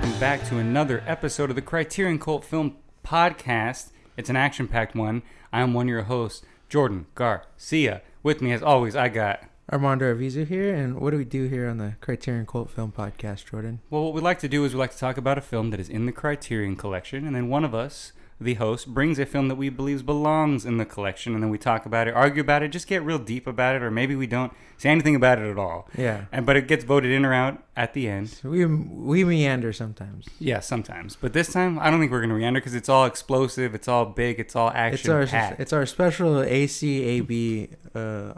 [0.00, 3.90] Welcome back to another episode of the Criterion Cult Film Podcast.
[4.16, 5.22] It's an action packed one.
[5.52, 8.00] I am one of your hosts, Jordan Garcia.
[8.22, 9.42] With me, as always, I got.
[9.70, 13.50] Armando Arvizu here, and what do we do here on the Criterion Cult Film Podcast,
[13.50, 13.80] Jordan?
[13.90, 15.80] Well, what we like to do is we like to talk about a film that
[15.80, 19.48] is in the Criterion Collection, and then one of us, the host, brings a film
[19.48, 22.62] that we believe belongs in the collection, and then we talk about it, argue about
[22.62, 25.50] it, just get real deep about it, or maybe we don't say anything about it
[25.50, 25.88] at all.
[25.96, 26.24] Yeah.
[26.32, 28.40] And but it gets voted in or out at the end.
[28.42, 30.26] We we meander sometimes.
[30.38, 31.16] Yeah, sometimes.
[31.16, 34.06] But this time, I don't think we're gonna meander because it's all explosive, it's all
[34.06, 35.60] big, it's all It's action our packed.
[35.60, 38.32] it's our special ACAB uh,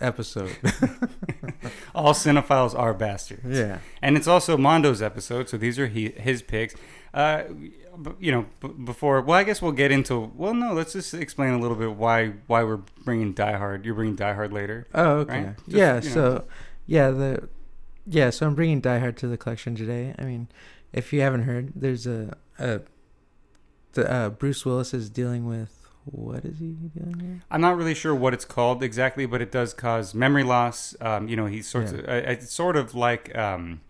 [0.00, 0.56] episode.
[1.94, 3.42] all cinephiles are bastards.
[3.46, 3.78] yeah.
[4.00, 6.74] And it's also Mondo's episode, so these are he, his picks.
[7.14, 7.42] Uh,
[8.18, 10.32] you know, b- before well, I guess we'll get into.
[10.34, 13.84] Well, no, let's just explain a little bit why why we're bringing Die Hard.
[13.84, 14.86] You're bringing Die Hard later.
[14.94, 15.44] Oh, okay.
[15.44, 15.56] Right?
[15.56, 15.94] Just, yeah.
[16.00, 16.14] you know.
[16.14, 16.44] So,
[16.86, 17.48] yeah the
[18.06, 18.30] yeah.
[18.30, 20.14] So I'm bringing Die Hard to the collection today.
[20.18, 20.48] I mean,
[20.92, 22.80] if you haven't heard, there's a a
[23.92, 27.42] the uh, Bruce Willis is dealing with what is he dealing with?
[27.50, 30.96] I'm not really sure what it's called exactly, but it does cause memory loss.
[31.00, 31.98] Um, you know, he's sorts Yeah.
[31.98, 33.80] of, uh, it's sort of like um,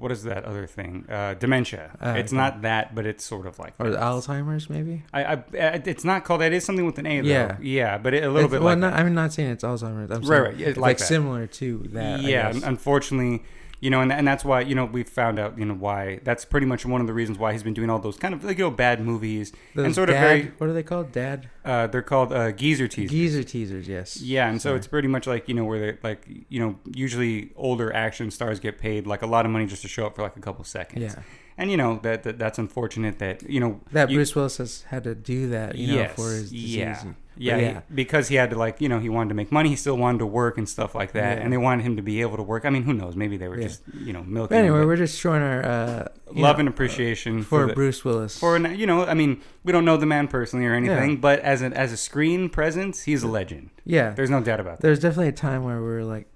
[0.00, 1.04] what is that other thing?
[1.08, 1.90] Uh, dementia.
[2.00, 2.36] Ah, it's okay.
[2.40, 3.86] not that, but it's sort of like Or.
[3.86, 5.02] Alzheimer's, maybe?
[5.12, 5.42] I, I,
[5.84, 6.52] it's not called that.
[6.52, 7.20] It is something with an A.
[7.20, 7.28] Though.
[7.28, 7.56] Yeah.
[7.60, 9.00] yeah, but it, a little It's- bit well, like not, that.
[9.00, 10.10] I'm not saying it's Alzheimer's.
[10.10, 12.22] I'm Right, saying right, it's like like, similar to that.
[12.22, 13.44] Yeah, unfortunately,
[13.80, 16.44] you know, and, and that's why you know we found out you know why that's
[16.44, 18.58] pretty much one of the reasons why he's been doing all those kind of like
[18.58, 21.12] you know bad movies and Those sort of dad, very What are they called?
[21.12, 23.10] Dad uh, they're called uh, geezer teasers.
[23.10, 23.88] geezer teasers.
[23.88, 24.20] Yes.
[24.20, 27.52] Yeah, and so it's pretty much like you know where they like you know usually
[27.56, 30.22] older action stars get paid like a lot of money just to show up for
[30.22, 31.02] like a couple seconds.
[31.02, 31.22] Yeah.
[31.58, 34.82] and you know that, that that's unfortunate that you know That you- Bruce Willis has
[34.88, 36.76] had to do that, you know, Yes, for his disease.
[36.76, 37.02] yeah.
[37.40, 37.56] But Yeah,
[37.88, 39.70] he- because he had to like you know he wanted to make money.
[39.70, 41.42] He still wanted to work and stuff like that, Yeah.
[41.44, 42.66] and they wanted him to be able to work.
[42.66, 43.16] I mean, who knows?
[43.16, 43.68] Maybe they were Yeah.
[43.68, 44.56] just you know milking.
[44.56, 48.04] But anyway, we're just showing our uh, love know, and appreciation for, for, the, Bruce
[48.04, 48.38] Willis.
[48.38, 49.06] for an- you know.
[49.06, 51.16] I mean, we don't know the man personally or anything, Yeah.
[51.16, 53.70] but as an as a screen presence, he's a legend.
[53.86, 54.82] yeah, There's no doubt about that.
[54.82, 56.26] there's definitely a time where we're like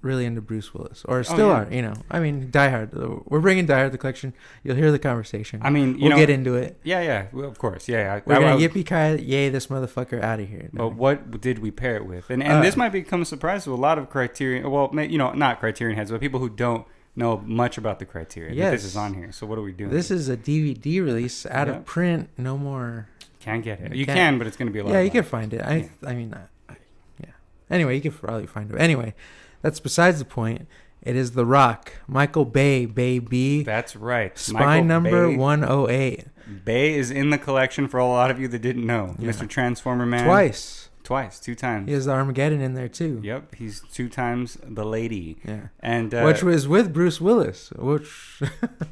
[0.00, 1.64] really into Bruce Willis, or still Oh, yeah.
[1.66, 1.72] are.
[1.72, 2.92] You know, I mean, Die Hard.
[3.26, 4.32] We're bringing Die Hard to the collection.
[4.62, 5.60] You'll hear the conversation.
[5.62, 6.78] I mean, you we'll know, get into it.
[6.84, 8.14] yeah, yeah, well, of course, yeah.
[8.14, 8.86] I, We're I- gonna yippee
[9.18, 10.68] ki yay this motherfucker out of here.
[10.72, 12.30] But what did we pair it with?
[12.30, 14.70] And and Uh, this might become a surprise to a lot of Criterion.
[14.70, 16.86] Well, you know, not Criterion heads, but people who don't
[17.16, 18.56] know much about the Criterion.
[18.56, 18.90] that This Yes.
[18.92, 19.32] is on here.
[19.32, 19.90] So what are we doing?
[19.90, 21.74] This is a DVD release out Yeah.
[21.78, 22.28] of print.
[22.38, 23.08] No more.
[23.40, 23.94] can't get it.
[23.94, 24.92] You can't- can, but it's going to be a lot.
[24.92, 25.62] Yeah, you can find it.
[25.62, 26.08] I, Yeah.
[26.10, 26.74] I mean, I-
[27.20, 27.30] yeah.
[27.70, 28.76] Anyway, you can probably find it.
[28.78, 29.14] Anyway,
[29.62, 30.66] that's besides the point.
[31.02, 33.62] It is The Rock, Michael Bay, baby.
[33.62, 34.36] That's right.
[34.36, 36.26] Spy Michael number Bay, 108.
[36.64, 39.14] Bay is in the collection for a lot of you that didn't know.
[39.18, 39.30] Yeah.
[39.30, 39.48] Mr.
[39.48, 40.24] Transformer Man.
[40.24, 40.90] Twice.
[41.04, 41.40] Twice.
[41.40, 41.88] Two times.
[41.88, 43.20] He has the Armageddon in there too.
[43.22, 43.54] Yep.
[43.54, 45.38] He's two times the lady.
[45.44, 45.68] Yeah.
[45.80, 47.70] And uh, which was with Bruce Willis.
[47.76, 48.42] Which,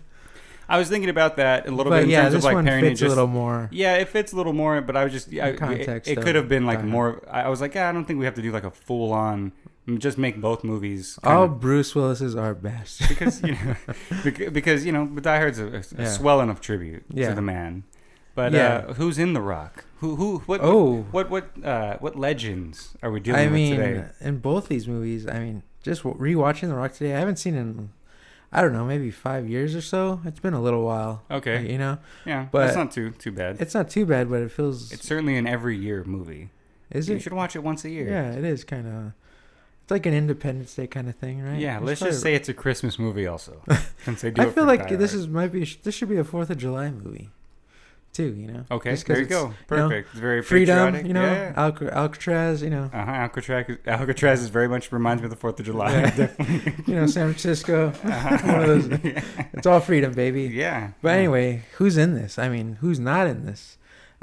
[0.68, 2.64] I was thinking about that a little bit in yeah, terms this of like one
[2.64, 3.68] pairing it fits just a little more.
[3.70, 6.34] Yeah, it fits a little more, but I was just I, context It, it could
[6.34, 7.22] have been like more.
[7.30, 9.12] I I was like, yeah, I don't think we have to do like a full
[9.12, 9.52] on.
[9.98, 11.16] Just make both movies.
[11.22, 13.08] All of- Bruce Willis's are best.
[13.08, 13.76] because you know,
[14.24, 16.08] bec- because you know, but Die Hard's a, a Yeah.
[16.10, 17.28] swell enough tribute Yeah.
[17.28, 17.84] to the man.
[18.34, 18.84] But Yeah.
[18.88, 19.84] uh, who's in The Rock?
[20.00, 23.76] Who who what oh, what what uh, what legends are we dealing I with mean,
[23.76, 24.04] today?
[24.20, 27.90] in both these movies, I mean, just rewatching The Rock today, I haven't seen in,
[28.52, 30.20] I don't know, maybe five years or so.
[30.26, 31.22] It's been a little while.
[31.30, 33.58] Okay, You know, yeah, but- it's not too too bad.
[33.60, 34.90] it's not too bad, but it feels.
[34.92, 36.50] It's certainly an every year movie.
[36.90, 37.18] is you it?
[37.18, 38.08] You should watch it once a year.
[38.08, 39.12] Yeah, it is kind of.
[39.86, 41.60] It's like an Independence Day kind of thing, right?
[41.60, 43.62] Yeah, It's let's just say it's a Christmas movie also.
[44.04, 46.50] since they do I feel like this is might be this should be a Fourth
[46.50, 47.30] of July movie,
[48.12, 48.34] too.
[48.36, 48.64] You know.
[48.68, 49.54] Okay, there you go.
[49.68, 50.08] Perfect.
[50.10, 51.06] it's very Freedom, patriotic.
[51.06, 51.52] you know, Yeah.
[51.56, 53.10] Alca- Alcatraz, you know, Uh huh.
[53.12, 55.92] Alcatraz, is- Alcatraz is very much reminds me of the Fourth of July.
[55.92, 56.10] Yeah.
[56.16, 56.74] Definitely.
[56.88, 57.92] you know, San Francisco.
[58.02, 58.38] Uh-huh.
[58.52, 59.14] One of those.
[59.52, 60.42] It's all freedom, baby.
[60.52, 60.90] yeah.
[61.00, 62.40] But anyway, who's in this?
[62.40, 63.75] I mean, who's not in this?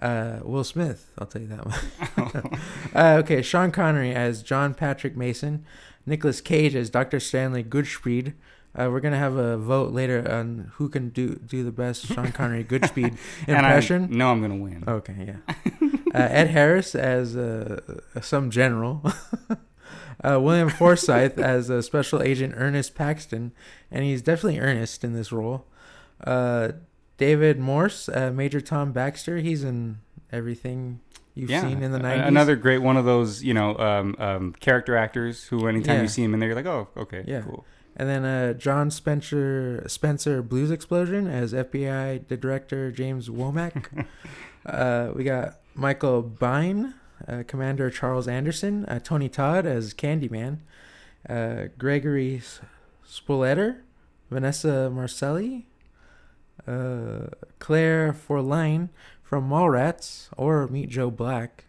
[0.03, 2.59] Uh, Will Smith, I'll tell you that one.
[2.93, 5.65] uh, okay, Sean Connery as John Patrick Mason,
[6.05, 7.21] Nicolas Cage as Dr.
[7.21, 8.33] Stanley Goodspeed.
[8.77, 12.33] Uh, we're gonna have a vote later on who can do do the best Sean
[12.33, 13.17] Connery Goodspeed
[13.47, 14.09] impression.
[14.09, 14.83] Know I'm gonna win.
[14.85, 15.55] Okay, yeah.
[16.13, 17.79] uh, Ed Harris as uh,
[18.21, 19.01] some general.
[20.21, 23.53] uh, William Forsythe as a special agent Ernest Paxton,
[23.89, 25.65] and he's definitely Ernest in this role.
[27.17, 29.37] David Morse, uh, Major Tom Baxter.
[29.37, 29.99] He's in
[30.31, 30.99] everything
[31.35, 31.61] you've yeah.
[31.61, 32.27] seen in the A- nineties.
[32.27, 36.01] Another great one of those, you know, um, um, character actors who, anytime Yeah.
[36.03, 37.41] you see him in there, you're like, oh, okay, Yeah.
[37.41, 37.65] cool.
[37.95, 44.07] And then uh, John Spencer Spencer Blues Explosion as FBI Director James Womack.
[44.65, 46.95] uh, we got Michael Biehn
[47.27, 50.57] uh, Commander Charles Anderson, uh, Tony Todd as Candyman,
[51.29, 52.41] uh, Gregory
[53.07, 53.81] Sporleder,
[54.29, 55.67] Vanessa Marcelli,
[56.67, 57.27] uh,
[57.59, 58.89] Claire Forlani
[59.21, 61.65] from Mallrats or Meet Joe Black,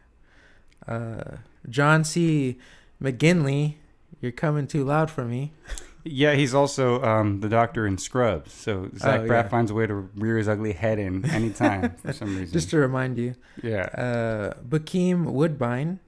[0.87, 1.37] uh,
[1.69, 2.59] John C.
[3.03, 3.75] McGinley,
[4.21, 5.53] You're Coming Too Loud for Me,
[6.07, 8.53] Yeah, he's also um, the doctor in Scrubs.
[8.53, 9.49] So Zach Oh, Braff yeah.
[9.49, 12.53] finds a way to rear his ugly head in anytime for some reason.
[12.53, 13.35] just to remind you.
[13.63, 13.85] yeah.
[13.97, 16.01] Uh, Bokeem Woodbine,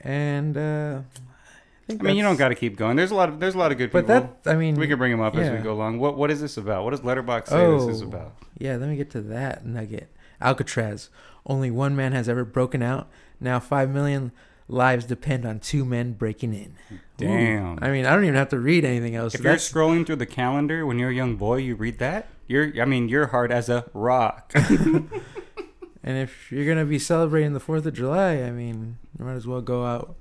[0.00, 1.00] and uh,
[1.98, 2.96] think I mean, you don't got to keep going.
[2.96, 4.02] There's a lot of there's a lot of good people.
[4.02, 5.98] But that, I mean, we can bring them up as we go along.
[5.98, 6.84] What what is this about?
[6.84, 8.06] What does Letterboxd say this is Oh.
[8.06, 8.32] about?
[8.58, 10.08] Yeah, let me get to that nugget.
[10.40, 11.08] Alcatraz.
[11.46, 13.08] Only one man has ever broken out.
[13.40, 14.32] Now five million
[14.68, 16.74] lives depend on two men breaking in.
[17.16, 17.78] Damn.
[17.82, 19.34] I mean, I don't even have to read anything else.
[19.34, 22.28] if you're That's- scrolling through the calendar when you're a young boy, you read that.
[22.48, 24.52] You're I mean, you're hard as a rock.
[24.54, 25.08] and
[26.18, 29.60] if you're gonna be celebrating the Fourth of July, I mean, you might as well
[29.60, 30.16] go out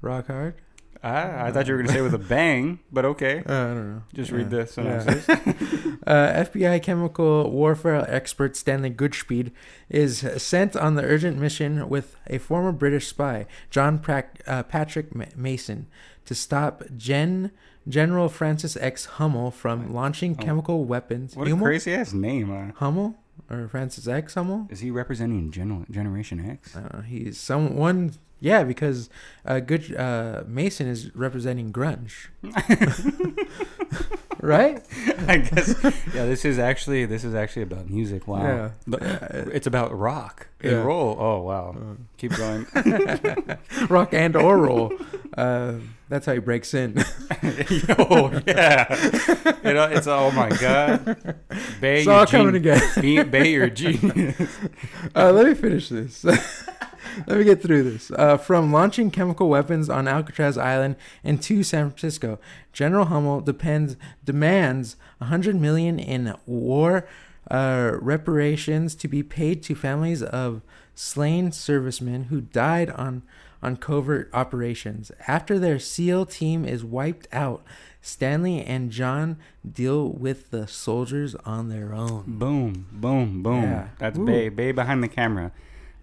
[0.00, 0.54] rock hard.
[1.02, 3.42] Ah, I thought you were gonna say with a bang, but okay.
[3.46, 4.02] Uh, I don't know.
[4.14, 4.36] Just Yeah.
[4.36, 5.94] read the Yeah.
[6.06, 9.50] uh, FBI chemical warfare expert Stanley Goodspeed
[9.88, 15.14] is sent on the urgent mission with a former British spy, John Prac- uh, Patrick
[15.14, 15.86] Ma- Mason,
[16.24, 17.50] to stop Gen
[17.88, 19.04] General Francis X.
[19.04, 20.42] Hummel from launching Oh.
[20.42, 21.36] chemical weapons.
[21.36, 21.66] What a Hummel?
[21.66, 22.50] crazy ass name.
[22.50, 23.14] Uh, Hummel
[23.48, 24.34] or Francis X.
[24.34, 24.66] Hummel?
[24.70, 26.74] is he representing Gen- Generation X?
[26.74, 28.12] Uh, he's someone.
[28.38, 29.08] Yeah, because
[29.46, 32.26] uh, good uh, Mason is representing grunge,
[34.40, 34.82] right?
[35.26, 35.74] I guess.
[36.14, 38.28] Yeah, this is actually this is actually about music.
[38.28, 38.42] Wow.
[38.42, 38.70] Yeah.
[38.86, 40.82] The- it's about rock and Yeah.
[40.82, 41.16] roll.
[41.18, 41.74] Oh wow.
[42.18, 42.66] Keep going.
[43.88, 44.92] rock and or roll.
[45.36, 45.74] Uh,
[46.08, 46.96] that's how he breaks in.
[47.98, 48.86] oh yeah.
[49.64, 51.16] You know, it's oh my god.
[51.80, 52.82] Bay, it's all coming gen-.
[53.00, 54.36] Be- Bay, you're genius.
[55.14, 56.24] Uh, let me finish this.
[57.26, 58.10] let me get through this.
[58.10, 62.38] Uh, from launching chemical weapons on Alcatraz Island and to San Francisco,
[62.72, 67.06] General Hummel depends demands 100 million in war
[67.50, 70.62] uh, reparations to be paid to families of
[70.94, 73.22] slain servicemen who died on
[73.62, 75.10] on covert operations.
[75.26, 77.64] After their SEAL team is wiped out,
[78.00, 82.24] Stanley and John deal with the soldiers on their own.
[82.26, 83.62] Boom, boom, boom.
[83.62, 83.88] Yeah.
[83.98, 84.48] That's Bay.
[84.48, 85.52] Bay behind the camera.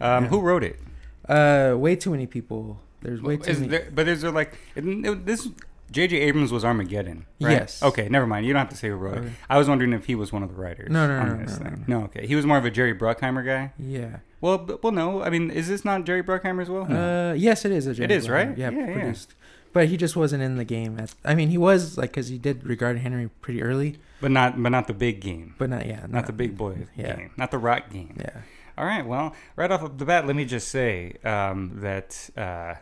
[0.02, 0.30] Um, Yeah.
[0.30, 0.80] Who wrote it?
[1.28, 2.80] Uh, way too many people.
[3.02, 3.70] There's way too Is many.
[3.72, 5.48] there, but is there like it, it- this?
[5.92, 6.18] J.J.
[6.22, 7.52] Abrams was Armageddon, right?
[7.52, 7.84] Yes.
[7.84, 8.48] Okay, never mind.
[8.48, 9.32] You don't have to say who wrote it.
[9.48, 10.90] I was wondering if he was one of the writers.
[10.90, 11.86] No, no, on no, this no, thing.
[11.88, 12.00] no.
[12.00, 12.26] No, okay.
[12.26, 13.74] He was more of a Jerry Bruckheimer guy.
[13.78, 14.18] Yeah.
[14.42, 15.22] Well, b- well, no.
[15.22, 16.86] I mean, is this not Jerry Bruckheimer as well?
[16.88, 17.30] No.
[17.30, 17.92] Uh, yes, it is a.
[17.92, 18.34] It James is, Bond.
[18.50, 18.58] right?
[18.58, 18.94] Yeah, Yeah, yeah.
[18.94, 19.36] produced.
[19.72, 20.98] But he just wasn't in the game.
[21.00, 24.62] At, I mean, he was like because he did regard Henry pretty early, but not,
[24.64, 25.54] but not the big game.
[25.60, 27.16] but not yeah, Not the big boy Yeah.
[27.18, 27.32] game.
[27.38, 28.16] Not the rock game.
[28.20, 28.42] Yeah.
[28.78, 29.06] All right.
[29.06, 32.76] Well, right off of the bat, let me just say um, that uh, uh,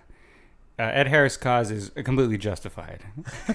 [0.78, 3.04] Ed Harris' cause is completely justified.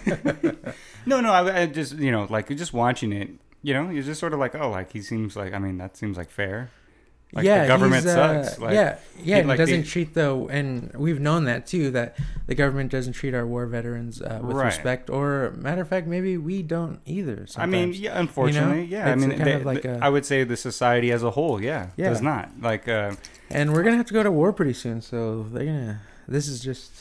[1.06, 1.32] no, no.
[1.32, 3.30] I, I just you know like just watching it.
[3.62, 5.52] You know, you're just sort of like, oh, like he seems like.
[5.52, 6.70] I mean, that seems like fair.
[7.32, 8.58] Like, the yeah, government uh, sucks.
[8.60, 12.54] Like, yeah, yeah, like, doesn't the- treat the and we've known that too that the
[12.54, 14.66] government doesn't treat our war veterans uh, with Right.
[14.66, 15.10] respect.
[15.10, 17.46] Or matter of fact, maybe we don't either.
[17.46, 17.56] Sometimes.
[17.60, 19.10] I mean, yeah, unfortunately, yeah.
[19.10, 22.10] I mean, they- like a- I would say the society as a whole, yeah, Yeah.
[22.10, 22.88] does not like.
[22.88, 23.12] Uh,
[23.50, 26.00] and we're gonna have to go to war pretty soon, so they're gonna.
[26.28, 26.92] This is just,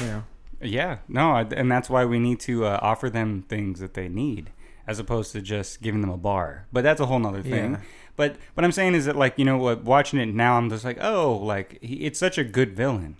[0.00, 0.22] you know,
[0.62, 4.50] Yeah, no, and that's why we need to uh, offer them things that they need,
[4.86, 6.66] as opposed to just giving them a bar.
[6.72, 7.72] But that's a whole nother thing.
[7.72, 7.80] Yeah.
[8.16, 10.84] But what I'm saying is that, like, you know, what watching it now, I'm just
[10.84, 13.16] like, oh, like he, it's such a good villain.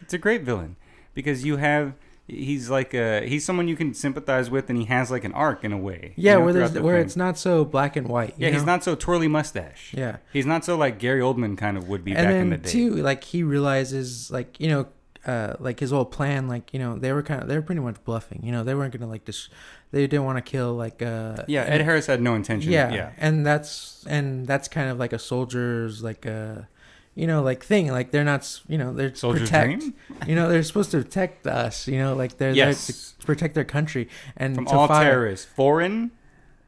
[0.00, 0.76] It's a great villain
[1.14, 1.94] because you have.
[2.30, 5.64] He's like a he's someone you can sympathize with, and he has like an arc
[5.64, 6.12] in a way.
[6.14, 7.06] you yeah, know, where there's the where film.
[7.06, 8.34] it's not so black and white.
[8.36, 9.94] you Yeah, he's not so twirly mustache.
[9.96, 10.18] Yeah.
[10.30, 12.68] He's not so like Gary Oldman kind of would be and back in the day.
[12.70, 14.86] too like he realizes like you know
[15.24, 17.80] uh like his whole plan like you know they were kind of they were pretty
[17.80, 19.48] much bluffing you know they weren't gonna like dis-
[19.90, 22.70] they didn't want to kill like uh yeah, Ed Harris had no intention.
[22.72, 26.62] yeah Yeah, and that's and that's kind of like a soldier's like uh
[27.14, 29.94] you know like thing like they're not you know they're Soldier's protect dream?
[30.26, 32.86] you know they're supposed to protect us you know like they're Yes.
[32.86, 36.12] there to protect their country and from to all fire- terrorists, foreign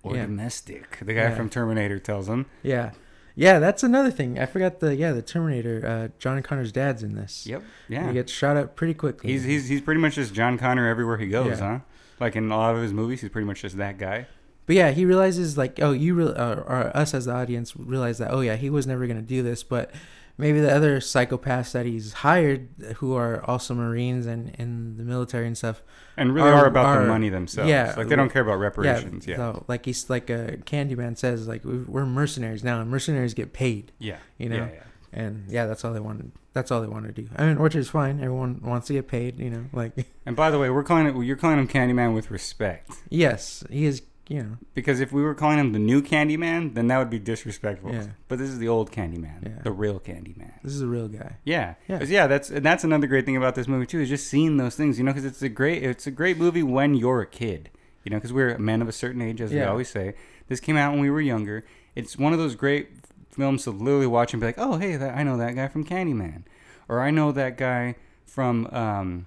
[0.03, 0.23] or Yeah.
[0.23, 0.99] domestic.
[0.99, 1.35] The guy Yeah.
[1.37, 2.47] from Terminator tells him.
[2.63, 2.93] yeah
[3.37, 7.15] yeah that's another thing i forgot the yeah the terminator uh john connor's dad's in
[7.15, 7.63] this Yep.
[7.89, 8.09] Yeah.
[8.09, 11.17] He gets shot up pretty quickly He's he's he's pretty much just John Connor everywhere
[11.17, 11.79] he goes, Yeah.
[11.79, 11.79] huh?
[12.21, 14.27] Like in a lot of his movies, he's pretty much just that guy.
[14.67, 18.19] But yeah, he realizes like, oh, you re- uh, or us as the audience realize
[18.19, 19.91] that, oh yeah, he was never gonna do this, but
[20.39, 25.47] maybe the other psychopaths that he's hired, who are also Marines and in the military
[25.47, 25.83] and stuff,
[26.17, 27.69] And really Are- are, about are- the money themselves.
[27.69, 29.27] yeah, like they don't care about reparations.
[29.27, 29.53] yeah, Yeah.
[29.55, 33.53] so, like he's like a Candyman says, like we- we're mercenaries now, and mercenaries get
[33.53, 34.19] paid, Yeah.
[34.39, 34.83] you know, Yeah, yeah.
[35.25, 37.29] and yeah, that's all they wanted that's all they want to do.
[37.37, 38.19] I mean, which is fine.
[38.21, 39.65] Everyone wants to get paid, you know.
[39.73, 39.93] Like,
[40.27, 41.25] And by the way, we're calling it.
[41.25, 42.91] You're calling him Candyman with respect.
[43.09, 44.03] yes, he is.
[44.29, 47.19] You know, Because if we were calling him the new Candyman, then that would be
[47.19, 47.93] disrespectful.
[47.93, 48.07] Yeah.
[48.29, 49.63] But this is the old Candyman, Yeah.
[49.65, 50.53] the real Candyman.
[50.63, 51.39] this is a real guy.
[51.43, 52.05] Yeah, Yeah.
[52.05, 52.29] yeah.
[52.29, 54.99] That's and that's another great thing about this movie too is just seeing those things.
[54.99, 57.71] You know, because it's a great it's a great movie when you're a kid.
[58.05, 60.15] You know, because we're men of a certain age, as we always say.
[60.47, 61.65] This came out when we were younger.
[61.97, 63.00] It's one of those great
[63.41, 65.85] films to literally watch and be like, oh hey, that, I know that guy from
[65.85, 66.43] Candyman,
[66.89, 68.67] or I know that guy from.
[68.73, 69.27] Um,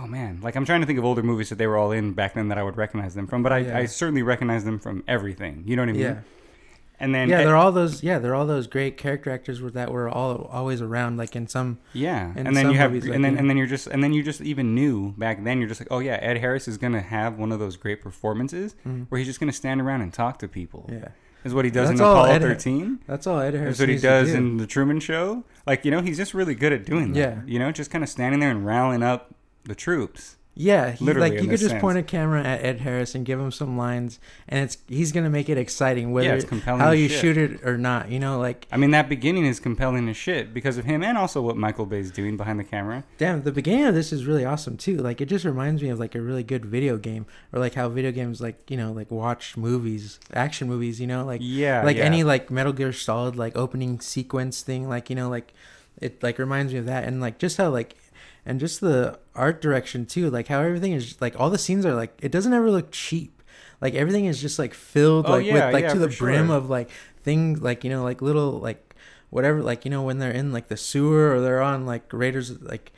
[0.00, 2.12] Oh man, like I'm trying to think of older movies that they were all in
[2.12, 3.78] back then that I would recognize them from, but I, Yeah.
[3.78, 5.64] I certainly recognize them from everything.
[5.66, 6.02] You know what I mean?
[6.02, 6.18] Yeah,
[7.00, 7.38] And then yeah.
[7.38, 8.00] They're all those.
[8.00, 11.16] Yeah, they're all those great character actors that were all always around.
[11.16, 11.78] Like in some.
[11.94, 14.04] Yeah, in and then you have, movies, like, and then and then you're just, and
[14.04, 15.58] then you just even knew back then.
[15.58, 18.76] You're just like, oh yeah, Ed Harris is gonna have one of those great performances
[18.86, 19.06] Mhm.
[19.08, 20.88] where he's just gonna stand around and talk to people.
[20.92, 21.08] Yeah,
[21.44, 22.98] Is what he does That's in Apollo Ed- 13.
[23.06, 23.78] that's all Ed Harris.
[23.78, 24.36] That's what he does do.
[24.36, 25.44] in the Truman Show.
[25.66, 27.18] Like you know, he's just really good at doing that.
[27.18, 27.40] Yeah.
[27.46, 30.36] You know, just kind of standing there and rallying up the troops.
[30.60, 33.38] Yeah, he, Literally, like you could just point a camera at Ed Harris and give
[33.38, 36.80] him some lines, and it's he's gonna make it exciting, whether yeah, it's compelling.
[36.80, 37.20] how you shit.
[37.20, 38.10] shoot it or not.
[38.10, 41.16] You know, like I mean, that beginning is compelling as shit because of him and
[41.16, 43.04] also what Michael Bay's doing behind the camera.
[43.18, 44.96] damn, the beginning of this is really awesome too.
[44.96, 47.88] Like it just reminds me of like a really good video game, or like how
[47.88, 51.00] video games like you know like watch movies, action movies.
[51.00, 52.04] You know, like yeah, like yeah.
[52.04, 54.88] any like Metal Gear Solid like opening sequence thing.
[54.88, 55.54] Like you know like
[56.00, 57.96] it like reminds me of that, and like just how like
[58.48, 60.30] and just the art direction too.
[60.30, 63.42] Like how everything is like all the scenes are like it doesn't ever look cheap.
[63.80, 66.48] Like everything is just like filled Oh, like yeah, with like yeah, to the brim
[66.48, 66.56] sure.
[66.56, 66.90] of like
[67.22, 68.94] things like you know like little like
[69.30, 72.60] whatever like you know when they're in like the sewer or they're on like Raiders
[72.62, 72.90] like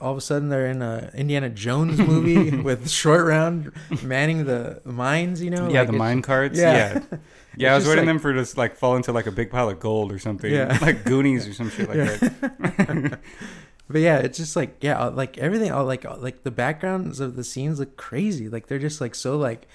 [0.00, 4.80] all of a sudden they're in a Indiana Jones movie with short round manning the
[4.84, 6.58] mines you know yeah, like, the mine carts.
[6.58, 7.00] yeah.
[7.10, 7.18] Yeah.
[7.54, 9.68] Yeah, I was waiting like- them for just like fall into like a big pile
[9.68, 10.50] of gold or something.
[10.50, 10.78] Yeah.
[10.86, 12.16] Like Goonies or some shit like Yeah.
[12.16, 13.18] that.
[13.92, 17.20] But yeah, it's just like yeah, uh, like everything, all like uh, like the backgrounds
[17.20, 18.48] of the scenes look crazy.
[18.48, 19.66] Like they're just like so like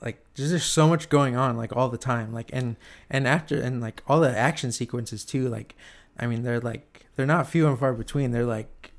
[0.00, 2.32] like there's just so much going on like all the time.
[2.32, 2.76] Like and
[3.10, 5.48] and after and like all the action sequences too.
[5.48, 5.74] Like
[6.18, 8.30] I mean they're like they're not few and far between.
[8.30, 8.92] They're like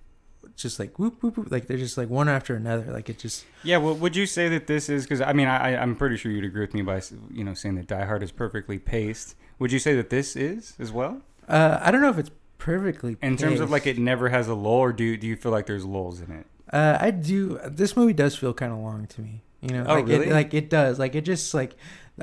[0.55, 1.51] just like whoop whoop whoop.
[1.51, 2.91] Like they're just like one after another.
[2.91, 5.73] Like it just Yeah, well, would you say that this is because I mean I,
[5.75, 8.21] I- I'm pretty sure you'd agree with me by you know saying that Die Hard
[8.21, 9.35] is perfectly paced.
[9.59, 12.29] Would you say that this is as well uh I don't know if it's
[12.61, 15.51] perfectly in terms of like it never has a lull, or do do you feel
[15.51, 16.45] like there's lulls in it?
[16.71, 17.59] Uh, I do.
[17.67, 19.41] This movie does feel kind of long to me.
[19.61, 20.27] You know, Oh, like really?
[20.27, 20.97] it, like it does.
[20.99, 21.75] Like it just like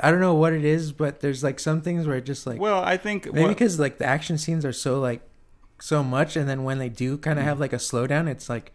[0.02, 2.58] I don't know what it is, but there's like some things where it just like
[2.60, 5.20] well, I think maybe because like the action scenes are so like
[5.80, 8.72] so much, and then when they do kind of have like a slowdown, it's like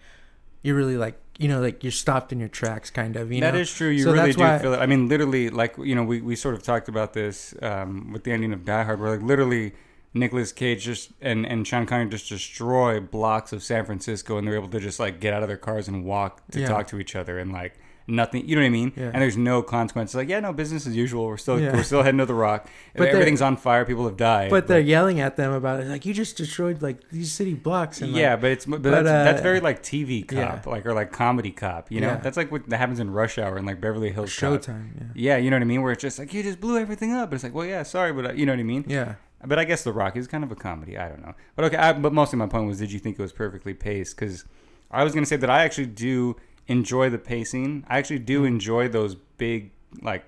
[0.62, 3.32] you're really like you know like you're stopped in your tracks, kind of.
[3.32, 3.90] You that know, is true.
[3.90, 4.78] You So really do feel it.
[4.80, 8.24] I mean, literally, like you know, we, we sort of talked about this um, with
[8.26, 9.74] the ending of Die Hard, where like literally
[10.14, 14.56] Nicolas Cage just and and Sean Connery just destroy blocks of San Francisco, and they're
[14.56, 16.68] able to just like get out of their cars and walk to Yeah.
[16.68, 17.74] talk to each other, and like
[18.06, 18.46] nothing.
[18.48, 18.92] You know what I mean?
[18.98, 19.12] Yeah.
[19.14, 20.14] And there's no consequences.
[20.14, 21.26] Like yeah, no business as usual.
[21.26, 21.72] We're still Yeah.
[21.74, 22.68] we're still heading to the Rock.
[22.96, 23.86] But Everything's on fire.
[23.86, 24.52] People have died.
[24.52, 28.02] but they're yelling at them about it, like you just destroyed like these city blocks.
[28.02, 30.86] And, like, yeah, but it's but, but, that's, that's uh, very like TV cop, like
[30.86, 31.92] or like comedy cop.
[31.92, 34.30] You know, that's like what that happens in Rush Hour and like Beverly Hills.
[34.30, 34.90] Showtime.
[35.16, 35.34] Yeah.
[35.34, 35.82] Yeah, you know what I mean.
[35.82, 37.30] Where it's just like you just blew everything up.
[37.32, 38.84] But it's like, well, yeah, sorry, but uh, you know what I mean.
[38.88, 39.16] Yeah.
[39.46, 40.98] But I guess The Rock is kind of a comedy.
[40.98, 41.34] I don't know.
[41.56, 44.16] But okay, I, but mostly my point was, did you think it was perfectly paced?
[44.16, 44.46] Because
[44.92, 46.36] I was gonna say that I actually do
[46.68, 47.86] enjoy the pacing.
[47.88, 49.72] I actually do enjoy those big
[50.02, 50.26] like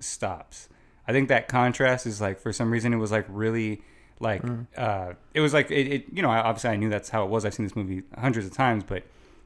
[0.00, 0.68] stops.
[1.06, 3.82] I think that contrast is like for some reason it was like really
[4.20, 4.42] like
[4.76, 7.44] uh it was like it, it you know obviously I knew that's how it was.
[7.44, 9.04] I've seen this movie hundreds of times, but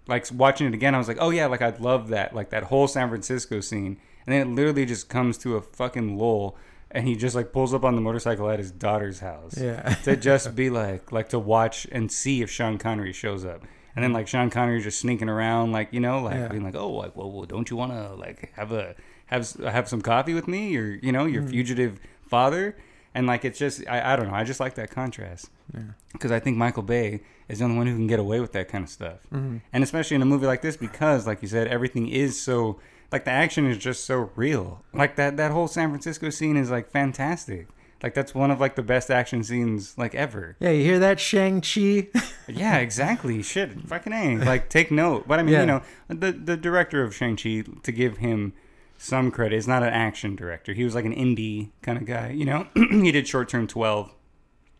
[0.08, 2.64] like watching it again, I was like, oh yeah, like I'd love that like that
[2.64, 6.56] whole San Francisco scene, and then it literally just comes to a fucking lull,
[6.92, 9.94] and he just like pulls up on the motorcycle at his daughter's house Yeah.
[10.04, 13.62] to just be like like to watch and see if Sean Connery shows up.
[13.94, 16.48] And then like Sean Connery just sneaking around like you know like Yeah.
[16.48, 18.94] being like oh like well, well don't you want to like have a
[19.26, 21.32] have have some coffee with me or you know Mm.
[21.32, 22.76] your fugitive father
[23.14, 25.80] and like it's just I, I don't know I just like that contrast Yeah.
[26.12, 28.68] because I think Michael Bay is the only one who can get away with that
[28.68, 31.68] kind of stuff hmm and especially in a movie like this because like you said
[31.68, 32.78] everything is so
[33.12, 36.70] like the action is just so real like that that whole san francisco scene is
[36.70, 37.68] like fantastic
[38.02, 40.70] like that's one of like the best action scenes like ever Yeah.
[40.70, 42.08] You hear that, Shang Chi?
[42.48, 45.60] yeah exactly shit fucking a like take note but i mean Yeah.
[45.60, 48.54] you know the the director of shang-chi to give him
[48.98, 52.30] some credit is not an action director he was like an indie kind of guy
[52.30, 54.12] you know he did short term 12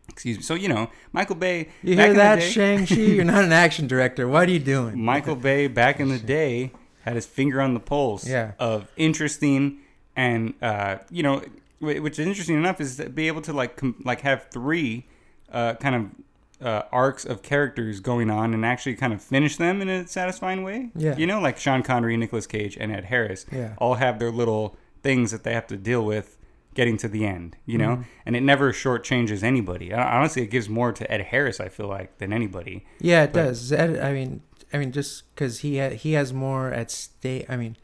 [0.09, 2.95] excuse me so you know michael bay You hear that, Shang Chi?
[2.95, 4.27] You're not an action director.
[4.27, 5.01] What are you doing?
[5.01, 6.71] Michael Bay back in the day
[7.03, 8.51] had his finger on the pulse Yeah.
[8.59, 9.79] of interesting
[10.15, 11.41] and uh, you know
[11.79, 15.05] which is interesting enough is to be able to like com- like have three
[15.51, 19.81] uh, kind of uh, arcs of characters going on and actually kind of finish them
[19.81, 20.89] in a satisfying way.
[20.95, 21.17] Yeah.
[21.17, 23.73] You know, like Sean Connery, Nicolas Cage, and Ed Harris Yeah.
[23.79, 26.37] all have their little things that they have to deal with
[26.73, 27.97] getting to the end, you know?
[27.97, 28.05] Mhm.
[28.25, 29.93] And it never shortchanges anybody.
[29.93, 32.85] Honestly, it gives more to Ed Harris, I feel like, than anybody.
[33.01, 33.71] Yeah, it But- does.
[33.73, 34.41] Ed, I mean,
[34.73, 37.45] I mean, just because he ha- he has more at stake.
[37.49, 37.77] I mean,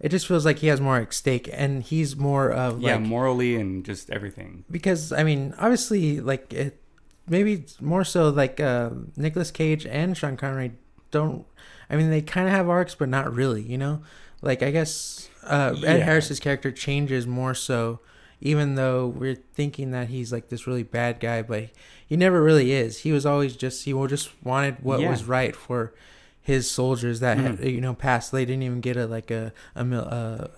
[0.00, 3.02] it just feels like he has more at stake, and he's more of yeah, like
[3.02, 4.64] morally and just everything.
[4.70, 6.80] because I mean, obviously, like it,
[7.28, 10.72] maybe more so like uh, Nicolas Cage and Sean Connery
[11.10, 11.44] don't.
[11.90, 13.62] I mean, they kind of have arcs, but not really.
[13.62, 14.02] You know,
[14.42, 16.04] like I guess uh, Ed Yeah.
[16.04, 17.98] Harris's character changes more so,
[18.40, 21.70] even though we're thinking that he's like this really bad guy, but
[22.08, 22.98] he never really is.
[23.00, 25.10] He was always just he just wanted what Yeah.
[25.10, 25.92] was right for
[26.40, 27.72] his soldiers that had, Mhm.
[27.74, 28.32] you know passed.
[28.32, 29.82] They didn't even get a like a a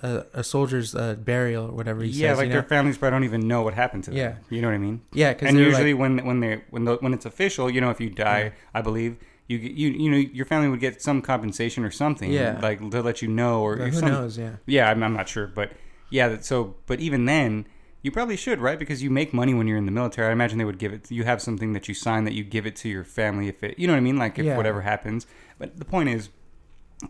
[0.03, 2.39] a, a soldier's uh, burial or whatever he yeah, says.
[2.39, 4.19] like you their families probably don't even know what happened to them.
[4.19, 4.35] Yeah.
[4.51, 5.01] You know what I mean?
[5.13, 8.09] yeah, and usually when when they when the, when it's official, you know, if you
[8.11, 8.51] die, Yeah.
[8.73, 9.17] I believe
[9.49, 12.61] you you you know your family would get some compensation or something, Yeah.
[12.63, 14.39] like to let you know or, or who some, knows?
[14.39, 14.57] Yeah.
[14.67, 15.73] Yeah, I'm, I'm not sure, but
[16.09, 16.29] yeah.
[16.29, 17.67] that- So, but even then,
[18.03, 18.79] you probably should, right?
[18.79, 20.29] Because you make money when you're in the military.
[20.29, 21.11] I imagine they would give it.
[21.11, 23.79] You have something that you sign that you give it to your family if it,
[23.79, 24.57] you know what I mean, like if Yeah.
[24.57, 25.27] whatever happens.
[25.59, 26.31] But the point is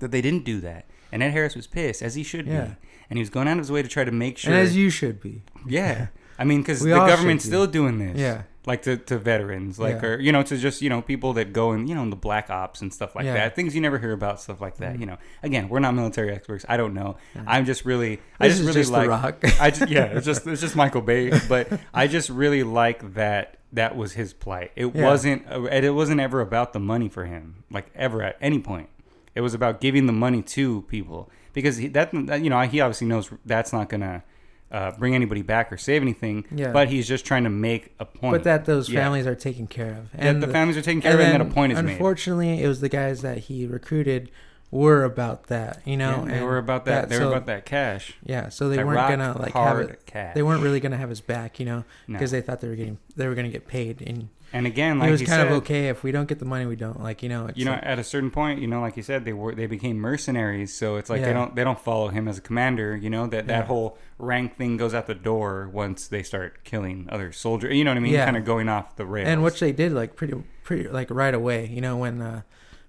[0.00, 2.64] that they didn't do that, and Ed Harris was pissed, as he should Yeah.
[2.64, 2.70] be,
[3.10, 4.52] and he was going out of his way to try to make sure.
[4.52, 5.42] And as you should be.
[5.66, 8.42] yeah, I mean, because the government's still doing this Yeah.
[8.66, 10.08] Like to, to veterans, like Yeah.
[10.08, 12.16] or you know, to just you know people that go and you know in the
[12.16, 13.34] black ops and stuff like Yeah.
[13.34, 13.56] that.
[13.56, 14.96] Things you never hear about, stuff like that.
[14.96, 15.00] Mhm.
[15.00, 16.64] You know, again, we're not military experts.
[16.68, 17.16] I don't know.
[17.34, 17.42] Yeah.
[17.46, 19.04] I'm just really, I just really just like.
[19.04, 19.44] the rock.
[19.60, 23.56] I just yeah, it's just it's just Michael Bay, but I just really like that
[23.72, 24.72] that was his plight.
[24.76, 25.04] It Yeah.
[25.06, 28.88] wasn't and it wasn't ever about the money for him, like ever at any point.
[29.34, 32.80] It was about giving the money to people because he, that that, you know he
[32.80, 34.22] obviously knows that's not gonna
[34.70, 36.44] uh, bring anybody back or save anything.
[36.54, 36.70] Yeah.
[36.72, 38.32] But he's just trying to make a point.
[38.32, 39.00] but that those Yeah.
[39.00, 40.08] families are taken care of.
[40.14, 41.92] and the, the- families are taken care of, and then a point is made.
[41.92, 44.30] Unfortunately, it was the guys that he recruited
[44.70, 45.82] were about that.
[45.84, 47.08] You know, Yeah, they were about that.
[47.08, 48.14] they were so- about that cash.
[48.22, 50.06] Yeah, so they That weren't gonna like have it.
[50.06, 50.34] cash.
[50.34, 51.58] They weren't really gonna have his back.
[51.58, 52.12] You know, No.
[52.18, 55.06] because they thought they were getting they were gonna get paid, and And again, like
[55.06, 57.00] he was kind said, of okay if we don't get the money, we don't.
[57.00, 59.02] Like you know, it's you know, like- at a certain point, you know, like you
[59.02, 60.74] said, they were they became mercenaries.
[60.74, 62.96] So it's like they don't they don't follow him as a commander.
[62.96, 63.58] You know that Yeah.
[63.60, 67.74] that whole rank thing goes out the door once they start killing other soldiers.
[67.76, 68.12] You know what I mean?
[68.12, 68.24] Yeah.
[68.24, 69.28] Kind of going off the rails.
[69.28, 70.34] and which they did like pretty
[70.64, 71.66] pretty like right away.
[71.66, 72.42] You know when uh,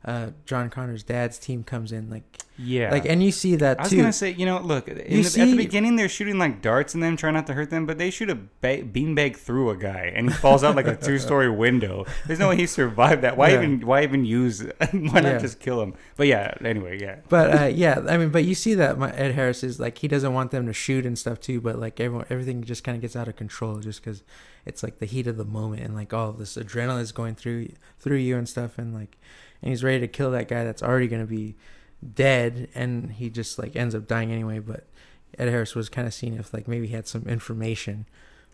[0.03, 2.23] uh, John Connor's dad's team comes in, like
[2.57, 3.97] yeah, like and you see that I was too.
[3.97, 6.93] gonna say, you know, look, in You the, at the beginning they're shooting like darts
[6.93, 9.77] and them, trying not to hurt them, but they shoot a ba- beanbag through a
[9.77, 12.05] guy and he falls out like a two-story window.
[12.27, 13.37] There's no way he survived that.
[13.37, 13.57] Why Yeah.
[13.57, 13.81] even?
[13.85, 14.61] Why even use?
[14.91, 15.37] why not Yeah.
[15.37, 15.93] just kill him?
[16.17, 19.33] But yeah, anyway, yeah, But uh, yeah, I mean, but you see that my, Ed
[19.33, 21.61] Harris is like he doesn't want them to shoot and stuff too.
[21.61, 24.23] But like everyone, everything just kind of gets out of control just because
[24.65, 27.69] it's like the heat of the moment and like all this adrenaline is going through
[27.99, 29.17] through you and stuff, and like
[29.61, 31.55] and he's ready to kill that guy that's already gonna be
[32.15, 34.59] dead, and he just like ends up dying anyway.
[34.59, 34.87] But
[35.37, 38.05] Ed Harris was kind of seeing if like maybe he had some information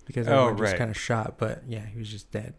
[0.06, 0.78] because Oh, everyone just right.
[0.78, 2.54] kind of shot, but yeah, he was just dead.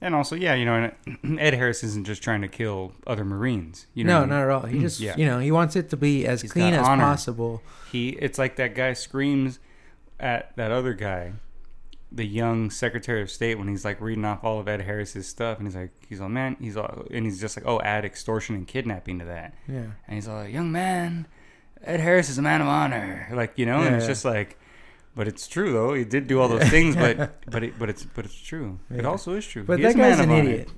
[0.00, 0.90] and also yeah, you know,
[1.38, 3.86] Ed Harris isn't just trying to kill other Marines.
[3.94, 4.62] You know, no, not at all.
[4.62, 5.16] He just Yeah.
[5.16, 7.04] you know he wants it to be as He's clean as honor.
[7.04, 7.62] possible.
[7.92, 8.10] he.
[8.10, 9.58] It's like that guy screams
[10.20, 11.32] at that other guy.
[12.14, 15.58] The young Secretary of State when he's like reading off all of Ed Harris's stuff,
[15.58, 18.54] and he's like, he's all man, he's all, and he's just like, oh, add extortion
[18.54, 19.54] and kidnapping to that.
[19.66, 19.86] Yeah.
[20.06, 21.26] And he's all like, young man,
[21.82, 23.28] Ed Harris is a man of honor.
[23.32, 24.58] Like, you know, and it's just like,
[25.16, 25.94] but it's true though.
[25.94, 28.78] He did do all those things, but but it, but it's but it's true.
[28.90, 29.64] It also is true.
[29.64, 30.50] But He that is a man guy's of an honor.
[30.50, 30.68] idiot.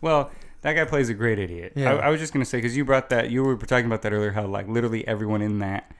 [0.00, 0.30] Well,
[0.62, 1.72] that guy plays a great idiot.
[1.74, 1.94] Yeah.
[1.94, 4.12] I, I was just gonna say because you brought that, you were talking about that
[4.12, 4.32] earlier.
[4.32, 5.90] How like literally everyone in that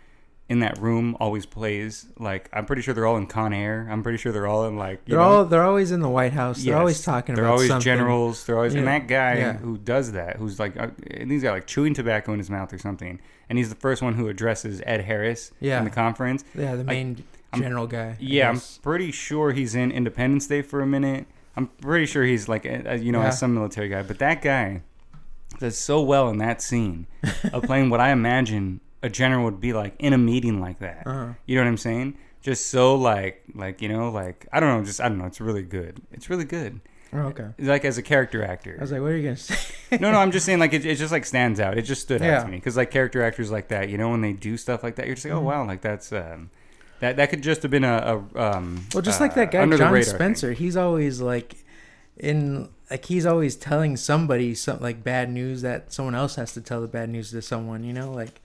[0.53, 3.88] in that room always plays like I'm pretty sure they're all in Con Air.
[3.91, 6.09] I'm pretty sure they're all in like you They're know, all they're always in the
[6.11, 6.62] White House.
[6.62, 7.37] They're always talking about something.
[7.37, 7.85] They're about always something.
[7.85, 8.45] generals.
[8.45, 9.53] They're always and that guy Yeah.
[9.55, 12.73] who does that, who's like, uh, and he's got like chewing tobacco in his mouth
[12.73, 15.79] or something, and he's the first one who addresses Ed Harris Yeah.
[15.79, 16.45] in the conference.
[16.55, 18.17] Yeah, the main I'm- general guy.
[18.21, 21.27] Yeah, I'm pretty sure he's in Independence Day for a minute.
[21.57, 23.31] I'm pretty sure he's like, uh, you know, Yeah.
[23.31, 24.03] some military guy.
[24.03, 24.83] But that guy
[25.59, 27.07] does so well in that scene
[27.53, 31.03] of playing what I imagine a general would be like in a meeting like that.
[31.07, 31.33] Uh-huh.
[31.47, 32.17] You know what I'm saying?
[32.41, 35.27] Just so like, like you know, like I don't know, just I don't know.
[35.27, 36.01] It's really good.
[36.12, 36.81] It's really good.
[37.15, 37.49] Oh, okay.
[37.59, 38.75] Like as a character actor.
[38.79, 39.57] I was like, what are you gonna say?
[40.01, 41.77] no, no, I'm just saying like it, it just like stands out.
[41.79, 44.23] It just stood out to me because like character actors like that, you know, when
[44.23, 45.45] they do stuff like that, you're just like, oh Mhm.
[45.45, 46.51] wow, like that's um,
[47.01, 49.61] that that could just have been a, a um, Well, just uh, like that guy
[49.67, 50.03] John radar.
[50.15, 51.57] Spencer, he's always like
[52.17, 56.61] in like he's always telling somebody some like bad news that someone else has to
[56.61, 57.85] tell the bad news to someone.
[57.85, 58.41] You know, like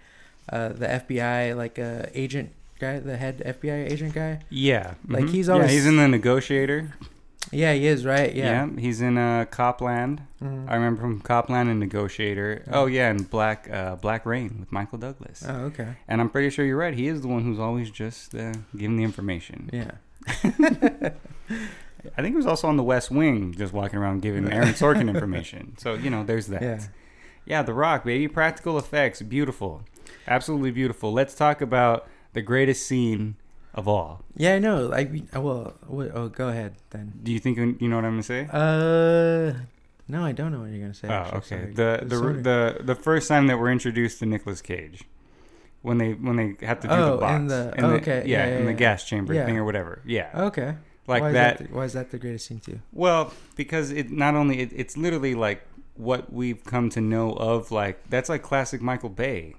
[0.49, 4.39] uh, the FBI like uh, agent guy, the head FBI agent guy.
[4.49, 5.29] Yeah, Like, mhm.
[5.29, 6.93] he's yeah, he's in the negotiator.
[7.51, 8.33] Yeah, he is right.
[8.35, 8.67] Yeah.
[8.77, 10.21] he's in uh, Copland.
[10.43, 10.69] Mhm.
[10.69, 12.63] I remember from Copland and Negotiator.
[12.71, 15.43] Oh yeah, and Black uh, Black Rain with Michael Douglas.
[15.47, 15.95] Oh, okay.
[16.09, 16.93] And I'm pretty sure you're right.
[16.93, 19.69] He is the one who's always just uh, giving the information.
[19.71, 19.91] Yeah.
[22.17, 25.09] I think he was also on the West Wing, just walking around giving Aaron Sorkin
[25.09, 25.75] information.
[25.77, 26.61] So you know, there's that.
[26.61, 26.79] Yeah.
[27.45, 28.27] Yeah, The Rock, baby.
[28.27, 29.83] Practical effects, beautiful,
[30.27, 31.11] absolutely beautiful.
[31.13, 33.35] Let's talk about the greatest scene
[33.73, 34.23] of all.
[34.35, 34.85] Yeah, I know.
[34.87, 37.13] Like, we- uh, well, oh, go ahead then.
[37.23, 38.47] Do you think you know what I'm gonna say?
[38.51, 39.53] Uh,
[40.07, 41.07] no, I don't know what you're gonna say.
[41.09, 41.47] Oh, actually, okay.
[41.49, 41.73] sorry.
[41.73, 42.41] The the Sorry.
[42.41, 45.03] the the first time that we're introduced to Nicolas Cage,
[45.81, 48.23] when they when they have to do Oh, the box, in the- in oh, okay.
[48.25, 50.75] yeah, Yeah, yeah, in the gas chamber thing or whatever, yeah, Okay.
[51.07, 51.57] like why that.
[51.59, 52.79] That the, why is that the greatest scene too?
[52.93, 55.61] Well, because it not only it, it's literally like
[55.95, 59.55] what we've come to know of like that's like classic Michael Bay,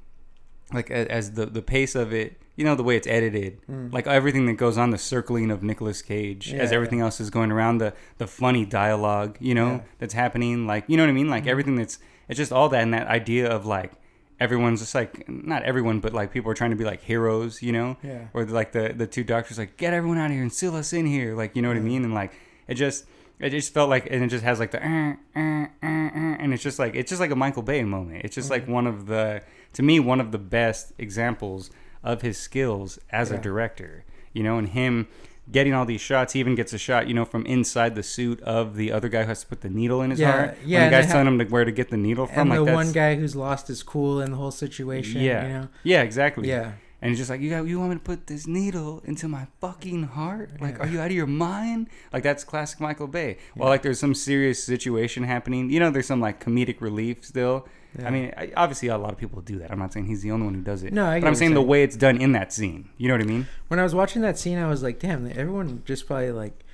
[0.73, 3.93] like as the the pace of it, you know the way it's edited, Mm.
[3.93, 7.31] like everything that goes on the circling of Nicolas Cage as Yeah, everything else is
[7.31, 9.81] going around the the funny dialogue, you know Yeah.
[9.99, 11.49] that's happening, like you know what I mean, like Mhm.
[11.51, 13.93] everything that's it's just all that and that idea of like
[14.41, 17.73] everyone's just like not everyone but like people are trying to be like heroes, you
[17.73, 18.29] know, Yeah.
[18.35, 20.93] or like the the two doctors like get everyone out of here and seal us
[20.93, 22.33] in here like you know what i mean and like
[22.69, 23.05] it just
[23.41, 26.53] it just felt like and it just has like the uh, uh, uh, uh, and
[26.55, 28.73] it's just like it's just like a michael bay moment it's just like Mhm.
[28.73, 29.43] one of the
[29.75, 31.71] to me one of the best examples
[32.03, 35.07] of his skills as a director you know and him
[35.51, 38.41] getting all these shots he even gets a shot you know from inside the suit
[38.43, 40.79] of the other guy who has to put the needle in his Yeah, heart yeah,
[40.79, 42.51] when and the guy's ha- telling him to, where to get the needle from And
[42.51, 45.21] like the one guy who's lost his cool in the whole situation.
[45.23, 45.69] yeah You know.
[45.85, 46.73] yeah exactly Yeah.
[47.01, 49.47] And he's just like, you got, you want me to put this needle into my
[49.61, 50.61] fucking heart?
[50.61, 50.85] Like, Yeah.
[50.85, 51.89] are you out of your mind?
[52.13, 53.39] Like, that's classic Michael Bay.
[53.57, 55.71] Well, like, there's some serious situation happening.
[55.71, 57.67] You know, there's some like comedic relief still.
[57.99, 58.09] yeah.
[58.09, 59.71] I mean, I, obviously, a lot of people do that.
[59.71, 60.93] I'm not saying he's the only one who does it.
[60.93, 62.89] No, I but I'm what saying the way it's done in that scene.
[62.99, 63.47] You know what I mean?
[63.69, 66.65] when I was watching that scene, I was like, damn, everyone just probably like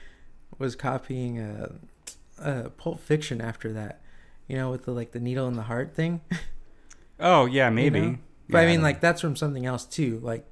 [0.59, 1.73] was copying uh,
[2.41, 4.01] uh, Pulp Fiction after that.
[4.49, 6.21] You know, with the like the needle in the heart thing.
[7.21, 8.01] Oh yeah, maybe.
[8.01, 8.19] know?
[8.49, 10.21] But Yeah, I mean, don't like that's from something else too.
[10.23, 10.47] Like,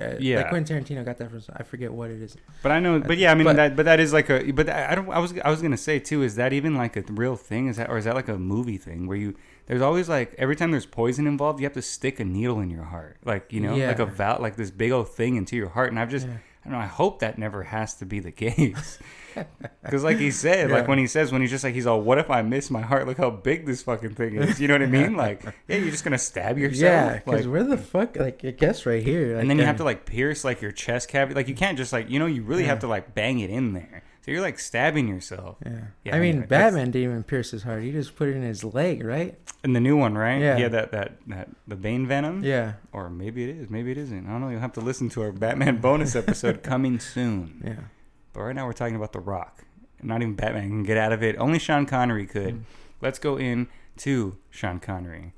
[0.00, 0.38] uh, Yeah.
[0.38, 1.40] like Quentin Tarantino got that from.
[1.56, 2.36] I forget what it is.
[2.62, 3.76] But I know, but yeah, I mean But- that.
[3.76, 4.50] But that is like a.
[4.52, 5.08] But I don't.
[5.10, 5.32] I was.
[5.38, 6.22] I was gonna say too.
[6.22, 7.68] Is that even like a real thing?
[7.68, 9.34] Is that or is that like a movie thing where you?
[9.66, 12.70] There's always like every time there's poison involved, you have to stick a needle in
[12.70, 14.10] your heart, like you know, like a Yeah.
[14.10, 15.90] val, like this big old thing into your heart.
[15.90, 16.34] And I've just, Yeah.
[16.64, 16.84] I don't know.
[16.84, 18.98] I hope that never has to be the case.
[19.82, 22.18] Because like he said, like when he says when he's just like he's all, what
[22.18, 23.06] if I miss my heart?
[23.06, 24.60] Look how big this fucking thing is.
[24.60, 25.16] You know what I mean?
[25.16, 26.80] Like, yeah, you're just gonna stab yourself.
[26.82, 28.16] Yeah, like, because where the fuck?
[28.16, 29.38] Like, I guess right here.
[29.38, 31.34] and then you have um, to like pierce like your chest cavity.
[31.34, 33.72] Like you can't just like you know you really have to like bang it in
[33.72, 34.02] there.
[34.28, 35.56] So you're like stabbing yourself.
[35.64, 35.80] Yeah.
[36.04, 37.82] Yeah, I mean, anyway, Batman didn't even pierce his heart.
[37.82, 39.38] He just put it in his leg, right?
[39.64, 40.38] In the new one, right?
[40.38, 40.58] Yeah.
[40.58, 42.44] Had that that that the Bane Venom.
[42.44, 42.74] Yeah.
[42.92, 43.70] Or maybe it is.
[43.70, 44.26] Maybe it isn't.
[44.26, 44.50] I don't know.
[44.50, 47.62] You'll have to listen to our Batman bonus episode coming soon.
[47.64, 47.84] Yeah.
[48.32, 49.64] But right now we're talking about The Rock.
[50.02, 51.36] Not even Batman can get out of it.
[51.38, 52.54] Only Sean Connery could.
[52.56, 52.62] Mm.
[53.00, 55.32] Let's go in to Sean Connery.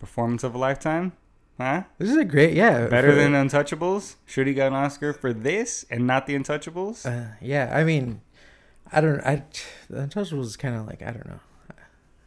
[0.00, 1.12] Performance of a lifetime?
[1.58, 1.84] Huh?
[1.98, 2.88] This is a great, yeah.
[2.88, 4.16] Better than Untouchables?
[4.26, 7.06] Should he got an Oscar for this and not the Untouchables?
[7.06, 8.20] Uh, yeah, I mean,
[8.90, 9.20] I don't.
[9.20, 9.44] I
[9.88, 11.40] the Untouchables is kind of like I don't know.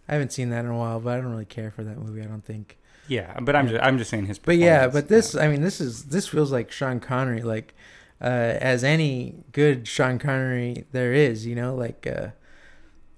[0.07, 2.21] I haven't seen that in a while, but I don't really care for that movie.
[2.21, 2.77] I don't think.
[3.09, 3.73] Yeah, but I'm Yeah.
[3.73, 4.39] just I'm just saying his.
[4.39, 7.75] But yeah, but this, I mean, this is this feels like Sean Connery, like
[8.21, 8.25] uh,
[8.61, 11.45] as any good Sean Connery there is.
[11.45, 12.29] You know, like uh,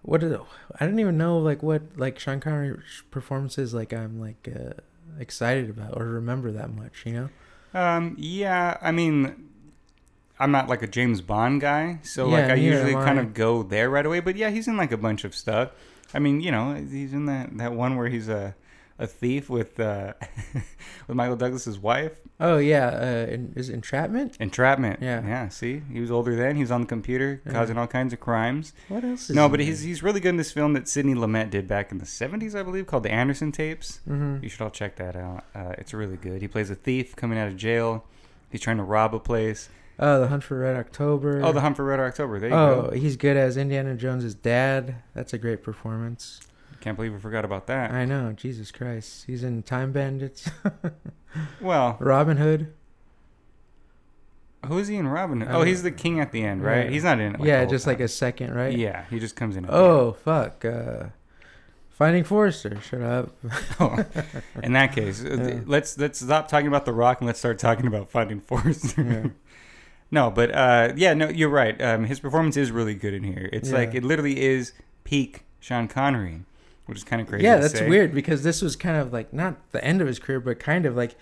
[0.02, 2.80] what I don't even know like what like Sean Connery
[3.12, 4.74] performances like I'm like uh,
[5.20, 7.04] excited about or remember that much.
[7.06, 7.30] You know.
[7.72, 9.50] Um, yeah, I mean,
[10.40, 13.90] I'm not like a James Bond guy, so like I usually kind of go there
[13.90, 14.22] right away.
[14.22, 15.72] But yeah, he's in like a bunch of stuff.
[16.14, 18.56] I mean, you know, he's in that that one where he's a
[19.00, 20.14] a thief with uh
[21.08, 22.12] with Michael Douglas's wife.
[22.40, 24.38] Oh yeah, uh, in- is it Entrapment?
[24.40, 25.02] Entrapment.
[25.02, 25.26] Yeah.
[25.26, 25.50] yeah.
[25.50, 26.56] See, he was older then.
[26.56, 27.52] He was on the computer Yeah.
[27.52, 28.74] causing all kinds of crimes.
[28.88, 31.50] What else is No, but he's he's really good in this film that Sidney Lumet
[31.50, 34.00] did back in the '70s, I believe, called The Anderson Tapes.
[34.06, 35.46] hmm You should all check that out.
[35.56, 36.42] Uh, it's really good.
[36.42, 38.06] He plays a thief coming out of jail.
[38.52, 39.70] He's trying to rob a place.
[40.02, 41.42] Oh, the Hunt for Red October.
[41.44, 42.40] Oh, the Hunt for Red October.
[42.40, 42.86] There you go.
[42.88, 42.96] oh, go.
[42.96, 44.96] he's good as Indiana Jones's dad.
[45.14, 46.40] That's a great performance.
[46.82, 47.92] Can't believe we forgot about that.
[47.92, 49.26] I know, Jesus Christ.
[49.28, 50.50] He's in Time Bandits,
[51.62, 52.74] Well, Robin Hood.
[54.66, 55.42] who is he in Robin?
[55.42, 55.50] Hood?
[55.52, 56.86] Oh, he's the king at the end, right?
[56.86, 56.92] Yeah.
[56.92, 57.40] He's not in it.
[57.40, 58.76] Like yeah, just like a second, right?
[58.78, 59.66] Yeah, he just comes in.
[59.70, 60.64] Oh fuck.
[60.66, 61.06] Uh,
[61.90, 62.80] Finding Forrester.
[62.82, 63.30] Shut up.
[63.82, 64.04] Oh,
[64.64, 65.60] in that case, uh, Yeah.
[65.66, 69.04] let's let's stop talking about the Rock and let's start talking about Finding Forrester.
[69.04, 69.30] Yeah.
[70.12, 71.80] no, but uh, yeah, no, you're right.
[71.82, 73.50] Um, his performance is really good in here.
[73.54, 73.76] It's Yeah.
[73.78, 76.42] like it literally is peak Sean Connery,
[76.90, 77.46] which is kind of crazy.
[77.46, 77.88] yeah, that's say.
[77.88, 80.86] weird because this was kind of like not the end of his career, but kind
[80.86, 81.16] of like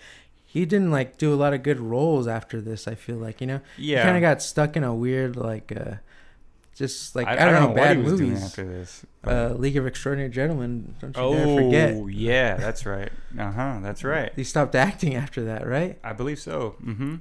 [0.44, 2.88] he didn't like do a lot of good roles after this.
[2.88, 3.60] I feel like you know.
[3.76, 5.96] Yeah, he kind of got stuck in a weird like uh
[6.78, 8.44] just like I, I, don't know, what bad he was doing movies.
[8.44, 9.04] after this.
[9.26, 10.94] Uh, League of Extraordinary Gentlemen.
[11.00, 12.14] Don't you oh, dare forget.
[12.14, 13.10] yeah, that's right.
[13.36, 13.78] Uh huh.
[13.82, 14.32] That's right.
[14.36, 15.98] He stopped acting after that, right?
[16.04, 16.76] I believe so.
[16.82, 17.16] Mm-hmm.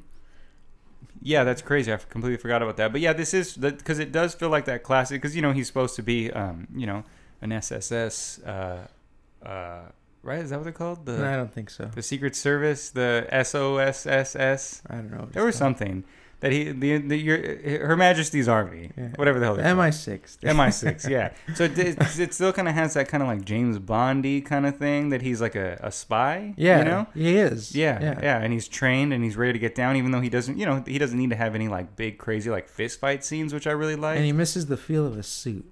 [1.23, 1.91] Yeah, that's crazy.
[1.91, 2.91] I completely forgot about that.
[2.91, 5.19] But yeah, this is because it does feel like that classic.
[5.19, 7.03] Because you know he's supposed to be, um, you know,
[7.41, 8.39] an SSS.
[8.43, 8.87] Uh,
[9.45, 9.79] uh,
[10.23, 10.39] right?
[10.39, 11.05] Is that what they're called?
[11.05, 11.85] The no, I don't think so.
[11.85, 14.81] the Secret Service, the SOSSS.
[14.89, 15.27] I don't know.
[15.31, 15.77] There was called.
[15.77, 16.03] something
[16.39, 19.07] that he, the, the your, Her Majesty's Army, Yeah.
[19.15, 19.55] whatever the hell.
[19.55, 19.87] They're called.
[19.91, 20.37] MI6.
[20.43, 21.31] MI6, yeah.
[21.55, 24.67] So it, it, it still kind of has that kind of like James Bondy kind
[24.67, 26.53] of thing that he's like a, a spy.
[26.55, 27.07] Yeah, you know.
[27.15, 27.75] he is.
[27.75, 28.19] Yeah, yeah.
[28.21, 30.65] yeah, and he's trained and he's ready to get down, even though he doesn't, you
[30.67, 33.65] know, he doesn't need to have any like big, crazy like fist fight scenes, which
[33.65, 34.17] I really like.
[34.17, 35.65] And he misses the feel of a suit.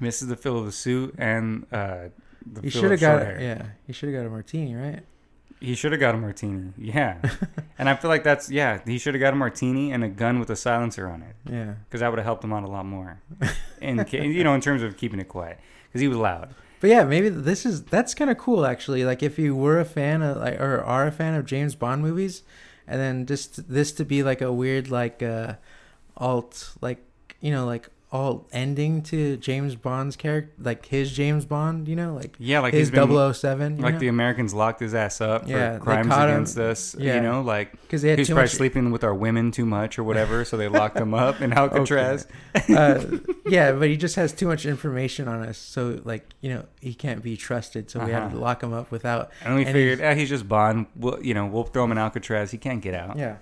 [0.00, 2.08] Misses the fill of the suit and uh,
[2.50, 3.38] the He should of have got hair.
[3.40, 5.02] Yeah, he should have got a martini, right?
[5.60, 6.72] He should have got a martini.
[6.78, 7.18] Yeah,
[7.78, 8.80] and I feel like that's yeah.
[8.86, 11.74] He should have got a martini and a gun with a silencer on it Yeah.
[11.88, 13.20] because that would have helped him out a lot more.
[13.80, 16.54] In ca- you know, in terms of keeping it quiet because he was loud.
[16.80, 19.04] But yeah, maybe this is that's kind of cool actually.
[19.04, 22.02] Like if you were a fan of like or are a fan of James Bond
[22.02, 22.44] movies,
[22.86, 25.54] and then just this to be like a weird like uh
[26.16, 26.98] alt like
[27.40, 32.14] you know like alt ending to James Bond's character like his James Bond, you know,
[32.14, 34.00] like Yeah, like his he's been 007, you like know?
[34.00, 36.96] the Americans locked his ass up for Yeah, they crimes caught him- against us.
[36.98, 37.16] yeah.
[37.16, 40.44] You know, like because he's probably much sleeping with our women too much or whatever,
[40.46, 42.26] so they locked him up in Alcatraz.
[42.70, 43.04] uh,
[43.46, 46.94] yeah, but he just has too much information on us, so like you know he
[46.94, 47.90] can't be trusted.
[47.90, 48.36] So we had to Uh-huh.
[48.38, 49.30] lock him up without.
[49.44, 50.86] And we And figured, ah, he's just Bond.
[50.96, 52.52] We'll, you know, we'll throw him in Alcatraz.
[52.52, 53.18] He can't get out.
[53.18, 53.36] Yeah,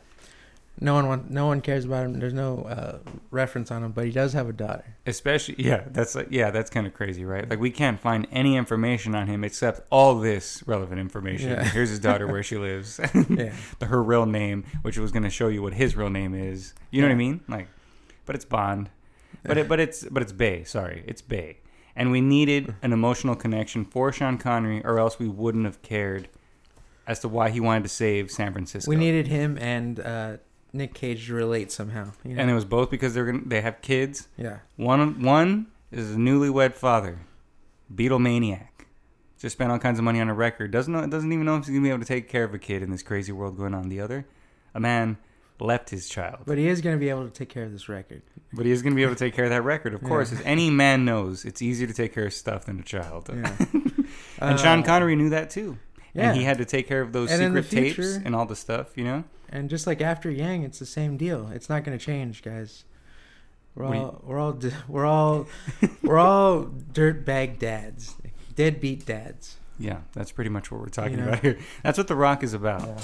[0.79, 2.19] no one want, no one cares about him.
[2.19, 2.99] There's no uh,
[3.31, 4.97] reference on him, but he does have a daughter.
[5.07, 7.49] Especially, yeah, that's like, yeah, that's kind of crazy, right?
[7.49, 11.51] Like we can't find any information on him except all this relevant information.
[11.51, 11.65] Yeah.
[11.65, 15.31] Here's his daughter, where she lives, Yeah, the, her real name, which was going to
[15.31, 16.75] show you what his real name is.
[16.91, 17.41] You know what I mean?
[17.49, 17.69] Like,
[18.27, 18.91] but it's Bond,
[19.45, 20.65] but it, but it's but it's Bay.
[20.65, 21.59] Sorry, it's Bay.
[21.99, 26.29] And we needed an emotional connection for Sean Connery, or else we wouldn't have cared
[27.07, 28.91] as to why he wanted to save San Francisco.
[28.91, 30.37] we needed him and uh,
[30.77, 32.13] Nick Cage to relate somehow.
[32.25, 32.43] You know?
[32.43, 34.29] and it was both because they're gonna they have kids.
[34.37, 37.21] yeah, One one is a newlywed father,
[37.95, 38.69] Beatlemaniac.
[39.39, 40.71] Just spent all kinds of money on a record.
[40.71, 42.59] Doesn't know, doesn't even know if he's gonna be able to take care of a
[42.59, 43.89] kid in this crazy world going on.
[43.89, 44.27] The other,
[44.75, 45.19] a man
[45.61, 47.89] left his child, but he is going to be able to take care of this
[47.89, 48.21] record.
[48.53, 49.95] but he is gonna be able to take care of that record.
[49.95, 50.09] Of Yeah.
[50.09, 53.31] course, as any man knows, it's easier to take care of stuff than a child.
[53.33, 53.57] Yeah,
[54.39, 55.79] and Sean Uh, Connery knew that too.
[56.15, 58.57] Yeah, And he had to take care of those And secret tapes and all the
[58.57, 59.25] stuff, you know.
[59.49, 61.49] And just like after Yang, it's the same deal.
[61.53, 62.85] It's not going to change, guys.
[63.77, 65.47] We're all we're all we're all
[66.03, 68.15] we're all dirtbag dads,
[68.55, 69.57] deadbeat dads.
[69.79, 71.29] Yeah, that's pretty much what we're talking You know?
[71.29, 71.59] about here.
[71.83, 72.87] That's what The Rock is about.
[72.87, 72.99] Yeah.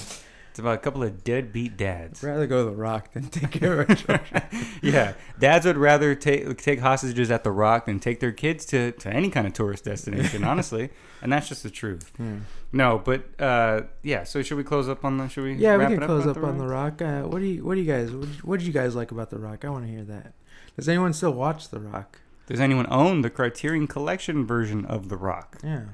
[0.53, 2.23] It's about a couple of deadbeat dads.
[2.23, 4.43] I'd rather go to the Rock than take care of our children.
[4.83, 8.93] yeah, dads would rather take take hostages at the Rock than take their kids to,
[8.93, 10.91] to any kind of tourist destination, honestly,
[11.23, 12.13] and that's just the truth.
[12.19, 12.41] Hmm.
[12.71, 14.25] No, but uh, yeah.
[14.25, 15.27] So should we close up on the?
[15.29, 15.55] Should we?
[15.55, 17.01] Yeah, we can it close up on the Rock.
[17.01, 18.11] Uh, what do you What do you guys
[18.43, 19.65] What did you guys like about the Rock?
[19.65, 20.35] I want to hear that.
[20.77, 22.19] Does anyone still watch the Rock?
[22.47, 25.61] Does anyone own the Criterion Collection version of the Rock?
[25.65, 25.85] Yeah.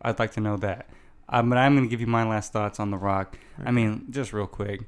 [0.00, 0.88] I'd like to know that.
[1.28, 3.38] Um, but I'm going to give you my last thoughts on the Rock.
[3.64, 4.82] I mean, just real quick,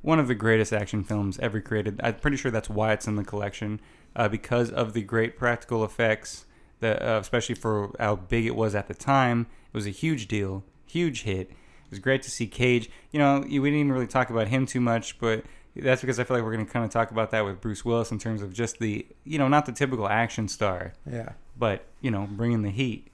[0.00, 2.00] one of the greatest action films ever created.
[2.02, 3.80] I'm pretty sure that's why it's in the collection,
[4.16, 6.46] uh, because of the great practical effects.
[6.80, 10.26] That, uh, especially for how big it was at the time, it was a huge
[10.26, 11.48] deal, huge hit.
[11.50, 12.90] It was great to see Cage.
[13.12, 15.44] You know, we didn't even really talk about him too much, but
[15.76, 17.84] that's because I feel like we're going to kind of talk about that with Bruce
[17.84, 21.34] Willis in terms of just the, you know, not the typical action star, Yeah.
[21.56, 23.11] but you know, bringing the heat,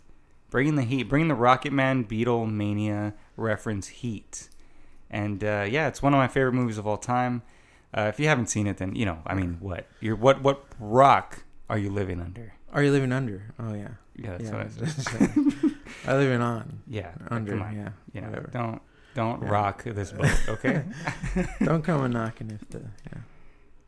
[0.50, 4.48] bringing the heat, bringing the Rocket Man Beatlemania reference heat,
[5.10, 7.42] and uh, yeah, it's one of my favorite movies of all time.
[7.96, 10.64] Uh, if you haven't seen it, then you know, I mean, what you're what what
[10.78, 12.52] rock are you living under?
[12.72, 13.54] Are you living under?
[13.58, 13.88] Oh yeah.
[14.16, 14.56] Yeah, that's yeah.
[14.56, 15.74] what I said.
[16.06, 16.80] I live in on.
[16.88, 17.52] Yeah, Under.
[17.52, 17.88] come on, Yeah.
[18.12, 18.50] you know, whatever.
[18.52, 18.82] don't
[19.14, 19.48] don't Yeah.
[19.48, 20.82] rock this boat, okay?
[21.62, 22.80] Don't come a knocking if the.
[23.06, 23.18] Yeah.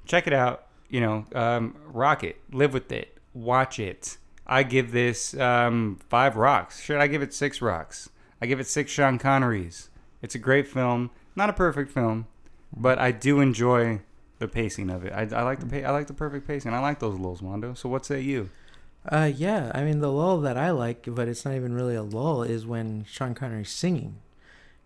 [0.07, 0.67] check it out.
[0.89, 4.19] You know, um, rock it, live with it, watch it.
[4.51, 6.83] I give this um, five rocks.
[6.83, 8.11] Should I give it six rocks?
[8.43, 9.89] I give it six Sean Connerys.
[10.23, 12.27] It's a great film, not a perfect film,
[12.77, 14.01] but I do enjoy
[14.41, 15.13] the pacing of it.
[15.13, 16.75] I, I like the pa- I like the perfect pacing.
[16.75, 17.77] I like those lulls, Wando.
[17.77, 18.51] So what say you?
[19.09, 19.71] Uh, yeah.
[19.73, 22.67] I mean, the lull that I like, but it's not even really a lull, is
[22.67, 24.17] when Sean Connery's singing,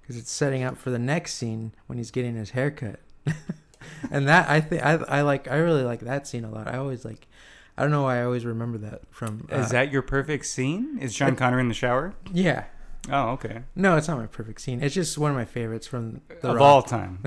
[0.02, 3.00] because it's setting up for the next scene when he's getting his haircut.
[4.10, 6.68] and that I think I I like I really like that scene a lot.
[6.68, 7.26] I always like.
[7.76, 9.48] I don't know why I always remember that from.
[9.52, 10.98] Uh, Is that your perfect scene?
[11.00, 12.14] Is Sean Connery in the shower?
[12.32, 12.64] Yeah.
[13.10, 13.64] Oh, okay.
[13.76, 14.82] No, it's not my perfect scene.
[14.82, 16.60] It's just one of my favorites from the of Rock.
[16.62, 17.18] all time.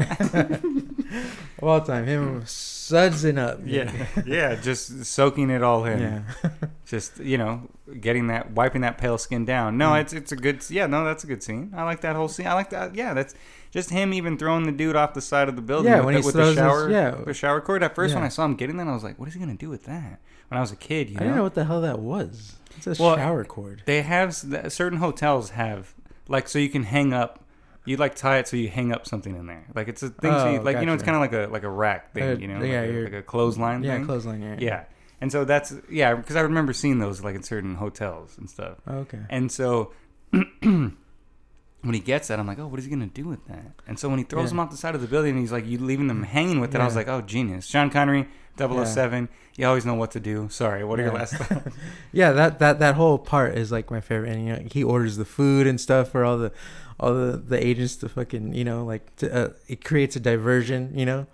[1.57, 2.05] of all time.
[2.05, 3.59] Him sudsing up.
[3.63, 3.91] yeah,
[4.25, 5.99] yeah, just soaking it all in.
[5.99, 6.49] Yeah.
[6.87, 7.67] Just you know,
[7.99, 9.77] getting that, wiping that pale skin down.
[9.77, 10.01] No, Mm.
[10.01, 10.63] it's it's a good.
[10.69, 11.73] Yeah, no, that's a good scene.
[11.75, 12.47] I like that whole scene.
[12.47, 12.95] I like that.
[12.95, 13.35] Yeah, that's
[13.71, 15.91] just him even throwing the dude off the side of the building.
[15.91, 16.89] Yeah, with when the, he with throws the his- shower.
[16.89, 17.11] yeah.
[17.25, 17.83] the shower cord.
[17.83, 19.53] At first, when I saw him getting that, I was like, what is he gonna
[19.55, 20.21] do with that?
[20.49, 21.21] When I was a kid, you know?
[21.21, 22.55] I didn't know what the hell that was.
[22.77, 23.83] It's a Well, shower cord.
[23.85, 25.93] They have certain hotels have
[26.27, 27.43] like so you can hang up.
[27.85, 29.65] You like tie it so you hang up something in there.
[29.73, 30.31] Like it's a thing.
[30.31, 32.23] so you, Oh, like you know, it's kind of like a like a rack thing.
[32.23, 33.83] Uh, you know, yeah, like, a, like a clothesline.
[33.83, 34.05] Yeah, thing.
[34.05, 34.41] clothesline.
[34.41, 34.55] Yeah.
[34.59, 34.83] Yeah,
[35.21, 38.77] and so that's yeah because I remember seeing those like in certain hotels and stuff.
[38.87, 39.19] Oh, okay.
[39.29, 39.91] And so
[41.87, 43.71] when he gets that, I'm like, oh, what is he gonna do with that?
[43.87, 44.49] And so when he throws Yeah.
[44.49, 46.75] them off the side of the building, and he's like, you leaving them hanging with
[46.75, 46.81] it.
[46.81, 47.65] I was like, oh, genius.
[47.65, 49.29] Sean Connery, 007.
[49.55, 50.49] You always know what to do.
[50.49, 51.75] Sorry, what are your last thoughts?
[52.11, 54.33] Yeah, that that that whole part is like my favorite.
[54.33, 56.51] And you know, he orders the food and stuff for all the
[56.99, 60.91] all the the agents to fucking you know like to, uh, it creates a diversion,
[60.95, 61.25] you know,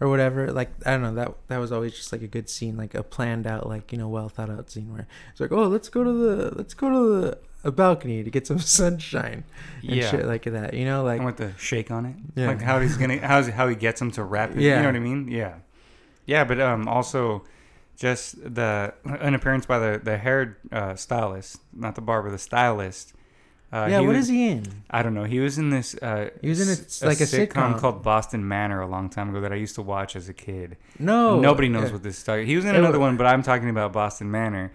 [0.00, 0.50] or whatever.
[0.52, 3.02] Like I don't know that that was always just like a good scene, like a
[3.04, 6.02] planned out, like you know, well thought out scene where it's like, oh, let's go
[6.02, 9.44] to the let's go to the a balcony to get some sunshine
[9.82, 10.10] and yeah.
[10.10, 10.74] shit like that.
[10.74, 12.48] You know, like and with the shake on it, Yeah.
[12.48, 14.60] like how he's gonna, how's how he gets him to wrap it.
[14.60, 15.28] you know what I mean?
[15.28, 15.54] Yeah,
[16.26, 16.44] yeah.
[16.44, 17.44] But um, also,
[17.96, 23.14] just the an appearance by the the hair uh, stylist, not the barber, the stylist.
[23.72, 24.00] Uh, yeah.
[24.00, 24.66] What was, is he in?
[24.90, 25.22] I don't know.
[25.22, 25.94] He was in this.
[25.94, 27.78] Uh, He was in a- like a sitcom.
[27.78, 30.76] called Boston Manor a long time ago that I used to watch as a kid.
[30.98, 32.48] No, Nobody knows what this started.
[32.48, 34.72] He was in another one, but I'm talking about Boston Manor.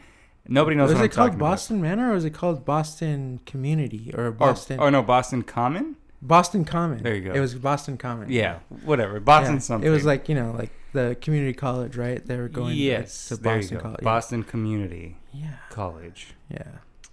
[0.47, 4.11] Nobody knows Was what it I'm called Boston Manor or was it called Boston Community
[4.15, 4.31] or.
[4.31, 5.95] Boston Or, oh no, Boston Common.
[6.21, 7.03] Boston Common?
[7.03, 7.33] There you go.
[7.33, 8.31] It was Boston Common.
[8.31, 9.19] Yeah, whatever.
[9.19, 9.59] Boston Yeah.
[9.59, 9.87] something.
[9.87, 12.25] It was like you know, like the community college, right?
[12.25, 13.83] They were going like, yes, to there Boston you go.
[13.89, 14.03] College.
[14.03, 16.33] Boston Community Yeah, College.
[16.49, 16.63] yeah,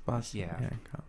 [0.06, 0.40] Boston.
[0.40, 0.56] Yeah.
[0.60, 1.00] Yeah,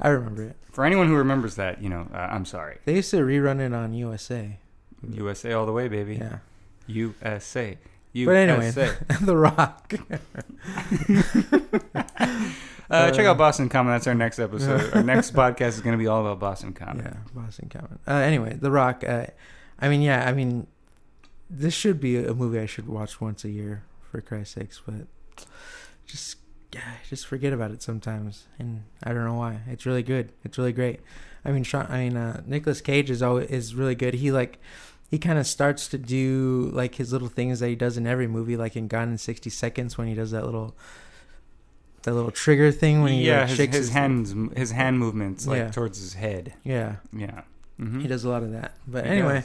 [0.00, 0.56] I remember it.
[0.72, 2.78] For anyone who remembers that, you know, uh, I'm sorry.
[2.86, 4.58] They used to rerun it on USA.
[5.08, 6.16] USA all the way, baby.
[6.16, 6.38] Yeah,
[6.86, 7.78] USA.
[8.14, 8.70] But anyway,
[9.20, 9.94] The Rock.
[12.92, 13.92] Uh, check Uh, out Boston Common.
[13.92, 14.92] That's our next episode.
[14.94, 17.04] our next podcast is going to be all about Boston Common.
[17.04, 18.00] yeah, Boston Common.
[18.06, 19.04] Uh, anyway, The Rock.
[19.06, 19.26] Uh,
[19.78, 20.66] I mean, yeah, I mean,
[21.48, 25.06] this should be a movie I should watch once a year for Christ's sakes, but
[26.04, 26.38] just
[26.74, 29.60] yeah, just forget about it sometimes, and I don't know why.
[29.68, 30.32] It's really good.
[30.42, 30.98] It's really great.
[31.44, 34.14] I mean, Sean, I mean, uh, Nicolas Cage is always is really good.
[34.14, 34.58] He like
[35.10, 38.28] he kind of starts to do like his little things that he does in every
[38.28, 40.76] movie, like in Gone in sixty seconds when he does that little
[42.02, 45.46] that little trigger thing when he yeah, like, his, shakes his hands, his hand movements
[45.46, 45.70] like Yeah.
[45.70, 46.54] towards his head.
[46.64, 47.42] Yeah, Yeah,
[47.78, 48.00] mm-hmm.
[48.00, 48.74] he does a lot of that.
[48.86, 49.44] But He anyway.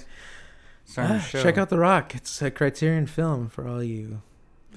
[0.98, 2.14] Ah, check out The Rock.
[2.14, 4.22] It's a Criterion film for all you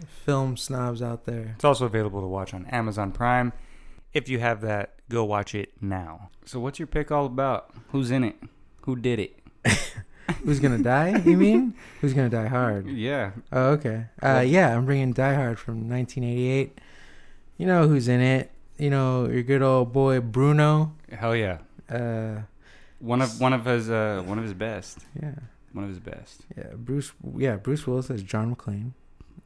[0.07, 1.53] film snobs out there.
[1.57, 3.53] It's also available to watch on Amazon Prime.
[4.15, 6.31] If you have that, go watch it now.
[6.47, 7.71] So, what's your pick all about?
[7.91, 8.37] Who's in it?
[8.83, 9.39] Who did it?
[10.45, 11.21] Who's gonna die?
[11.25, 11.75] You mean?
[12.01, 12.87] Who's gonna die hard?
[12.89, 14.07] Yeah, Oh, okay.
[14.23, 16.79] Uh, yeah, I'm bringing Die Hard from 1988.
[17.57, 18.51] You know who's in it?
[18.79, 20.95] You know your good old boy Bruno.
[21.11, 21.59] hell yeah.
[21.91, 22.43] Uh,
[23.01, 24.99] One of one of his uh, one of his best.
[25.21, 25.33] yeah,
[25.73, 26.43] One of his best.
[26.57, 26.75] yeah.
[26.77, 27.13] Bruce.
[27.37, 28.93] Yeah, Bruce Willis as John McClane,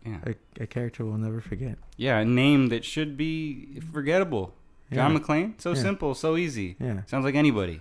[0.04, 1.78] Yeah, a, a character we'll never forget.
[1.96, 2.18] yeah.
[2.18, 4.54] A name that should be forgettable.
[4.92, 5.18] John yeah.
[5.18, 5.60] McClane.
[5.60, 5.82] So Yeah.
[5.82, 6.76] simple, so easy.
[6.80, 7.80] Yeah, Sounds like anybody.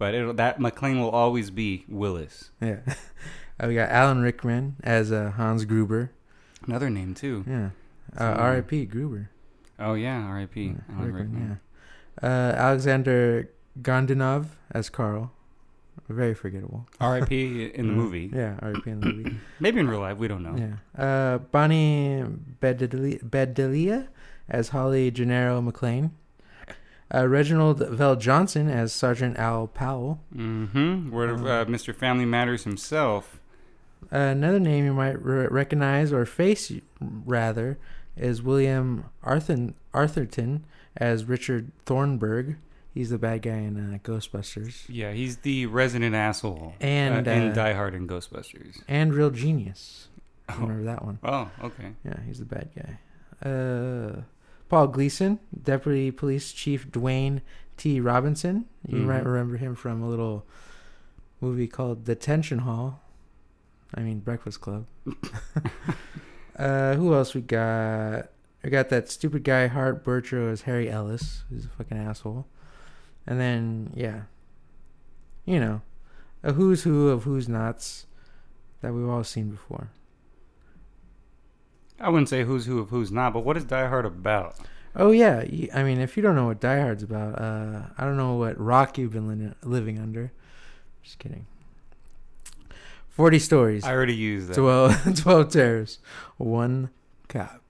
[0.00, 2.48] But it'll, that McClane will always be Willis.
[2.58, 2.78] yeah.
[3.60, 6.10] uh, we got Alan Rickman as uh, Hans Gruber.
[6.66, 7.44] Another name too.
[7.46, 7.70] Yeah.
[8.18, 8.86] Uh, R.I.P.
[8.86, 9.28] Gruber.
[9.78, 10.64] Oh yeah, R.I.P.
[10.64, 11.60] Yeah, Alan Rickman, Rickman.
[12.22, 12.26] yeah.
[12.26, 13.50] Uh, Alexander
[13.82, 15.32] Godunov as Carl.
[16.08, 16.88] Very forgettable.
[17.00, 17.66] R.I.P.
[17.66, 18.30] in the movie.
[18.34, 18.90] Yeah, R.I.P.
[18.90, 19.36] in the movie.
[19.60, 20.56] Maybe in real life, we don't know.
[20.56, 21.04] Yeah.
[21.04, 22.24] Uh, Bonnie
[22.60, 24.08] Bedelia, Bedelia
[24.48, 26.12] as Holly Gennaro McClane.
[27.12, 30.20] Uh, Reginald VelJohnson as Sergeant Al Powell.
[30.34, 31.10] Mm-hmm.
[31.10, 31.94] Where uh, Mr.
[31.94, 33.40] Family Matters himself.
[34.12, 37.78] Uh, another name you might re- recognize or face, rather,
[38.16, 40.60] is William Arthur- Arthurton
[40.96, 42.56] as Richard Thornburg.
[42.94, 44.84] He's the bad guy in uh, Ghostbusters.
[44.88, 46.74] Yeah, he's the resident asshole.
[46.80, 48.82] And, uh, in uh, Die Hard and Ghostbusters.
[48.88, 50.08] And Real Genius.
[50.48, 50.54] Oh.
[50.60, 51.18] Remember that one?
[51.22, 51.92] Oh, okay.
[52.04, 53.48] Yeah, he's the bad guy.
[53.48, 54.22] Uh,
[54.70, 57.42] Paul Gleason, Deputy Police Chief Dwayne
[57.76, 58.00] T.
[58.00, 58.64] Robinson.
[58.86, 59.26] You might Mhm.
[59.26, 60.46] remember him from a little
[61.40, 63.02] movie called Detention Hall.
[63.94, 64.86] I mean, Breakfast Club.
[66.56, 68.30] uh, who else we got?
[68.62, 72.46] We got that stupid guy, Hart Bertro, as Harry Ellis, who's a fucking asshole.
[73.26, 74.22] And then, yeah,
[75.44, 75.80] you know,
[76.42, 78.06] a who's who of who's nots
[78.82, 79.88] that we've all seen before.
[82.00, 84.56] I wouldn't say who's who of who's not, but what is Die Hard about?
[84.96, 85.44] Oh yeah,
[85.74, 88.58] I mean, if you don't know what Die Hard's about, uh, I don't know what
[88.58, 90.32] rock you've been li- living under.
[91.02, 91.46] Just kidding.
[93.08, 94.54] Forty stories, I already used that.
[94.54, 95.98] 12, 12 terrors,
[96.38, 96.90] one
[97.28, 97.62] cop.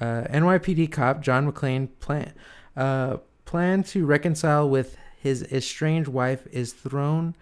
[0.00, 2.32] Uh, NYPD cop John McClane plan
[2.76, 7.34] uh, plan to reconcile with his estranged wife is thrown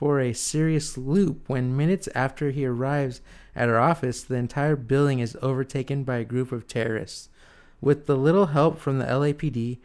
[0.00, 3.20] for a serious loop when minutes after he arrives
[3.54, 7.28] at her office, the entire building is overtaken by a group of terrorists.
[7.82, 9.76] With the little help from the LAPD,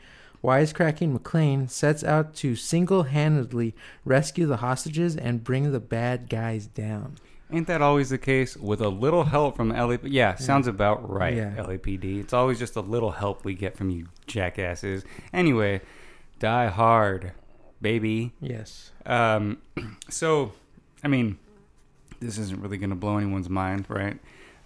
[0.41, 7.16] wisecracking McClane sets out to single-handedly rescue the hostages and bring the bad guys down.
[7.51, 8.55] Ain't that always the case?
[8.55, 10.13] With a little help from LAPD.
[10.13, 11.55] Yeah, sounds about right, Yeah.
[11.57, 12.22] LAPD.
[12.22, 15.03] It's always just a little help we get from you jackasses.
[15.34, 15.82] Anyway,
[16.39, 17.34] Die Hard,
[17.86, 18.32] baby.
[18.42, 18.92] Yes.
[19.06, 19.60] Um,
[20.10, 20.54] so,
[21.04, 21.38] I mean,
[22.20, 24.18] this isn't really going to blow anyone's mind, right?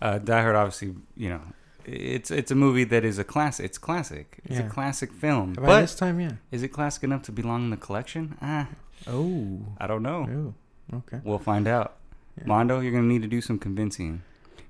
[0.01, 1.41] Uh, Die Hard, obviously, you know,
[1.85, 3.65] it's it's a movie that is a classic.
[3.65, 4.39] It's classic.
[4.45, 4.67] It's Yeah.
[4.67, 5.53] a classic film.
[5.53, 6.33] By but this time, yeah.
[6.51, 8.37] is it classic enough to belong in the collection?
[8.41, 8.67] Ah,
[9.07, 9.59] Oh.
[9.77, 10.53] I don't know.
[10.93, 10.97] Oh.
[10.97, 11.19] Okay.
[11.23, 11.95] We'll find out.
[12.37, 12.45] Yeah.
[12.47, 14.21] Mondo, you're going to need to do some convincing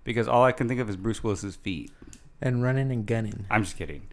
[0.04, 1.92] because all I can think of is Bruce Willis's feet.
[2.42, 3.46] And running and gunning.
[3.52, 4.04] I'm just kidding.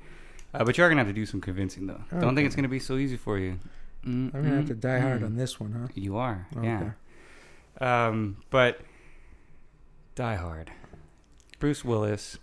[0.53, 2.03] Uh, but you're going to have to do some convincing, though.
[2.21, 3.59] Don't think it's going to be so easy for you.
[4.07, 5.37] Mm, I'm gonna have to mm, die hard on mm.
[5.37, 5.89] this one, huh?
[5.95, 6.67] You are, Okay.
[7.81, 8.07] yeah.
[8.09, 8.81] Um, but
[10.15, 10.71] Die Hard,
[11.59, 12.39] Bruce Willis.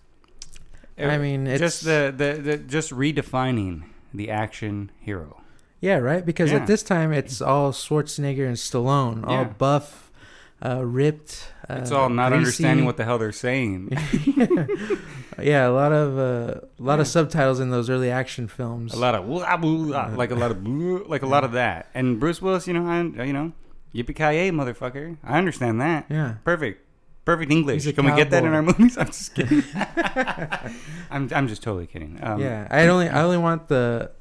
[0.97, 3.84] I er, mean, it's just the, the the just redefining
[4.14, 5.41] the action hero.
[5.82, 6.24] yeah, right.
[6.26, 6.57] Because Yeah.
[6.59, 9.53] at this time, it's all Schwarzenegger and Stallone, all Yeah.
[9.57, 10.03] buff,
[10.66, 11.51] uh, ripped.
[11.70, 12.38] Uh, It's all not greasy.
[12.38, 13.89] understanding what the hell they're saying.
[15.41, 18.93] yeah, a lot of uh, a lot of subtitles in those early action films.
[18.93, 20.66] a lot of wah, wah, like a lot of
[21.09, 21.88] like a lot of that.
[21.93, 23.51] And Bruce Willis, you know, I, you know,
[23.93, 25.18] yippee ki yay, motherfucker.
[25.24, 26.05] I understand that.
[26.09, 26.36] Yeah.
[26.43, 26.80] Perfect.
[27.26, 27.89] Perfect English.
[27.93, 28.97] Can we get that in our movies?
[29.01, 29.64] I'm just kidding.
[31.09, 32.20] I'm I'm just totally kidding.
[32.22, 34.11] Um, yeah, I only I only want the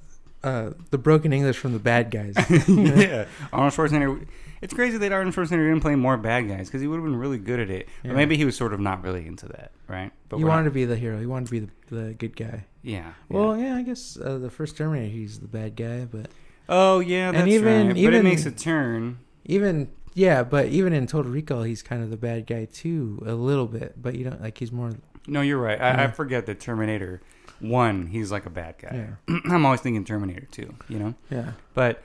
[0.45, 2.35] uh, the broken English from the bad guys.
[2.69, 4.27] yeah, Arnold Schwarzenegger.
[4.63, 7.17] It's crazy that Arnold Schwarzenegger didn't play more bad guys because he would have been
[7.17, 7.89] really good at it.
[8.03, 8.11] Yeah.
[8.13, 10.13] But maybe he was sort of not really into that, right?
[10.29, 11.19] But he wanted not- to be the hero.
[11.19, 12.65] He wanted to be the, the good guy.
[12.83, 13.13] yeah.
[13.29, 13.75] Well, yeah.
[13.75, 16.29] yeah, I guess uh, the first Terminator, he's the bad guy, but
[16.69, 17.89] oh yeah, and even- right.
[17.89, 19.19] but it even- makes a turn.
[19.45, 23.35] even yeah, but even in Total Recall, he's kind of the bad guy too, a
[23.35, 24.01] little bit.
[24.01, 24.93] But you don't like he's more.
[25.27, 25.81] No, you're right.
[25.81, 27.21] I, I forget that Terminator
[27.61, 29.09] One, he's like a bad guy.
[29.29, 30.75] Yeah, I'm always thinking Terminator Two.
[30.89, 32.03] You know, yeah, but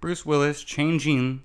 [0.00, 1.44] Bruce Willis changing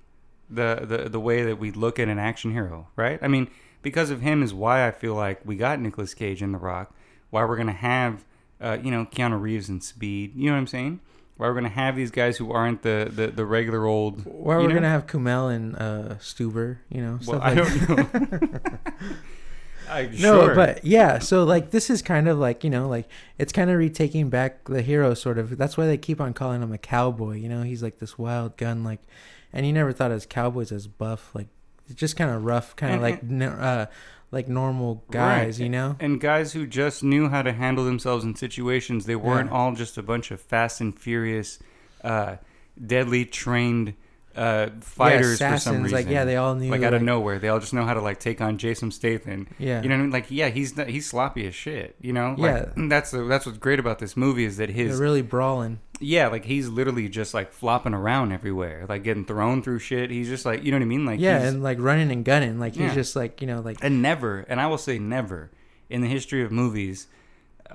[0.50, 3.18] the, the the way that we look at an action hero, right?
[3.22, 3.48] I mean,
[3.82, 6.94] because of him is why I feel like we got Nicolas Cage in The Rock.
[7.30, 8.24] Why we're gonna have,
[8.60, 10.34] uh, you know, Keanu Reeves and Speed.
[10.36, 11.00] You know what I'm saying?
[11.36, 14.24] Why we're gonna have these guys who aren't the the, the regular old.
[14.24, 14.74] You we're know?
[14.74, 17.18] gonna have Kumail and uh, Stuber, you know.
[17.26, 18.60] Well, Stuff I like don't know.
[19.88, 20.54] I, No, sure.
[20.54, 23.78] but yeah, so like this is kind of like you know like it's kind of
[23.78, 25.56] retaking back the hero sort of.
[25.56, 27.36] That's why they keep on calling him a cowboy.
[27.36, 29.00] You know, he's like this wild gun like,
[29.56, 31.48] and you never thought as cowboys as buff like,
[31.94, 33.20] just kind of rough, kind of like
[33.60, 33.86] uh
[34.32, 35.58] like normal guys.
[35.58, 35.64] Right.
[35.64, 35.96] You know.
[36.00, 39.06] and guys who just knew how to handle themselves in situations.
[39.06, 39.56] They weren't Yeah.
[39.56, 41.58] all just a bunch of fast and furious,
[42.04, 42.36] uh,
[42.84, 43.94] deadly trained
[44.36, 45.96] uh, fighters yeah, for some reason.
[45.96, 47.38] Like yeah, they all knew like out of nowhere.
[47.38, 49.48] They all just know how to like take on Jason Statham.
[49.58, 49.82] Yeah.
[49.82, 50.10] You know what I mean?
[50.12, 51.96] Like yeah, he's not, he's sloppy as shit.
[52.00, 52.34] You know?
[52.38, 52.66] Yeah.
[52.76, 55.80] That's the, that's what's great about this movie is that his They're really brawling.
[56.00, 60.10] yeah, like he's literally just like flopping around everywhere, like getting thrown through shit.
[60.10, 61.06] He's just like you know what I mean?
[61.06, 62.58] Like yeah, and like running and gunning.
[62.58, 62.94] Like he's Yeah.
[62.94, 65.50] just like you know like and never, and I will say never,
[65.88, 67.06] in the history of movies,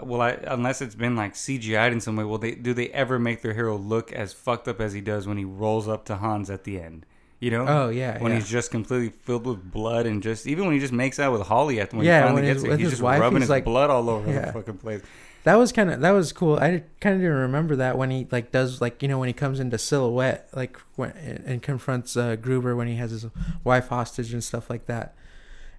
[0.03, 3.19] will I unless it's been like CGI'd in some way, will they do they ever
[3.19, 6.15] make their hero look as fucked up as he does when he rolls up to
[6.17, 7.05] Hans at the end?
[7.39, 7.65] You know?
[7.67, 8.37] oh yeah When yeah.
[8.37, 11.41] he's just completely filled with blood and just even when he just makes out with
[11.41, 13.37] Holly at the when Yeah, he finally when gets his- it, he's just wife, rubbing
[13.37, 14.45] he's his like- blood all over Yeah.
[14.45, 15.01] the fucking place.
[15.43, 16.57] That was kind of that was cool.
[16.57, 19.33] I kind of didn't remember that when he like does like you know when he
[19.33, 21.09] comes into silhouette like when
[21.47, 23.25] and confronts uh, Gruber when he has his
[23.63, 25.15] wife hostage and stuff like that.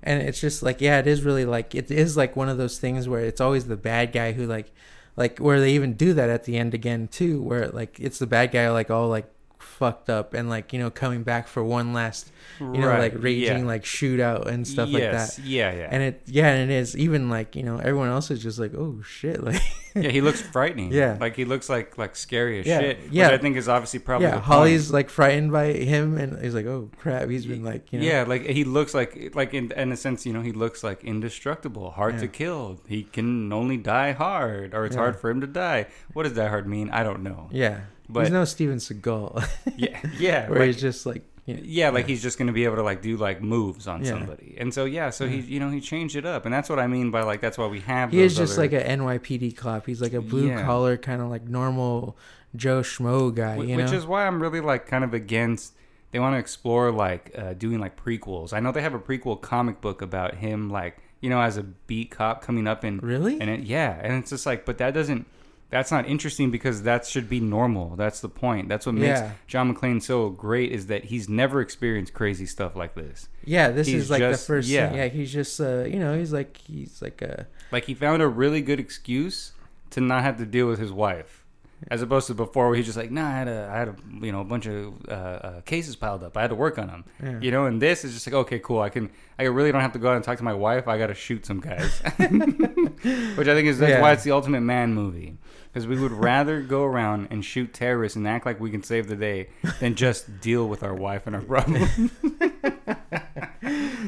[0.02, 2.78] And it's just like yeah, it is really like it is like one of those
[2.78, 4.72] things where it's always the bad guy who like
[5.16, 8.26] like where they even do that at the end again too, where like it's the
[8.26, 9.32] bad guy like all like
[9.62, 13.14] fucked up and like you know coming back for one last you know Right, like
[13.16, 13.64] raging yeah.
[13.64, 15.38] like shootout and stuff like that.
[15.38, 15.88] Yeah, yeah.
[15.90, 18.74] And it yeah, and it is even like you know everyone else is just like
[18.74, 19.60] oh shit like
[19.94, 20.92] yeah, he looks frightening.
[20.92, 21.16] Yeah.
[21.20, 22.98] like he looks like like scary as Yeah, shit.
[23.10, 23.28] yeah.
[23.30, 24.46] I think is obviously probably yeah, the point.
[24.46, 28.06] Holly's like frightened by him, and he's like, "Oh crap!" He's been like, you know,
[28.06, 31.04] Yeah, like he looks like like in in a sense, you know, he looks like
[31.04, 32.80] indestructible, hard to kill.
[32.88, 35.02] He can only die hard, or it's Yeah.
[35.02, 35.86] hard for him to die.
[36.14, 36.88] What does die hard mean?
[36.90, 37.48] I don't know.
[37.52, 37.80] yeah.
[38.08, 39.46] But- he's no Steven Seagal,
[39.76, 42.08] Yeah, yeah, where like- he's just like know, Yeah, like yeah.
[42.08, 44.10] he's just gonna be able to like do like moves on Yeah.
[44.10, 46.78] somebody, and so yeah, so he you know he changed it up, and that's what
[46.78, 48.12] I mean by like that's why we have.
[48.12, 49.86] he is just other- like a NYPD cop.
[49.86, 50.64] He's like a blue Yeah.
[50.64, 52.16] collar kind of like normal
[52.54, 53.54] Joe Schmo guy.
[53.56, 53.96] Wh- which know?
[53.96, 55.74] is why I'm really like kind of against.
[56.10, 58.52] They want to explore like uh, doing like prequels.
[58.52, 61.62] I know they have a prequel comic book about him, like you know, as a
[61.62, 63.40] beat cop coming up in really.
[63.40, 65.24] and it yeah, and it's just like, but that doesn't.
[65.72, 67.96] That's not interesting because that should be normal.
[67.96, 68.68] That's the point.
[68.68, 69.32] That's what makes Yeah.
[69.48, 73.28] John McClane so great is that he's never experienced crazy stuff like this.
[73.44, 74.68] yeah, this he's is like just- the first.
[74.68, 74.88] yeah.
[74.90, 74.98] thing.
[74.98, 75.08] yeah.
[75.08, 78.60] He's just uh, you know, he's like he's like a Like he found a really
[78.62, 79.52] good excuse
[79.90, 81.41] to not have to deal with his wife,
[81.90, 83.96] as opposed to before where he's just like, nah, I had a, I had a,
[84.20, 86.36] you know, a bunch of uh, uh, cases piled up.
[86.36, 87.04] I had to work on them.
[87.22, 87.38] yeah.
[87.40, 88.80] You know, and this is just like, okay, cool.
[88.80, 90.86] I can, I really don't have to go out and talk to my wife.
[90.88, 94.00] I got to shoot some guys, which I think is that's Yeah.
[94.00, 95.36] why it's the ultimate man movie.
[95.72, 99.06] Because we would rather go around and shoot terrorists and act like we can save
[99.08, 99.48] the day
[99.80, 102.10] than just deal with our wife and our problem.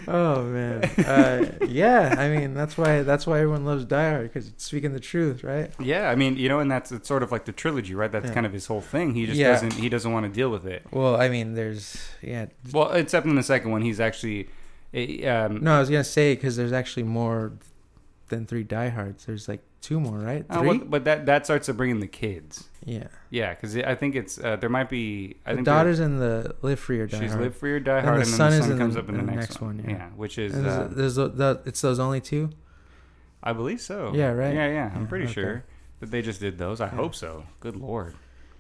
[0.08, 2.14] Oh man, uh, yeah.
[2.18, 5.42] I mean, that's why that's why everyone loves Die Hard because it's speaking the truth,
[5.44, 5.70] right?
[5.80, 8.10] yeah, I mean, you know, and that's it's sort of like the trilogy, right?
[8.12, 8.34] That's Yeah.
[8.34, 9.14] kind of his whole thing.
[9.14, 9.52] He just Yeah.
[9.52, 10.84] doesn't, he doesn't want to deal with it.
[10.90, 12.46] Well, I mean, there's yeah.
[12.72, 14.48] Well, except in the second one, he's actually.
[14.92, 17.52] eh, Um, No, I was gonna say because there's actually more
[18.28, 19.26] than three Die Hards.
[19.26, 20.44] There's like two more, right?
[20.50, 20.68] uh, Three.
[20.68, 22.68] well, but that that starts to bring in the kids.
[22.84, 23.08] yeah.
[23.30, 25.36] Yeah, because I think it's uh, there might be.
[25.44, 27.42] I the think daughter's in the Live Free or Die She's Hard.
[27.44, 29.00] Live Free or Die And Hard, the and, then son the is son comes the-
[29.00, 29.76] up in the, in the next, next one.
[29.78, 29.96] one, Yeah.
[29.96, 30.08] yeah.
[30.16, 32.50] which is, And uh, there's, the, it's those only two.
[33.42, 34.12] I believe so.
[34.14, 34.54] Yeah, right?
[34.54, 34.90] Yeah, yeah.
[34.94, 35.32] I'm Yeah, pretty okay.
[35.34, 35.64] sure
[36.00, 36.80] that they just did those.
[36.80, 36.90] I Yeah.
[36.92, 37.44] hope so.
[37.60, 38.14] Good lord.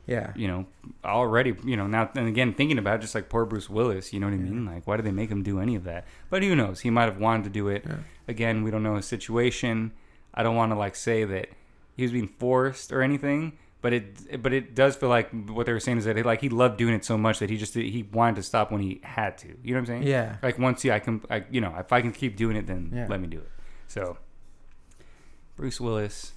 [0.06, 0.32] Yeah.
[0.36, 0.66] You know,
[1.04, 1.54] already.
[1.64, 4.12] You know, now and again thinking about it, just like poor Bruce Willis.
[4.12, 4.66] You know what I mean?
[4.66, 6.04] Like, why did they make him do any of that?
[6.28, 6.80] But who knows?
[6.80, 7.86] He might have wanted to do it.
[8.28, 9.92] Again, we don't know his situation.
[10.34, 11.48] I don't want to like say that
[11.96, 13.52] he was being forced or anything.
[13.80, 16.40] But it, but it does feel like what they were saying is that he, like
[16.40, 18.98] he loved doing it so much that he just he wanted to stop when he
[19.04, 19.48] had to.
[19.62, 20.02] You know what I'm saying?
[20.04, 20.36] Yeah.
[20.42, 22.90] Like once yeah, I can, I, you know, if I can keep doing it, then
[22.94, 23.06] Yeah.
[23.10, 23.50] let me do it.
[23.88, 24.16] So,
[25.56, 26.32] Bruce Willis,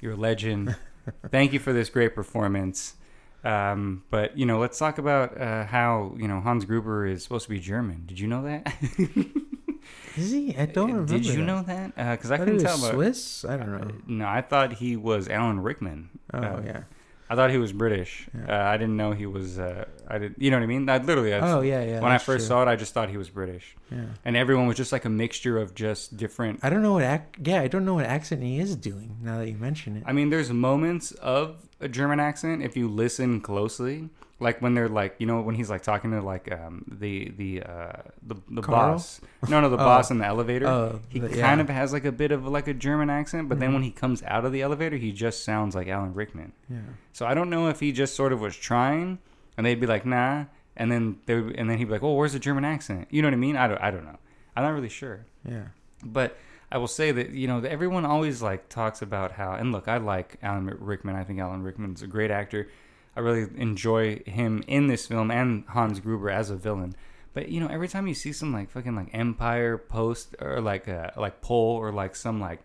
[0.00, 0.76] you're a legend.
[1.32, 2.94] Thank you for this great performance.
[3.42, 7.46] Um, but you know, let's talk about uh, how you know Hans Gruber is supposed
[7.46, 8.04] to be German.
[8.06, 8.72] Did you know that?
[10.16, 10.56] Is he?
[10.56, 11.12] I don't remember.
[11.12, 11.42] Did you that.
[11.42, 11.94] know that?
[11.96, 12.74] Because I thought couldn't he tell.
[12.74, 13.44] was But, Swiss.
[13.44, 13.90] I don't know.
[14.06, 16.10] no, I thought he was Alan Rickman.
[16.34, 16.82] Oh Uh, yeah.
[17.30, 18.28] I thought he was British.
[18.36, 18.44] Yeah.
[18.68, 19.58] Uh, I didn't know he was.
[19.58, 20.34] Uh, I did.
[20.36, 20.86] You know what I mean?
[20.90, 21.32] I literally.
[21.32, 22.00] I, Oh yeah, yeah.
[22.00, 22.48] when I first true.
[22.48, 24.04] saw it, I just thought he was British, Yeah.
[24.26, 27.22] and everyone was just like a mixture of just different I don't know what ac-
[27.42, 30.02] yeah, I don't know what accent he is doing now that you mention it.
[30.04, 34.10] I mean, there's moments of a German accent if you listen closely,
[34.42, 37.62] like when they're like, you know, when he's like talking to like um, the the
[37.62, 37.92] uh,
[38.26, 38.92] the the Carl?
[38.94, 39.20] boss.
[39.48, 39.84] No, no, the Oh.
[39.84, 40.66] boss in the elevator.
[40.66, 41.60] Oh, he the- kind yeah.
[41.60, 43.74] of has like a bit of like a German accent, but then Mhm.
[43.74, 46.52] when he comes out of the elevator, he just sounds like Alan Rickman.
[46.68, 46.78] Yeah.
[47.12, 49.18] So I don't know if he just sort of was trying,
[49.56, 50.44] and they'd be like, nah,
[50.76, 53.08] and then they would, and then he'd be like, oh, where's the German accent?
[53.10, 53.56] You know what I mean?
[53.56, 54.18] I don't, I don't know.
[54.56, 55.24] I'm not really sure.
[55.48, 55.64] Yeah.
[56.04, 56.36] But
[56.70, 59.98] I will say that you know everyone always like talks about how and look, I
[59.98, 61.14] like Alan Rickman.
[61.16, 62.68] I think Alan Rickman's a great actor.
[63.16, 66.94] I really enjoy him in this film and Hans Gruber as a villain.
[67.34, 70.88] But you know, every time you see some like fucking like Empire post or like
[70.88, 72.60] a like poll or like some like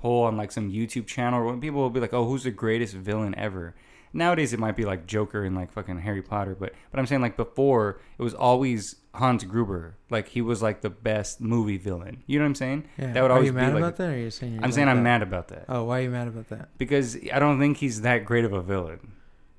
[0.00, 2.94] poll on like some YouTube channel, when people will be like, "Oh, who's the greatest
[2.94, 3.74] villain ever?"
[4.12, 7.22] Nowadays, it might be like Joker and like fucking Harry Potter, but but I'm saying
[7.22, 9.96] like before, it was always Hans Gruber.
[10.10, 12.22] Like he was like the best movie villain.
[12.26, 12.84] You know what I'm saying?
[12.96, 13.12] Yeah.
[13.12, 14.58] That would are always you be mad like- about that or are you saying you
[14.58, 16.68] I'm like saying I'm mad about that Oh, why are you mad about that?
[16.78, 19.10] because I don't think he's that great of a villain.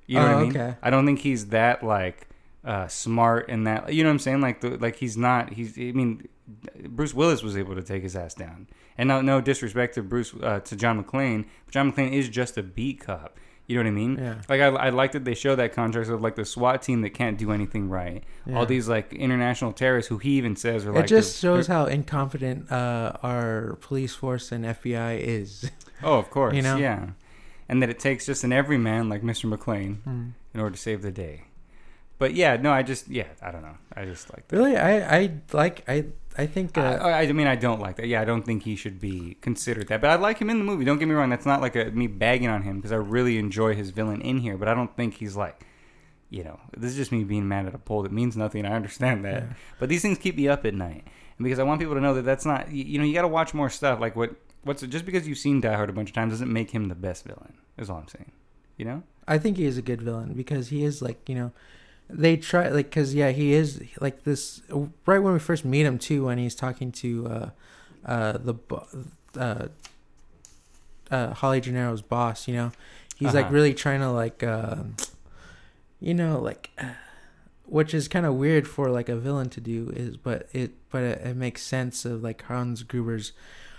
[0.06, 0.50] You know Oh, what I mean?
[0.56, 0.74] okay.
[0.82, 2.28] I don't think he's that like
[2.64, 4.40] uh, smart and that you know what I'm saying.
[4.40, 5.52] Like the, like he's not.
[5.52, 5.76] He's.
[5.78, 6.28] I mean,
[6.88, 8.68] Bruce Willis was able to take his ass down.
[8.98, 12.56] And no, no disrespect to Bruce uh, to John McClane, but John McClane is just
[12.56, 13.38] a beat cop.
[13.66, 14.16] You know what I mean?
[14.16, 14.34] Yeah.
[14.48, 17.10] Like I, I like that they show that contrast of like the SWAT team that
[17.10, 18.22] can't do anything right.
[18.46, 18.58] Yeah.
[18.58, 21.50] All these like international terrorists who he even says are it like It just they're-
[21.56, 25.68] shows how incompetent uh, our police force and FBI is.
[26.04, 26.54] Oh, of course.
[26.54, 26.76] You know?
[26.76, 27.08] Yeah.
[27.68, 29.52] And that it takes just an everyman like Mr.
[29.52, 30.28] McClane Hmm.
[30.54, 31.44] in order to save the day.
[32.18, 33.76] But yeah, no, I just yeah, I don't know.
[33.94, 34.56] I just like that.
[34.56, 36.06] Really, I I like I
[36.38, 38.06] I think uh, I, I mean, I don't like that.
[38.06, 40.00] Yeah, I don't think he should be considered that.
[40.00, 40.84] But I like him in the movie.
[40.84, 41.28] Don't get me wrong.
[41.28, 44.38] That's not like a, me bagging on him because I really enjoy his villain in
[44.38, 44.56] here.
[44.56, 45.66] But I don't think he's like,
[46.30, 48.64] you know, this is just me being mad at a poll that means nothing.
[48.64, 49.42] I understand that.
[49.42, 49.48] Yeah.
[49.78, 51.04] But these things keep me up at night,
[51.36, 52.70] and because I want people to know that that's not.
[52.70, 54.00] You, you know, you got to watch more stuff.
[54.00, 54.34] Like what
[54.66, 56.84] what's it, just because you've seen Die Hard a bunch of times doesn't make him
[56.88, 57.54] the best villain.
[57.78, 58.32] Is all I'm saying.
[58.76, 59.02] You know.
[59.28, 61.50] I think he is a good villain because he is like you know,
[62.08, 64.60] they try like because yeah he is like this
[65.06, 67.50] right when we first meet him too when he's talking to uh
[68.04, 68.54] uh the
[69.36, 69.66] uh
[71.10, 72.70] uh Holly Gennaro's boss you know
[73.16, 73.54] he's like Uh-huh.
[73.54, 74.76] really trying to like uh,
[76.00, 76.70] you know like
[77.64, 81.02] which is kind of weird for like a villain to do is but it but
[81.02, 83.32] it, it makes sense of like Hans Gruber's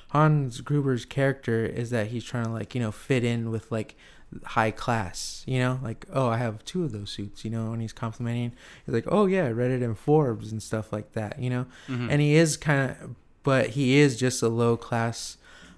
[0.09, 3.95] Hans Gruber's character is that he's trying to like you know fit in with like
[4.43, 7.81] high class you know like oh I have two of those suits you know and
[7.81, 8.51] he's complimenting
[8.85, 11.65] he's like oh yeah I read it in Forbes and stuff like that you know
[11.87, 12.07] Mhm.
[12.11, 15.37] and he is kind of but he is just a low class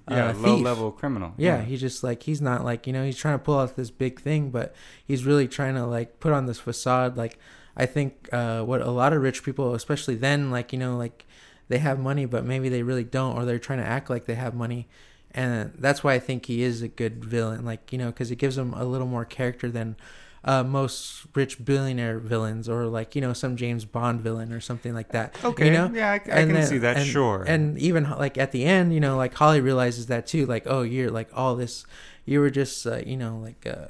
[0.10, 0.66] yeah, uh, low thief.
[0.66, 1.36] level criminal.
[1.38, 3.92] Yeah, he's just like he's not like you know he's trying to pull off this
[3.92, 4.74] big thing, but
[5.06, 7.16] he's really trying to like put on this facade.
[7.16, 7.38] Like
[7.78, 11.28] I think uh, what a lot of rich people, especially then, like you know, like
[11.70, 14.36] they have money, but maybe they really don't, or they're trying to act like they
[14.36, 14.88] have money,
[15.32, 17.64] and that's why I think he is a good villain.
[17.64, 19.96] Like you know, because it gives him a little more character than
[20.44, 24.94] uh, most rich billionaire villains, or like you know some James Bond villain or something
[24.94, 25.36] like that.
[25.44, 25.66] Okay.
[25.68, 25.92] you know?
[25.94, 26.98] yeah, I, I can then- see that.
[26.98, 27.44] and- sure.
[27.48, 30.46] And even like at the end, you know, like Holly realizes that too.
[30.46, 31.86] Like, oh, you're like all this,
[32.26, 33.88] you were just, uh, you know, like uh,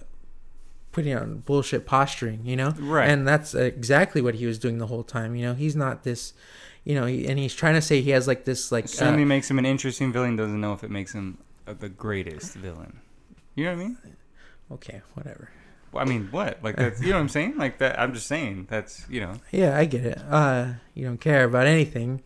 [0.91, 2.73] putting on bullshit posturing, you know.
[2.80, 3.07] Right.
[3.09, 5.36] And that's exactly what he was doing the whole time.
[5.36, 6.34] You know, he's not this,
[6.89, 9.49] you know, and he's trying to say he has like this, like, certainly uh, makes
[9.51, 10.35] him an interesting villain.
[10.35, 11.37] Doesn't know if it makes him
[11.67, 12.99] uh, the greatest villain.
[13.53, 13.97] You know what I mean?
[14.71, 15.51] okay, whatever.
[15.91, 16.57] Well, I mean, what?
[16.63, 17.57] Like that's you know what I'm saying?
[17.57, 17.99] Like that.
[17.99, 19.33] I'm just saying that's you know.
[19.51, 20.19] Yeah, I get it.
[20.29, 22.23] Uh, you don't care about anything.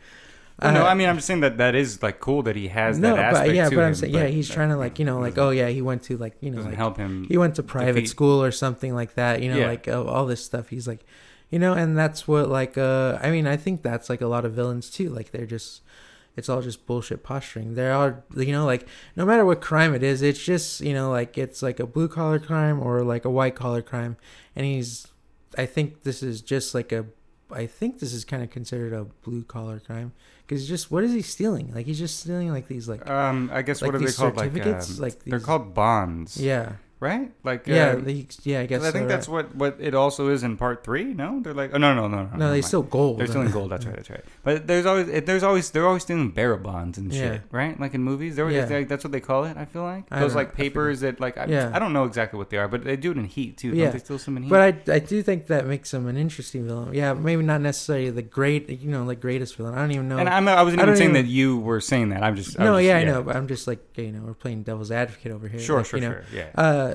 [0.62, 2.70] Well, no, Uh, I mean I'm just saying that that is like cool that he
[2.70, 4.78] has no, that aspect but yeah, but I'm him, saying, yeah, he's that, trying to
[4.78, 7.26] like, you know, like, oh yeah, he went to like, you know, like help him.
[7.28, 9.68] he went to private defeat- school or something like that you know Yeah.
[9.68, 11.04] like uh, all this stuff he's like
[11.54, 14.44] you know and that's what like uh i mean i think that's like a lot
[14.44, 15.82] of villains too like they're just
[16.36, 17.76] it's all just bullshit posturing.
[17.76, 21.12] There are you know like no matter what crime it is it's just you know
[21.12, 24.18] like it's like a blue collar crime or like a white collar crime.
[24.56, 25.08] And he's
[25.58, 27.06] i think this is just like a
[27.52, 30.12] i think this is kind of considered a blue collar crime.
[30.42, 31.72] Because just what is he stealing?
[31.74, 34.36] Like he's just stealing like these like Um, I guess Like what are they called?
[34.36, 36.38] Like, um, like these, they're called bonds.
[36.38, 36.74] yeah
[37.04, 37.32] Right?
[37.44, 39.54] Like yeah uh, they, yeah i guess I think so, that's right.
[39.54, 41.14] what what it also is in part three.
[41.14, 42.24] No, they're like oh no no no no.
[42.24, 42.66] no never they mind.
[42.66, 43.72] still gold They're still in gold.
[43.72, 43.96] That's right.
[43.98, 44.24] That's right.
[44.44, 47.40] But there's always it, there's always they're always stealing bearer bonds and shit, Yeah.
[47.52, 47.78] right?
[47.78, 48.68] Like in movies, they're, Yeah.
[48.68, 49.58] like, that's what they call it.
[49.58, 51.72] I feel like I those like papers that like I, Yeah.
[51.74, 53.70] I don't know exactly what they are, but they do it in Heat too.
[53.76, 53.84] Yeah.
[53.86, 54.50] Don't they steal some in Heat?
[54.50, 56.94] But I, I do think that makes him an interesting villain.
[56.94, 59.74] Yeah, maybe not necessarily the great, you know, like greatest villain.
[59.76, 60.20] I don't even know.
[60.20, 62.24] and I'm, I wasn't I even saying even- that you were saying that.
[62.24, 64.64] I'm just no, was yeah, I know, but I'm just like, you know, we're playing
[64.64, 65.60] devil's advocate over here.
[65.60, 66.24] Sure, like, sure, you know, sure.
[66.34, 66.50] Yeah.
[66.56, 66.93] Uh,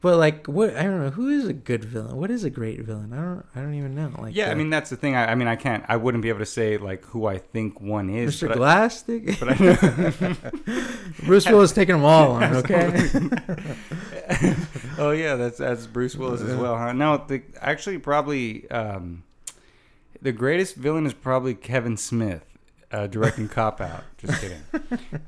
[0.00, 0.76] but like, what?
[0.76, 1.10] I don't know.
[1.10, 2.16] Who is a good villain?
[2.16, 3.12] What is a great villain?
[3.12, 3.44] I don't.
[3.56, 4.12] I don't even know.
[4.18, 5.16] Like, yeah, I uh, mean that's the thing.
[5.16, 5.84] I, I mean I can't.
[5.88, 8.40] I wouldn't be able to say like who I think one is.
[8.40, 8.50] Mr.
[8.50, 8.54] I-
[9.40, 10.84] but I know.
[11.26, 12.56] Bruce Willis taking them all on.
[12.56, 12.86] Okay.
[14.98, 16.92] oh yeah, that's that's Bruce Willis as well, huh?
[16.92, 19.24] No, the, actually probably um,
[20.22, 22.53] the greatest villain is probably Kevin Smith.
[22.92, 24.04] Uh, directing Cop Out.
[24.18, 24.62] Just kidding.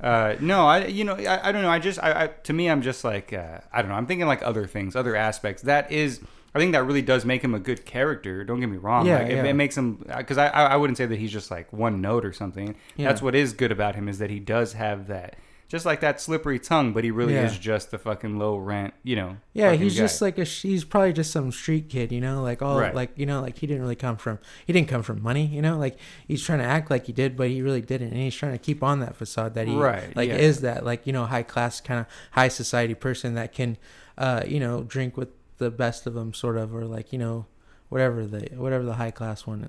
[0.01, 1.71] Uh, no, I you know I, I don't know.
[1.71, 3.97] I just I, I to me I'm just like uh, I don't know.
[3.97, 5.63] I'm thinking like other things, other aspects.
[5.63, 6.21] That is.
[6.55, 8.43] I think that really does make him a good character.
[8.43, 9.07] Don't get me wrong.
[9.07, 9.45] Yeah, like, it, yeah.
[9.45, 12.25] it makes him because I, I I wouldn't say that he's just like one note
[12.25, 12.77] or something.
[12.97, 13.09] Yeah.
[13.09, 15.37] That's what is good about him is that he does have that
[15.69, 17.47] just like that slippery tongue, but he really Yeah.
[17.47, 19.39] is just a fucking low rent, you know.
[19.53, 20.01] Yeah, he's guy.
[20.05, 20.45] just like a.
[20.45, 22.95] He's probably just some street kid, you know, like all Right.
[22.95, 24.39] like you know, like he didn't really come from.
[24.67, 25.99] He didn't come from money, you know, like
[26.29, 28.59] he's trying to act like he did, but he really didn't, and he's trying to
[28.59, 30.37] keep on that facade that he Right, like yeah.
[30.37, 33.77] is that like you know high class kind of high society person that can,
[34.19, 37.47] uh, you know, drink with the best of them, sort of, or like you know,
[37.89, 39.69] whatever the whatever the high class one,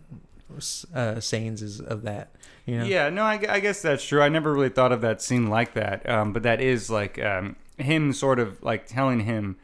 [0.94, 2.32] uh, sayings is of that,
[2.66, 2.86] you know.
[2.86, 4.22] Yeah, no, I, I guess that's true.
[4.22, 6.08] I never really thought of that scene like that.
[6.10, 9.58] Um, but that is like um, him sort of like telling him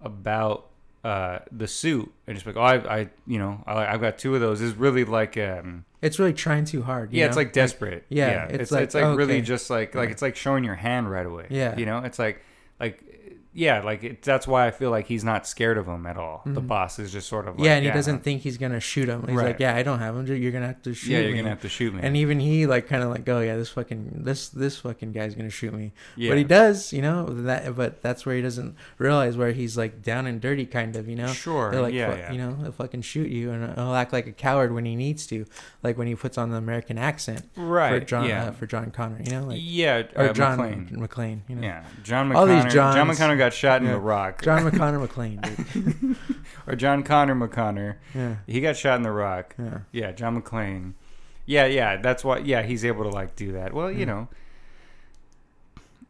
[0.00, 0.66] about
[1.04, 4.34] uh, the suit and just like, oh, I, I you know, I, I've got two
[4.34, 4.60] of those.
[4.60, 7.12] Is really like, um, It's really trying too hard.
[7.12, 8.04] you yeah, it's like desperate.
[8.08, 10.12] yeah, it's it's like, like, it's like really just like like Yeah.
[10.12, 11.46] it's like showing your hand right away.
[11.50, 11.76] Yeah.
[11.76, 12.42] you know, it's like
[12.78, 13.04] like.
[13.52, 16.42] Yeah, like it, that's why I feel like he's not scared of him at all.
[16.46, 16.68] The Mhm.
[16.68, 19.24] boss is just sort of like, yeah, and he doesn't think he's gonna shoot him.
[19.26, 19.46] He's Right.
[19.48, 20.24] like, "Yeah, I don't have him.
[20.26, 22.00] You're gonna have to shoot Yeah, me." you're gonna have to shoot me.
[22.02, 25.34] And even he like kind of like, "Oh yeah, this fucking this this fucking guy's
[25.34, 26.30] gonna shoot me." yeah.
[26.30, 27.26] But he does, you know.
[27.26, 31.08] That but that's where he doesn't realize where he's like down and dirty, kind of,
[31.08, 31.26] you know.
[31.26, 31.72] Sure.
[31.72, 32.32] They're like, yeah, yeah.
[32.32, 35.26] you know, he'll fucking shoot you, and he'll act like a coward when he needs
[35.26, 35.44] to,
[35.82, 37.98] like when he puts on the American accent right.
[37.98, 38.44] for John yeah.
[38.44, 40.02] uh, for John Connor, you know, like yeah.
[40.14, 40.92] or uh, John McClane.
[40.96, 42.36] McClane, you know, Yeah, John McConnor.
[42.36, 43.18] All these John Johns.
[43.40, 43.94] Got shot in Yeah.
[43.94, 44.42] the Rock.
[44.42, 46.16] John McConnor dude.
[46.66, 47.96] or John Connor McConnor.
[48.14, 49.54] yeah, He got shot in the Rock.
[49.58, 49.78] yeah.
[49.92, 50.92] Yeah, John McClane.
[51.46, 51.96] Yeah, yeah.
[51.96, 52.38] That's why.
[52.38, 53.72] Yeah, he's able to like do that.
[53.72, 54.28] Well, you know,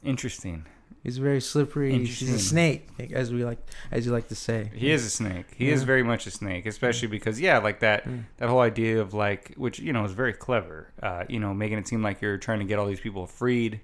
[0.04, 0.66] interesting.
[1.02, 1.96] He's very slippery.
[1.96, 3.58] He's a snake, as we like,
[3.90, 4.70] as you like to say.
[4.74, 5.46] He is a snake.
[5.56, 8.24] He is very much a snake, especially because yeah, like that Mm.
[8.36, 10.88] that whole idea of like which you know is very clever.
[11.02, 13.80] Uh, you know, making it seem like you're trying to get all these people freed.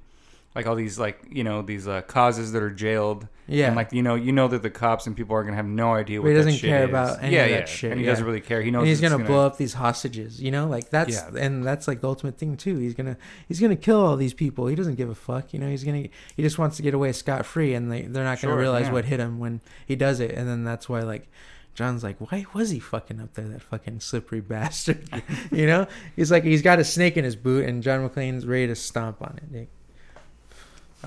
[0.56, 3.28] Like all these like you know these uh, causes that are jailed.
[3.46, 3.66] Yeah.
[3.66, 5.92] And like you know you know that the cops and people are gonna have no
[5.92, 6.88] idea what he doesn't care is.
[6.88, 7.64] about any yeah, of that yeah.
[7.66, 8.12] shit, And he yeah.
[8.12, 8.62] doesn't really care.
[8.62, 10.40] He knows and he's it's gonna, blow up these hostages.
[10.40, 11.30] You know, like that's Yeah.
[11.38, 12.78] and that's like the ultimate thing too.
[12.78, 14.66] He's gonna he's gonna kill all these people.
[14.66, 15.52] He doesn't give a fuck.
[15.52, 18.24] You know, he's gonna he just wants to get away scot free, and they they're
[18.24, 20.32] not gonna Sure, realize what hit him when he does it.
[20.32, 21.28] And then that's why like.
[21.74, 25.06] John's like, why was he fucking up there, that fucking slippery bastard?
[25.52, 25.86] you know,
[26.16, 29.20] he's like, he's got a snake in his boot, and John McClane's ready to stomp
[29.20, 29.52] on it.
[29.52, 29.68] Dude.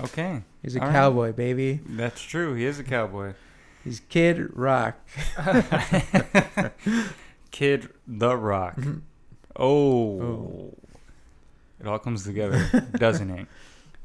[0.04, 0.92] Okay, He's a All right.
[0.92, 1.80] cowboy, baby.
[1.86, 2.54] that's true.
[2.54, 3.34] He is a cowboy.
[3.84, 4.96] He's Kid Rock.
[7.50, 8.76] Kid the Rock.
[8.76, 9.00] Mhm.
[9.56, 10.20] Oh.
[10.20, 10.74] Oh.
[11.80, 13.46] It all comes together, doesn't it?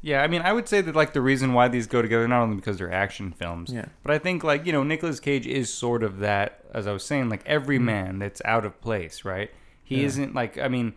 [0.02, 2.42] Yeah, I mean, I would say that like the reason why these go together not
[2.42, 3.86] only because they're action films, Yeah.
[4.04, 7.02] but I think like you know Nicolas Cage is sort of that, as I was
[7.02, 7.82] saying, like every Mhm.
[7.84, 9.50] man that's out of place, right?
[9.82, 10.06] He Yeah.
[10.06, 10.92] isn't like I mean,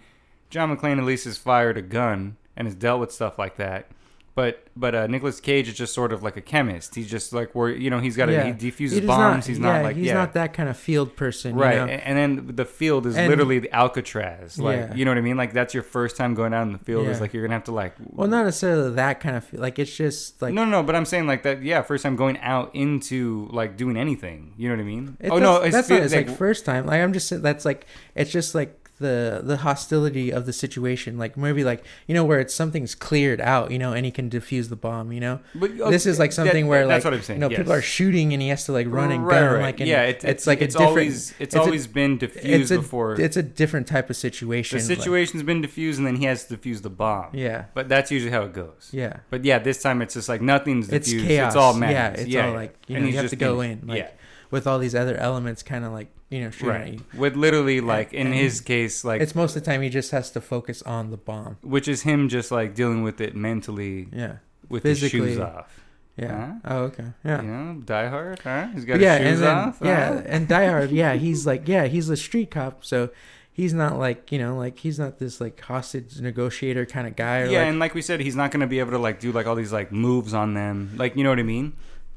[0.51, 3.87] John McClane at least has fired a gun and has dealt with stuff like that.
[4.35, 6.95] But but uh, Nicolas Cage is just sort of like a chemist.
[6.95, 8.45] He's just like where you know he's got to Yeah.
[8.45, 9.19] he defuses He bombs.
[9.19, 11.73] not- he's yeah, not like he's yeah not that kind of field person, right.
[11.73, 11.85] You know?
[11.87, 14.57] a- And then the field is And- literally the Alcatraz.
[14.57, 14.93] Like Yeah.
[14.95, 15.35] you know what I mean?
[15.35, 17.07] Like that's your first time going out in the field.
[17.07, 19.51] Is like you're gonna have to like Well, not necessarily that kind of.
[19.51, 21.61] Like it's just like no, no, no, but I'm saying like that.
[21.61, 24.53] Yeah, first time going out into like doing anything.
[24.57, 25.17] You know what I mean?
[25.19, 25.99] It, oh no, that's, it's, that's not.
[26.03, 26.85] It's like, first time.
[26.85, 31.17] Like I'm just that's like it's just like the the hostility of the situation.
[31.17, 33.71] Like maybe like you know where it's something's cleared out.
[33.71, 35.11] You know, and he can defuse the bomb.
[35.11, 37.37] You know, but, oh, this is like that- something where that's like what I'm saying.
[37.37, 37.57] you know yes.
[37.59, 39.53] people are shooting and he has to like run and Right, gun.
[39.55, 39.61] right.
[39.61, 40.89] Like and yeah, it's, it's like a it's different.
[40.89, 43.19] always it's, it's a- always been diffused it's a before.
[43.19, 44.77] it's a different type of situation.
[44.79, 47.29] the like- situation's been diffused, and then he has to defuse the bomb.
[47.33, 48.89] yeah, But that's usually how it goes.
[48.91, 49.17] yeah.
[49.29, 51.53] But yeah, this time it's just like nothing's It's chaos.
[51.53, 52.25] It's all Yeah, madness.
[52.25, 54.09] it's all like, you know, he's you have to go in, like, yeah.
[54.51, 57.01] With all these other elements, kind of like you know shooting at Right.
[57.17, 60.11] With literally like in and his case, like It's most of the time he just
[60.11, 61.57] has to focus on the bomb.
[61.61, 64.37] which is him just like dealing with it mentally Yeah,
[64.69, 65.41] with his shoes Physically.
[65.41, 65.81] off.
[66.17, 66.45] yeah.
[66.45, 66.53] Huh?
[66.65, 67.05] Oh, okay.
[67.23, 67.41] Yeah.
[67.41, 68.67] You know, Die Hard, huh?
[68.73, 69.77] He's got yeah, his shoes and then, off.
[69.81, 70.21] yeah, huh?
[70.25, 73.09] and Die Hard, yeah, he's like, yeah, he's a street cop, so
[73.51, 77.39] he's not like, you know, like he's not this like hostage negotiator kind of guy.
[77.41, 79.31] Or yeah, like, and like we said, he's not gonna be able to like do
[79.31, 81.73] like all these like moves on them, like you know what I mean?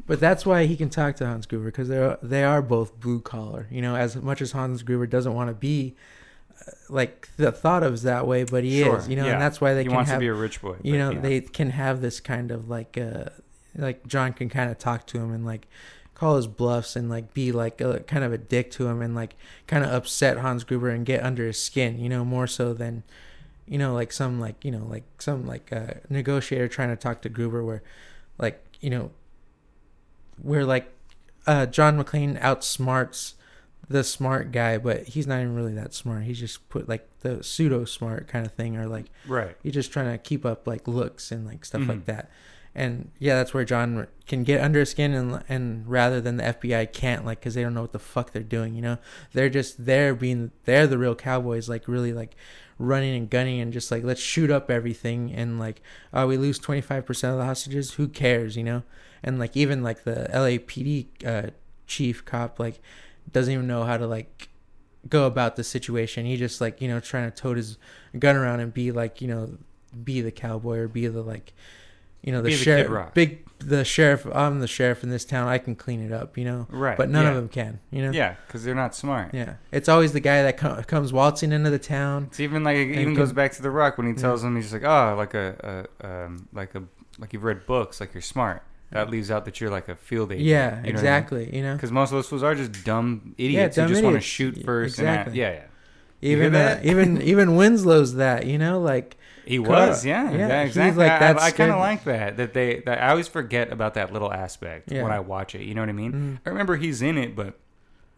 [0.06, 3.20] But that's why he can talk to Hans Gruber because they're they are both blue
[3.20, 3.66] collar.
[3.70, 5.94] You know, as much as Hans Gruber doesn't want to be
[6.50, 9.08] uh, like the thought of is that way, but he Sure, is.
[9.08, 9.32] You know, yeah.
[9.34, 10.76] and that's why they he can wants have to be a rich boy.
[10.82, 11.20] you know yeah.
[11.20, 13.24] they can have this kind of like uh
[13.74, 15.66] like john can kind of talk to him and like
[16.14, 19.14] call his bluffs and like be like a kind of a dick to him and
[19.14, 19.34] like
[19.66, 23.02] kind of upset hans gruber and get under his skin you know more so than
[23.66, 27.22] you know like some like you know like some like uh negotiator trying to talk
[27.22, 27.82] to gruber where
[28.38, 29.10] like you know
[30.42, 30.92] where like
[31.46, 33.34] uh john mcclane outsmarts
[33.88, 36.22] the smart guy but he's not even really that smart.
[36.22, 39.54] He's just put like the pseudo smart kind of thing or like right.
[39.62, 41.88] you're just trying to keep up like looks and like stuff Mhm.
[41.88, 42.30] like that.
[42.74, 46.44] And yeah that's where john can get under his skin and and rather than the
[46.44, 48.96] fbi can't like because they don't know what the fuck they're doing you know?
[49.34, 52.34] They're just there being they're the real cowboys like really like
[52.78, 55.82] running and gunning and just like let's shoot up everything and like
[56.14, 57.94] oh we lose 25% of the hostages?
[57.94, 58.84] Who cares you know
[59.22, 61.50] and like even like the lapd uh,
[61.86, 62.80] chief cop like
[63.32, 64.48] doesn't even know how to like
[65.08, 67.76] go about the situation he just like you know trying to tote his
[68.18, 69.56] gun around and be like you know
[70.04, 71.52] be the cowboy or be the like
[72.22, 75.58] you know the the sheriff big the sheriff i'm the sheriff in this town i
[75.58, 76.96] can clean it up you know Right.
[76.96, 77.30] but none yeah.
[77.30, 79.34] of them can you know Yeah, because they're not smart.
[79.34, 82.76] yeah it's always the guy that co- comes waltzing into the town It's even like
[82.76, 84.20] it even can- goes back to the Rock when he Yeah.
[84.20, 86.82] tells him he's like, oh, like a, a um, like a
[87.18, 88.62] like you've read books, like you're smart.
[88.92, 90.46] That leaves out that you're like a field agent.
[90.46, 93.88] yeah exactly you know Because most of those fools are just dumb idiots yeah, dumb
[93.88, 94.98] who just want to shoot first.
[94.98, 95.38] exactly.
[95.38, 95.64] Yeah, yeah.
[96.24, 101.04] Even uh, even even winslow's that you know like He was, yeah, Yeah, yeah, exactly.
[101.04, 102.36] like I- I, I kind of like that.
[102.36, 105.02] That they, that I always forget about that little aspect Yeah.
[105.02, 105.62] when I watch it.
[105.62, 106.12] You know what I mean?
[106.12, 107.58] mm, I remember he's in it, but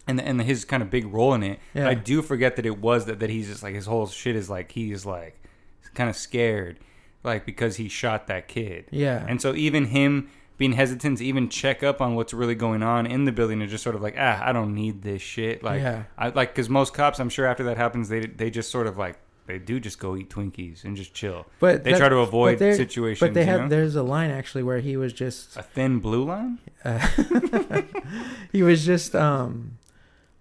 [0.07, 1.61] and and his kind of big role in it.
[1.73, 1.89] Yeah.
[1.89, 4.51] I do forget that it was that that he's just like his whole shit is
[4.51, 5.41] like he's like
[5.95, 6.81] kind of scared,
[7.23, 11.49] like because he shot that kid, yeah and so even him being hesitant to even
[11.49, 14.15] check up on what's really going on in the building and just sort of like
[14.19, 16.05] ah I don't need this shit like Yeah.
[16.17, 18.97] I like because most cops I'm sure after that happens they they just sort of
[18.97, 21.45] like they do just go eat Twinkies and just chill.
[21.61, 23.21] but They that- try to avoid they're- situations.
[23.21, 23.69] but they have know?
[23.69, 26.59] there's a line actually where he was just a thin blue line.
[26.85, 26.99] uh,
[28.53, 29.77] he was just um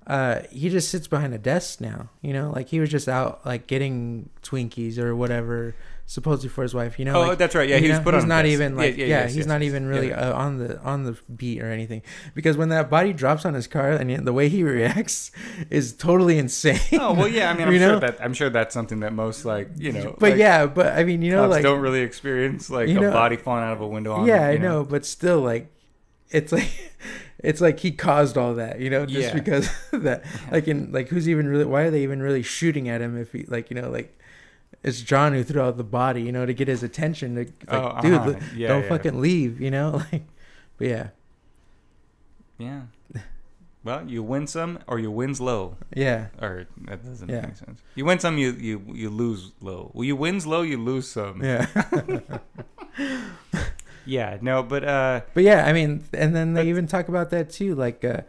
[0.07, 3.45] uh he just sits behind a desk now you know like he was just out
[3.45, 5.73] like getting twinkies or whatever
[6.05, 6.99] supposedly for his wife.
[6.99, 7.67] You know, oh, like, that's right.
[7.67, 8.29] Yeah, he was know, put he's on.
[8.29, 8.53] not desk.
[8.53, 9.67] even like yeah, yes, he's yes, not yes.
[9.69, 10.29] even really Yeah.
[10.31, 12.01] uh, on the on the beat or anything
[12.35, 15.31] because when that body drops on his car and the way he reacts
[15.69, 16.79] is totally insane.
[16.93, 17.49] Oh well, yeah.
[17.49, 17.99] I mean, I'm sure know?
[17.99, 20.15] that I'm sure that's something that most like you know.
[20.19, 23.11] but like, yeah, but I mean, you know, like don't really experience like you a
[23.11, 24.13] body falling out of a window.
[24.13, 25.71] On yeah, them, I you know, but still, like,
[26.29, 26.69] it's like,
[27.39, 29.33] it's like he caused all that, you know, just Yeah.
[29.33, 31.65] because that, like, in like, who's even really?
[31.65, 33.17] Why are they even really shooting at him?
[33.17, 34.17] If he, like, you know, like,
[34.83, 37.35] it's John who threw out the body, you know, to get his attention.
[37.35, 38.39] To, like, Oh, dude, uh-huh.
[38.55, 38.89] Yeah, don't yeah.
[38.89, 40.23] fucking leave, you know, like,
[40.77, 41.07] but yeah,
[42.57, 42.81] Yeah.
[43.85, 45.75] Well, you win some or you wins low.
[45.93, 47.41] yeah, Or that doesn't Yeah.
[47.47, 47.81] make sense.
[47.95, 49.91] You win some, you you you lose low.
[49.93, 51.43] Well, you wins low, you lose some.
[51.43, 51.65] yeah,
[54.05, 57.29] Yeah, No, but uh, but yeah, I mean, and then they But- even talk about
[57.31, 58.03] that too, like.
[58.03, 58.21] uh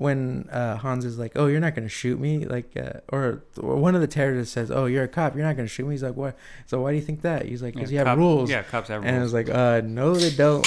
[0.00, 3.76] when uh, Hans is like, "Oh, you're not gonna shoot me," like, uh, or, or
[3.76, 5.34] one of the terrorists says, "Oh, you're a cop.
[5.36, 6.36] You're not gonna shoot me." He's like, "What?"
[6.66, 7.44] So why do you think that?
[7.46, 9.08] He's like, "Cause yeah, you have cop- rules." Yeah, cops have rules.
[9.10, 10.66] And I was like, uh, no, they don't.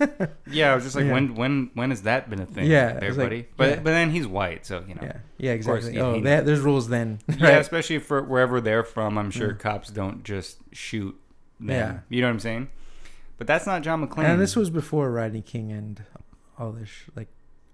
[0.50, 1.12] yeah, I was just like, Yeah.
[1.12, 2.66] when when when has that been a thing?
[2.70, 3.74] Yeah, there, it's like- But yeah.
[3.76, 5.02] but then he's white, so you know.
[5.02, 6.00] yeah, yeah, Of course, exactly.
[6.00, 7.20] oh, that, there's rules then.
[7.38, 7.60] Yeah, right?
[7.60, 9.56] especially for wherever they're from, I'm sure Yeah.
[9.58, 11.16] cops don't just shoot
[11.60, 11.68] them.
[11.70, 11.98] Yeah.
[12.08, 12.68] You know what I'm saying?
[13.38, 14.24] But that's not John McClane.
[14.24, 16.04] And this was before Rodney King and
[16.58, 17.28] all this, like,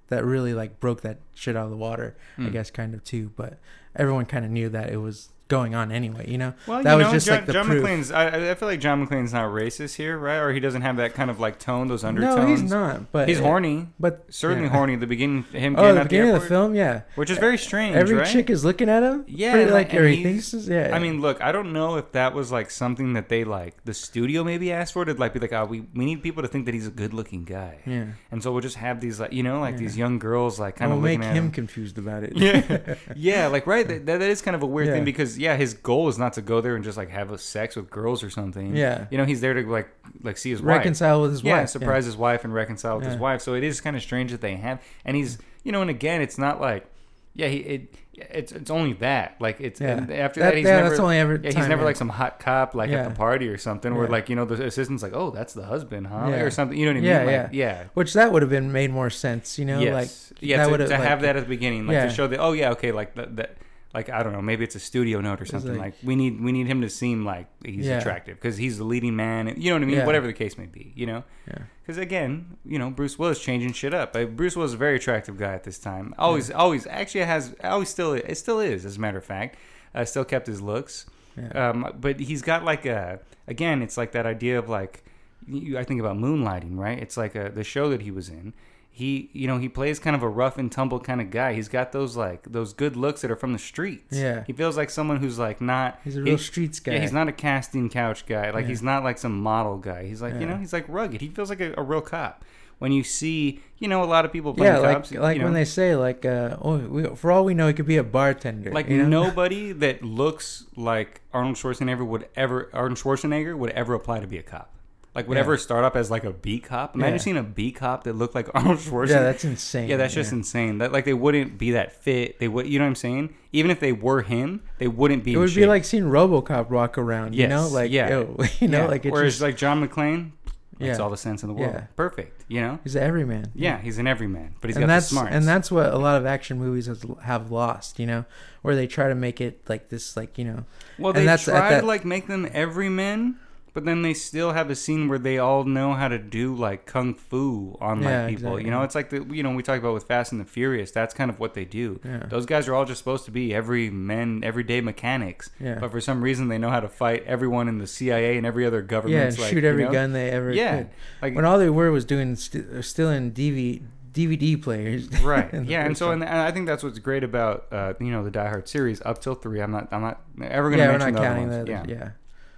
[0.09, 2.17] that really like broke that shit out of the water.
[2.37, 2.53] I Mm.
[2.53, 3.59] guess kind of too, but
[3.97, 6.31] everyone kind of knew that it was going on anyway.
[6.31, 6.55] You know?
[6.67, 7.83] Well, That you was know, just, John, like, the John proof.
[7.85, 8.13] McClane's.
[8.13, 10.37] I, I feel like John McClane's not racist here, right?
[10.39, 12.37] Or he doesn't have that kind of like tone, those undertones.
[12.37, 13.11] No, he's not.
[13.13, 14.71] But He's horny, But certainly yeah.
[14.73, 14.93] horny.
[14.95, 17.03] at oh, The beginning, him Oh, the beginning the of the film, yeah.
[17.15, 17.97] which is very strange.
[17.97, 18.27] Every right?
[18.27, 19.25] chick is looking at him.
[19.27, 20.53] Yeah, pretty, like like, or and he thinks.
[20.55, 20.91] Yeah.
[20.95, 23.95] I mean, look, I don't know if that was like something that they like the
[23.95, 26.67] studio maybe asked for to like be like, oh, we we need people to think
[26.67, 28.07] that he's a good-looking guy, yeah.
[28.31, 29.79] and so we'll just have these like you know like Yeah.
[29.81, 32.37] these young girls like Kind kind of make looking at him confused about it.
[32.37, 33.87] yeah, yeah, like right.
[33.87, 34.95] That, that is kind of a weird Yeah.
[34.95, 37.39] thing because yeah, his goal is not to go there and just like have a
[37.39, 38.75] sex with girls or something.
[38.77, 39.07] Yeah.
[39.11, 39.89] you know, he's there to like
[40.23, 40.79] like see his wife.
[40.79, 41.69] Reconcile with his yeah, wife.
[41.71, 43.41] surprise his wife and reconcile with his wife.
[43.41, 46.21] So it is kind of strange that they have, and he's you know, and again,
[46.21, 46.87] it's not like
[47.35, 47.95] yeah, he it.
[48.21, 49.97] It's it's only that like it's Yeah.
[49.99, 51.85] and after That- that, he's yeah, never that's only ever yeah he's never yeah.
[51.85, 53.05] like some hot cop like Yeah.
[53.05, 55.63] at the party or something where like you know the assistant's like oh that's the
[55.63, 56.41] husband huh Yeah.
[56.41, 57.49] or something you know what I mean Yeah, like, yeah.
[57.53, 60.33] yeah Which that would have been made more sense, you know, yes.
[60.33, 62.07] like yeah, that to, would've, have that at the beginning, like Yeah.
[62.07, 62.41] to show that.
[62.41, 63.37] Oh yeah, okay, like that.
[63.37, 63.57] that
[63.95, 65.73] like I don't know, maybe it's a studio note or something.
[65.73, 67.99] like- Like, we need we need him to seem like he's Yeah.
[67.99, 69.55] attractive because he's the leading man.
[69.57, 69.97] You know what I mean?
[69.97, 70.07] Yeah.
[70.07, 71.25] Whatever the case may be, you know.
[71.47, 71.59] Yeah.
[71.83, 74.15] Because again, you know, Bruce Willis changing shit up.
[74.15, 76.15] Like, Bruce was a very attractive guy at this time.
[76.19, 79.57] Always, always, actually has, always still, it still is, as a matter of fact.
[79.95, 81.07] Uh, still kept his looks.
[81.55, 85.03] Um, but he's got like a, again, it's like that idea of like,
[85.47, 86.99] you, I think about moonlighting, right?
[86.99, 88.53] It's like a, the show that he was in.
[88.99, 91.55] He, you know, he plays kind of a rough and tumble kind of guy.
[91.55, 94.17] He's got those like those good looks that are from the streets.
[94.17, 94.43] Yeah.
[94.45, 96.01] he feels like someone who's like not.
[96.03, 96.95] He's a he- real streets guy.
[96.95, 98.51] yeah, he's not a casting couch guy.
[98.51, 98.71] Like Yeah.
[98.71, 100.05] he's not like some model guy.
[100.07, 101.21] He's like you know he's like rugged.
[101.21, 102.45] He feels like a, a real cop.
[102.81, 105.45] When you see you know a lot of people playing yeah, like cops, like you
[105.45, 108.05] when they say like, uh, oh, we, for all we know, he could be a
[108.05, 108.73] bartender.
[108.73, 109.25] like you know?
[109.25, 114.39] nobody that looks like Arnold Schwarzenegger would ever Arnold Schwarzenegger would ever apply to be
[114.39, 114.73] a cop.
[115.15, 115.55] Like whatever Yeah.
[115.55, 116.95] ever start up as like a B cop.
[116.95, 117.19] Imagine Yeah.
[117.19, 119.09] seeing a B cop that looked like Arnold Schwarzenegger.
[119.09, 119.89] Yeah, that's insane.
[119.89, 120.79] Yeah, that's just insane.
[120.79, 122.39] That like they wouldn't be that fit.
[122.39, 123.35] They would, you know what I'm saying?
[123.53, 125.33] Even if they were him, they wouldn't be.
[125.33, 125.69] It would be shape.
[125.69, 127.35] like seeing RoboCop walk around.
[127.35, 128.09] You know, like yeah.
[128.11, 130.33] yo, you know, like it's whereas just, like John McClane,
[130.79, 131.03] makes Yeah.
[131.03, 131.73] all the sense in the world.
[131.75, 131.87] Yeah.
[131.97, 132.45] Perfect.
[132.47, 132.79] You know.
[132.85, 133.51] he's an everyman.
[133.55, 135.35] Yeah, he's an everyman, but he's and got that's the smarts.
[135.35, 137.99] and that's what a lot of action movies has, have lost.
[137.99, 138.25] You know,
[138.63, 140.65] where they try to make it like this, like you know,
[140.99, 143.37] well, and they try that- to like make them everymen,
[143.79, 146.85] but then they still have a scene where they all know how to do like
[146.85, 148.33] kung fu on like Yeah, people.
[148.57, 148.65] exactly.
[148.65, 150.91] You know, it's like the you know we talk about with Fast and the Furious.
[150.91, 152.01] That's kind of what they do.
[152.05, 152.27] Yeah.
[152.29, 155.51] Those guys are all just supposed to be every men, everyday mechanics.
[155.61, 155.79] Yeah.
[155.79, 158.67] But for some reason, they know how to fight everyone in the CIA and every
[158.67, 159.17] other government.
[159.21, 159.93] yeah, and like, shoot you every know?
[159.93, 160.91] gun they ever Yeah, could.
[161.23, 165.09] like When all they were was doing st- still in DV, DVD players.
[165.23, 168.25] right yeah and so and, and i think that's what's great about uh, you know
[168.25, 170.99] the die hard series up till three i'm not i'm not ever gonna yeah, we're
[170.99, 171.67] mention not the other counting ones.
[171.67, 171.89] that.
[171.89, 171.97] yeah.
[171.97, 172.11] Yeah.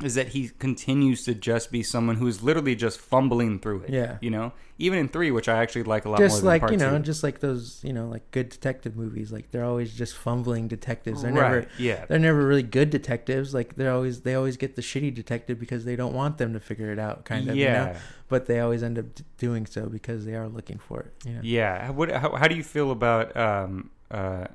[0.02, 3.90] Is that he continues to just be someone who is literally just fumbling through it
[3.90, 4.18] Yeah.
[4.20, 6.68] you know even in three which i actually like a lot just more like than
[6.68, 7.04] part you know, two.
[7.04, 9.30] just like those you know, like good detective movies.
[9.30, 11.20] Like they're always just fumbling detectives.
[11.22, 13.52] They're right never yeah they're never really good detectives.
[13.52, 16.60] Like they're always they always get the shitty detective because they don't want them to
[16.60, 17.56] figure it out, kind of.
[17.56, 17.98] yeah You know?
[18.28, 21.12] But they always end up d- doing so because they are looking for it.
[21.26, 21.40] You know?
[21.42, 24.46] yeah what how, how do you feel about um uh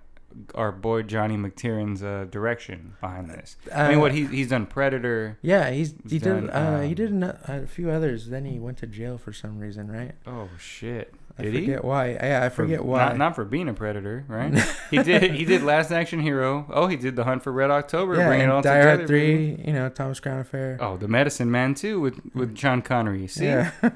[0.53, 3.55] our boy Johnny McTiernan's uh, direction behind this.
[3.73, 5.37] I mean, Uh, what he he's done Predator.
[5.41, 8.27] Yeah, he's he He's did done, uh, he um, did ano- a few others.
[8.27, 10.13] Then he went to jail for some reason, right?
[10.27, 11.13] Oh shit!
[11.37, 11.59] I Did he?
[11.61, 12.11] forget why.
[12.11, 13.05] Yeah, I For- forget why.
[13.05, 14.53] Not, not for being a predator, right?
[14.91, 15.31] he did.
[15.33, 16.65] He did Last Action Hero.
[16.69, 18.15] Oh, he did The Hunt for Red October.
[18.15, 18.87] yeah, bring it all Die together.
[18.97, 19.55] Hard baby.
[19.55, 19.65] Three.
[19.67, 20.77] You know, Thomas Crown Affair.
[20.79, 23.27] Oh, The Medicine Man too, with with Sean Connery.
[23.27, 23.71] See, Yeah.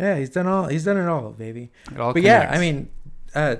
[0.00, 0.66] yeah, he's done all.
[0.68, 1.70] He's done it all, baby.
[1.90, 2.50] it all but yeah.
[2.52, 2.88] I mean,
[3.34, 3.56] uh,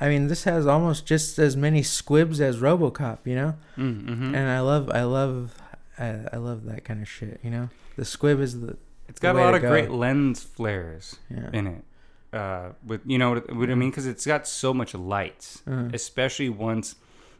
[0.00, 3.18] I mean, this has almost just as many squibs as RoboCop.
[3.24, 4.26] You know, Mm, mhm.
[4.36, 5.54] and I love, I love,
[5.98, 7.40] I, I love that kind of shit.
[7.42, 8.76] You know, the squib is the
[9.08, 9.68] it's got a way lot of go.
[9.70, 11.50] great lens flares yeah.
[11.52, 11.84] in it.
[12.32, 15.88] Uh, with you know what, what I mean, because it's got so much lights, Uh,
[15.94, 16.94] especially once.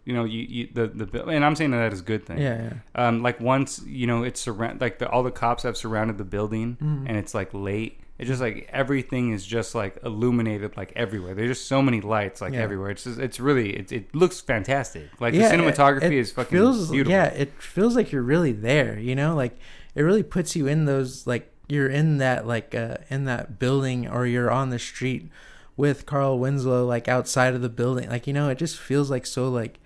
[0.06, 2.38] You know, you, you the the and I'm saying that, that is a good thing.
[2.38, 3.06] yeah, yeah.
[3.08, 6.24] Um, like once you know it's surround like the, all the cops have surrounded the
[6.24, 7.04] building, Mhm.
[7.06, 8.00] and it's like late.
[8.18, 11.34] It's just like everything is just like illuminated like everywhere.
[11.34, 12.60] There's just so many lights like Yeah.
[12.62, 12.90] everywhere.
[12.90, 15.08] It's just it's really it, it looks fantastic.
[15.20, 17.12] Like Yeah, the it- cinematography it is fucking feels, beautiful.
[17.12, 18.98] Yeah, it feels like you're really there.
[18.98, 19.56] You know, like
[19.94, 24.08] it really puts you in those like you're in that like uh in that building
[24.08, 25.28] or you're on the street
[25.76, 28.08] with Carl Winslow like outside of the building.
[28.10, 29.78] Like you know, it just feels like so like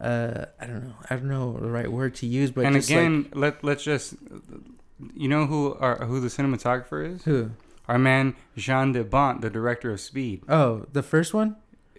[0.00, 2.88] uh I don't know I don't know the right word to use, but and just
[2.88, 4.14] like again, let let's just
[5.14, 7.24] you know who our who the cinematographer is?
[7.24, 7.50] who
[7.88, 10.42] Our man Jan de Bont, the director of Speed.
[10.48, 11.56] oh the first one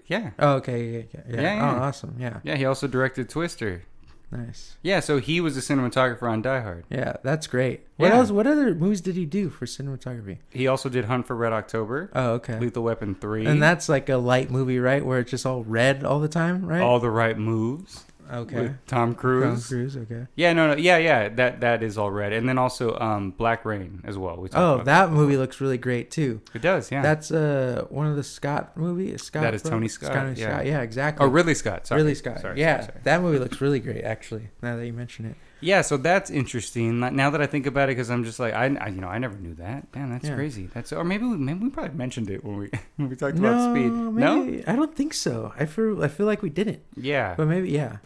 [0.08, 1.42] Yeah, oh okay yeah yeah, yeah.
[1.42, 1.72] Yeah, yeah.
[1.78, 2.56] oh awesome yeah yeah.
[2.56, 3.84] He also directed Twister.
[4.32, 6.86] nice Yeah, so he was a cinematographer on Die Hard.
[6.90, 7.82] yeah that's great.
[7.98, 8.30] What else?
[8.32, 10.40] What other movies did he do for cinematography?
[10.50, 12.60] He also did Hunt for Red October, Oh okay.
[12.60, 15.06] Lethal Weapon Three, And that's like a light movie, right?
[15.06, 16.82] Where it's just all red all the time, right?
[16.82, 18.04] All the Right Moves.
[18.32, 18.62] Okay.
[18.62, 19.44] with Tom Cruise.
[19.44, 20.28] Tom Cruise, okay.
[20.36, 21.30] Yeah, no, no, yeah, yeah.
[21.30, 24.38] That that is all red, and then also um, Black Rain as well.
[24.38, 26.42] We Oh, that movie looks really great too.
[26.54, 27.02] It does, yeah.
[27.02, 29.24] That's uh one of the Scott movies.
[29.24, 29.44] Scott.
[29.44, 30.50] That is bro- Tony Scott, Tony yeah.
[30.50, 30.66] Scott.
[30.66, 31.26] Yeah, exactly.
[31.26, 31.88] oh, Ridley Scott.
[31.88, 32.40] Sorry, Ridley Scott.
[32.42, 33.02] Sorry, yeah, sorry, sorry.
[33.04, 34.50] that movie looks really great actually.
[34.62, 35.36] Now that you mention it.
[35.62, 37.00] Yeah, so that's interesting.
[37.00, 39.18] Now that I think about it, because I'm just like, I, I, you know, I
[39.18, 39.92] never knew that.
[39.94, 40.36] Damn, that's Yeah.
[40.36, 40.68] crazy.
[40.72, 43.50] That's or maybe we, maybe we probably mentioned it when we when we talked no,
[43.50, 43.92] about speed.
[43.92, 45.54] No, maybe- I don't think so.
[45.58, 47.98] I feel I feel like we didn't, yeah, but maybe yeah.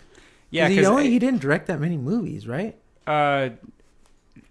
[0.49, 0.67] Yeah.
[0.67, 2.75] he Because only he didn't direct that many movies, right?
[3.07, 3.49] uh,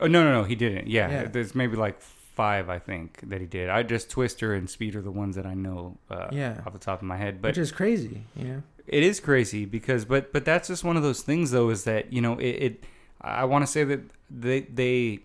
[0.00, 0.86] oh no, no, no, he didn't.
[0.88, 1.24] Yeah, Yeah.
[1.24, 3.68] there's maybe like five, I think, that he did.
[3.68, 5.98] I just Twister and Speed are the ones that I know.
[6.10, 6.60] Uh, Yeah.
[6.66, 8.62] off the top of my head, but Which is crazy, you know.
[8.86, 12.12] It is crazy because, but but that's just one of those things, though, is that
[12.12, 12.46] you know it.
[12.66, 12.84] it
[13.20, 15.20] I want to say that they they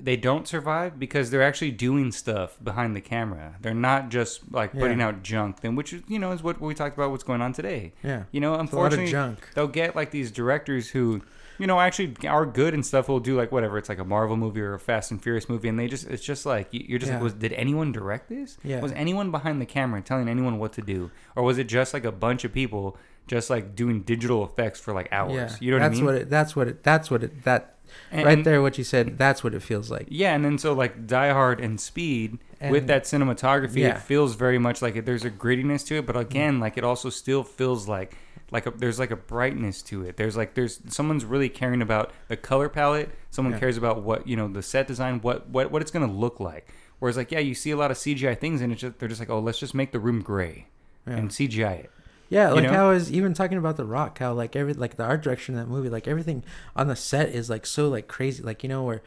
[0.00, 3.56] they don't survive because they're actually doing stuff behind the camera.
[3.60, 5.08] They're not just like putting Yeah.
[5.08, 5.60] out junk.
[5.60, 7.10] Then, which you know is what we talked about.
[7.10, 7.92] What's going on today?
[8.02, 8.24] Yeah.
[8.32, 9.48] You know, It's a lot of unfortunately, junk.
[9.54, 11.22] they'll get like these directors who
[11.58, 14.36] you know actually are good and stuff will do like whatever it's like a marvel
[14.36, 17.00] movie or a fast and furious movie and they just it's just like you- you're
[17.00, 17.16] just Yeah.
[17.16, 18.80] like was did anyone direct this Yeah.
[18.80, 22.04] was anyone behind the camera telling anyone what to do or was it just like
[22.04, 22.96] a bunch of people
[23.26, 25.56] just like doing digital effects for like hours Yeah.
[25.60, 27.42] you know what that's i mean That's what it that's what it that's what it
[27.42, 27.74] that
[28.10, 30.06] And- right there what you said, that's what it feels like.
[30.08, 32.38] yeah and then so like die hard and speed
[32.70, 33.90] with that cinematography Yeah.
[33.96, 36.22] it feels very much like it, there's a grittiness to it but mm-hmm.
[36.30, 38.16] again like it also still feels like
[38.50, 42.12] like a, there's like a brightness to it there's like there's someone's really caring about
[42.28, 43.60] the color palette someone Yeah.
[43.60, 46.40] cares about what you know the set design what what what it's going to look
[46.40, 46.66] like
[46.98, 49.20] whereas like yeah you see a lot of cgi things and it's just they're just
[49.20, 50.66] like oh let's just make the room gray
[51.06, 51.16] Yeah.
[51.16, 51.90] and cgi it
[52.28, 52.72] Yeah, You like know?
[52.72, 55.54] how I was even talking about the Rock, how like every like the art direction
[55.54, 56.44] in that movie, like everything
[56.76, 59.02] on the set is like so like crazy, like you know where,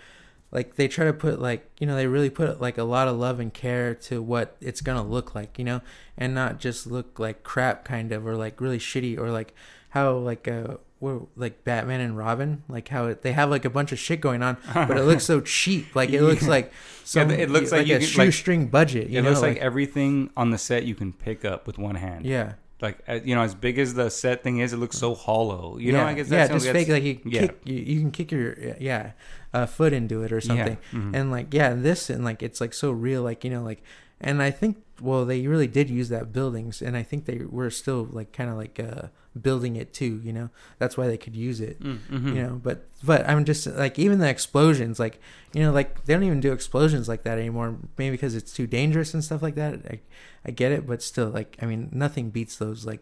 [0.51, 3.15] like they try to put like you know they really put like a lot of
[3.17, 5.81] love and care to what it's gonna look like, you know,
[6.17, 9.53] and not just look like crap kind of or like really shitty or like
[9.89, 13.71] how like uh what, like Batman and Robin, like how it, they have like a
[13.71, 16.71] bunch of shit going on, but it looks so cheap, like it looks like
[17.03, 19.09] some, it looks like you a could, like- shoestring budget.
[19.09, 21.95] You it know, looks like, everything on the set you can pick up with one
[21.95, 22.53] hand yeah.
[22.81, 25.77] Like uh, you know as big as the set thing is it looks so hollow
[25.77, 27.41] you know i guess yeah, just fake like you yeah.
[27.41, 29.11] kick you, you can kick your yeah
[29.53, 31.15] uh, foot into it or something, mhm.
[31.15, 33.83] and like yeah, this and like it's like so real, like you know, like
[34.19, 37.69] and I think well they really did use that buildings, and I think they were
[37.69, 39.07] still like kind of like uh
[39.39, 41.81] building it too, you know, that's why they could use it.
[41.81, 42.35] Mm, mhm.
[42.35, 45.19] You know, but but I'm just like even the explosions, like
[45.53, 47.77] you know, like they don't even do explosions like that anymore.
[47.97, 49.79] Maybe because it's too dangerous and stuff like that.
[49.89, 49.99] I,
[50.45, 52.99] I get it, but still, like I mean, nothing beats those like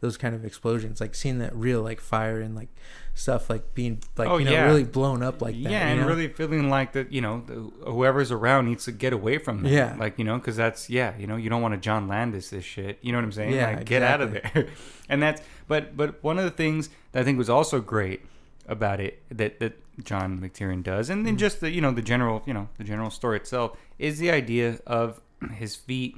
[0.00, 1.00] those kind of explosions.
[1.00, 2.68] Like seeing that real like fire and like
[3.14, 4.64] stuff like being like Oh, you know yeah.
[4.66, 5.70] really blown up like that.
[5.70, 6.06] yeah, and know?
[6.06, 7.54] really feeling like that, you know, the,
[7.90, 9.70] whoever's around needs to get away from that.
[9.70, 9.96] Yeah.
[9.98, 12.64] like you know, because that's yeah, you know, you don't want to John Landis this
[12.64, 12.98] shit.
[13.02, 13.54] You know what I'm saying?
[13.54, 14.68] Yeah, like get out of there.
[15.08, 18.24] and that's but but one of the things that I think was also great
[18.66, 21.38] about it that that John McTiernan does, and then Mm-hmm.
[21.40, 24.78] just the you know the general you know the general story itself is the idea
[24.86, 25.20] of
[25.54, 26.16] his feet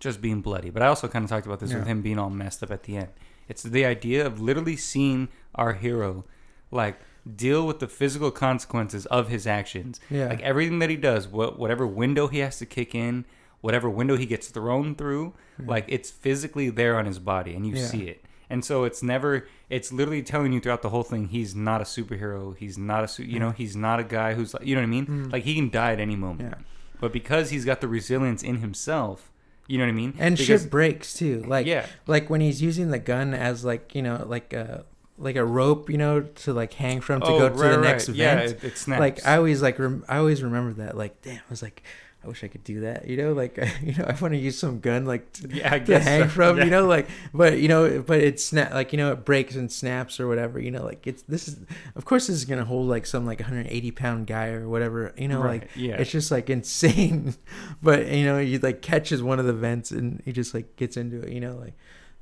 [0.00, 0.70] just being bloody.
[0.70, 2.84] But I also kind of talked about this with him being all messed up at
[2.84, 3.08] the end.
[3.48, 6.24] It's the idea of literally seeing our hero
[6.70, 6.98] like
[7.36, 10.00] deal with the physical consequences of his actions.
[10.10, 10.28] Yeah.
[10.28, 13.24] Like everything that he does, what whatever window he has to kick in,
[13.60, 17.74] whatever window he gets thrown through, like it's physically there on his body and you
[17.76, 17.86] Yeah.
[17.86, 18.22] see it.
[18.48, 21.84] And so it's never it's literally telling you throughout the whole thing he's not a
[21.84, 24.80] superhero, he's not a su- you know, he's not a guy who's like, you know
[24.82, 25.06] what I mean?
[25.06, 25.32] Mm.
[25.32, 26.50] Like he can die at any moment.
[26.56, 26.62] Yeah.
[27.00, 29.30] But because he's got the resilience in himself,
[29.68, 30.14] you know what I mean?
[30.18, 31.42] and Because- shit breaks too.
[31.46, 31.86] Like yeah.
[32.06, 34.84] like when he's using the gun as like you know like a
[35.18, 37.78] like a rope you know to like hang from to Oh, go to right, the
[37.78, 37.88] right.
[37.88, 38.50] next Yeah, event.
[38.62, 39.00] it, it snaps.
[39.00, 40.96] like I always like rem- I always remember that.
[40.96, 41.82] Like damn, I was like.
[42.24, 43.32] I wish I could do that, you know.
[43.32, 46.22] Like, you know, I want to use some gun, like, to, yeah, I to hang
[46.22, 46.28] so.
[46.28, 46.64] from, Yeah.
[46.64, 49.70] you know, like, but you know, but it's snap, like, you know, it breaks and
[49.70, 51.60] snaps or whatever, you know, like it's this is,
[51.94, 55.28] of course, this is gonna hold like some like 180 pound guy or whatever, you
[55.28, 55.96] know, Right, like yeah.
[55.96, 57.34] it's just like insane,
[57.82, 60.96] but you know, he like catches one of the vents and he just like gets
[60.96, 61.74] into it, you know, like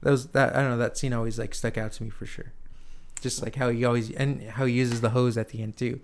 [0.02, 2.26] that was that I don't know that scene always like stuck out to me for
[2.26, 2.52] sure,
[3.22, 6.00] just like how he always and how he uses the hose at the end too.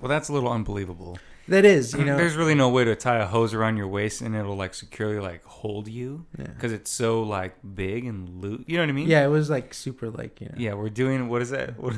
[0.00, 1.18] Well, that's a little unbelievable.
[1.48, 4.20] That is, you know, there's really no way to tie a hose around your waist
[4.20, 6.46] and it'll like securely like hold you yeah.
[6.46, 8.62] because it's so like big and loose.
[8.66, 9.08] You know what I mean?
[9.08, 11.74] yeah, it was like super like you know, Yeah, we're doing what is that?
[11.82, 11.94] What,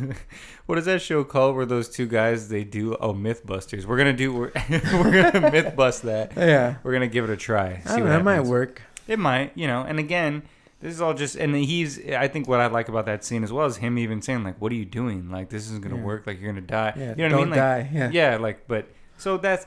[0.66, 1.56] what is that show called?
[1.56, 2.94] Where those two guys they do?
[3.00, 3.84] Oh, MythBusters.
[3.84, 4.32] We're gonna do.
[4.32, 6.32] We're, we're gonna myth bust that.
[6.36, 6.76] yeah.
[6.82, 7.66] We're gonna give it a try.
[7.66, 8.82] I see don't what know, that might work.
[9.08, 9.82] It might, you know.
[9.82, 10.42] And again,
[10.80, 11.34] this is all just.
[11.34, 11.98] And he's.
[12.08, 14.60] I think what I like about that scene as well is him even saying like,
[14.60, 15.28] "What are you doing?
[15.30, 16.02] Like this isn't gonna Yeah.
[16.04, 16.26] work.
[16.26, 16.92] Like you're gonna die.
[16.96, 17.50] Yeah, you know what I mean?
[17.50, 17.90] Like, die.
[17.92, 18.10] Yeah.
[18.12, 18.86] yeah, like but.
[19.20, 19.66] So that's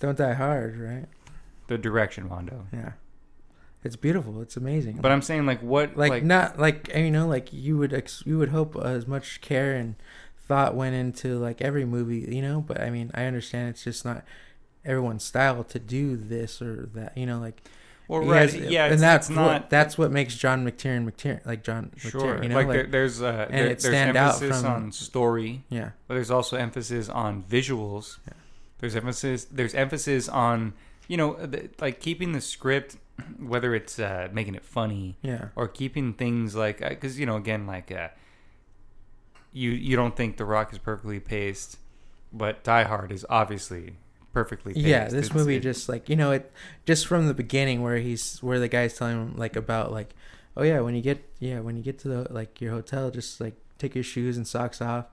[0.00, 1.06] don't die hard, right?
[1.68, 2.66] the direction, Mondo.
[2.72, 2.92] Yeah,
[3.82, 4.40] it's beautiful.
[4.40, 4.98] It's amazing.
[5.00, 8.22] But I'm saying like what like, like, not like you know like you would ex-
[8.26, 9.96] you would hope as much care and
[10.46, 14.04] thought went into like every movie you know but i mean i understand it's just
[14.04, 14.22] not
[14.84, 17.60] everyone's style to do this or that you know like
[18.06, 21.04] well he right has- yeah and that's it's what not that's what makes john mctiernan
[21.10, 23.92] mctiernan like john sure you know like, like, there, there's uh and there, it there's
[23.92, 28.34] stand out emphasis from- on story yeah but there's also emphasis on visuals Yeah.
[28.78, 30.72] There's emphasis there's emphasis on
[31.08, 32.96] you know the, like keeping the script
[33.38, 35.48] whether it's uh making it funny yeah.
[35.56, 38.08] or keeping things like because you know again like uh
[39.52, 41.78] you you don't think the rock is perfectly paced
[42.32, 43.96] but die hard is obviously
[44.32, 44.86] perfectly paced.
[44.86, 46.52] yeah this It's- movie it- just like you know it
[46.84, 50.14] just from the beginning where he's where the guy's telling him like about like
[50.56, 53.40] oh yeah when you get yeah when you get to the like your hotel just
[53.40, 55.06] like take your shoes and socks off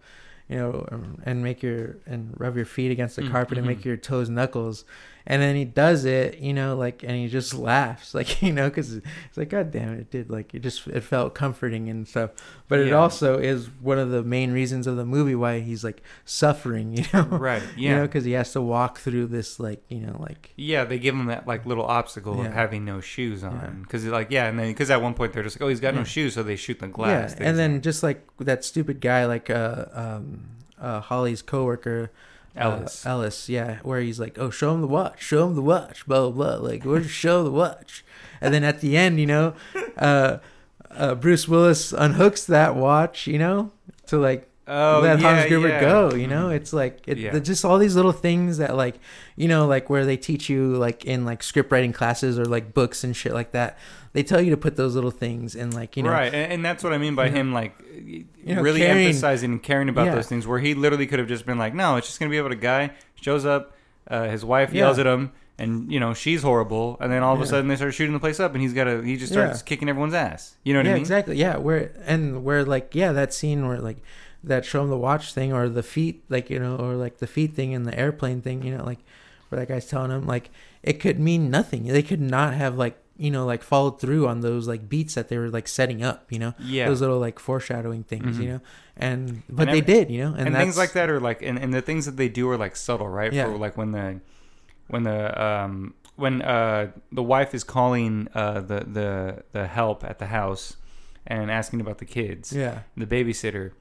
[0.49, 3.65] you know um, and make your and rub your feet against the Mm, carpet and
[3.65, 3.69] mhm.
[3.69, 4.85] make your toes knuckles
[5.26, 8.67] and then he does it you know like and he just laughs like you know
[8.69, 12.07] because it's like god damn it, it did like it just it felt comforting and
[12.07, 12.32] stuff
[12.67, 12.95] but it Yeah.
[12.95, 17.05] also is one of the main reasons of the movie why he's like suffering you
[17.13, 20.17] know right you yeah know because he has to walk through this like you know
[20.19, 22.47] like Yeah, they give him that like little obstacle Yeah.
[22.47, 25.43] of having no shoes on, because like yeah, and then because at one point they're
[25.43, 27.36] just like, oh, he's got no shoes, so they shoot the glass.
[27.39, 30.45] yeah and then just like that stupid guy like uh um
[30.80, 32.11] uh holly's coworker
[32.56, 33.06] uh, Ellis.
[33.06, 36.30] ellis yeah where he's like oh show him the watch show him the watch blah
[36.30, 38.04] blah blah like where's show the watch
[38.41, 39.54] and then at the end you know
[39.97, 40.38] uh
[40.91, 43.72] uh bruce willis unhooks that watch you know
[44.06, 45.82] to like oh let yeah, Hans Gruber yeah.
[45.82, 46.14] go.
[46.14, 46.55] You know, Mhm.
[46.55, 47.32] it's like it, Yeah.
[47.32, 48.95] the- just all these little things that like
[49.36, 52.74] you know like where they teach you like in like script writing classes or like
[52.74, 53.78] books and shit like that.
[54.14, 56.66] They tell you to put those little things in like you know right, and, and
[56.66, 57.74] that's what I mean by you know, him like
[58.45, 60.45] know, really caring- emphasizing and caring about those things.
[60.47, 62.55] Where he literally could have just been like, no, it's just gonna be about a
[62.55, 62.91] guy
[63.22, 63.74] shows up,
[64.09, 65.32] uh, his wife yells at him.
[65.59, 68.20] And you know she's horrible, and then all of a sudden they start shooting the
[68.20, 70.55] place up, and he's got to he just starts kicking everyone's ass.
[70.64, 70.99] You know what I mean?
[71.01, 73.97] exactly yeah where and where like yeah that scene where like
[74.43, 77.27] that show him the watch thing or the feet like you know or like the
[77.27, 78.99] feet thing and the airplane thing you know like
[79.49, 80.49] where that guy's telling him like
[80.81, 81.85] it could mean nothing.
[81.85, 85.29] They could not have like you know like followed through on those like beats that
[85.29, 86.25] they were like setting up.
[86.31, 88.37] You know Yeah, those little like foreshadowing things.
[88.37, 88.41] Mhm.
[88.43, 88.61] You know
[88.97, 90.09] and but And they did.
[90.11, 92.27] You know and, and, things like that are like and, and the things that they
[92.29, 93.45] do are like subtle right Yeah.
[93.45, 94.19] for like when the
[94.87, 100.19] when the um when uh the wife is calling uh the the the help at
[100.19, 100.75] the house
[101.25, 102.79] and asking about the kids Yeah.
[102.97, 103.71] the babysitter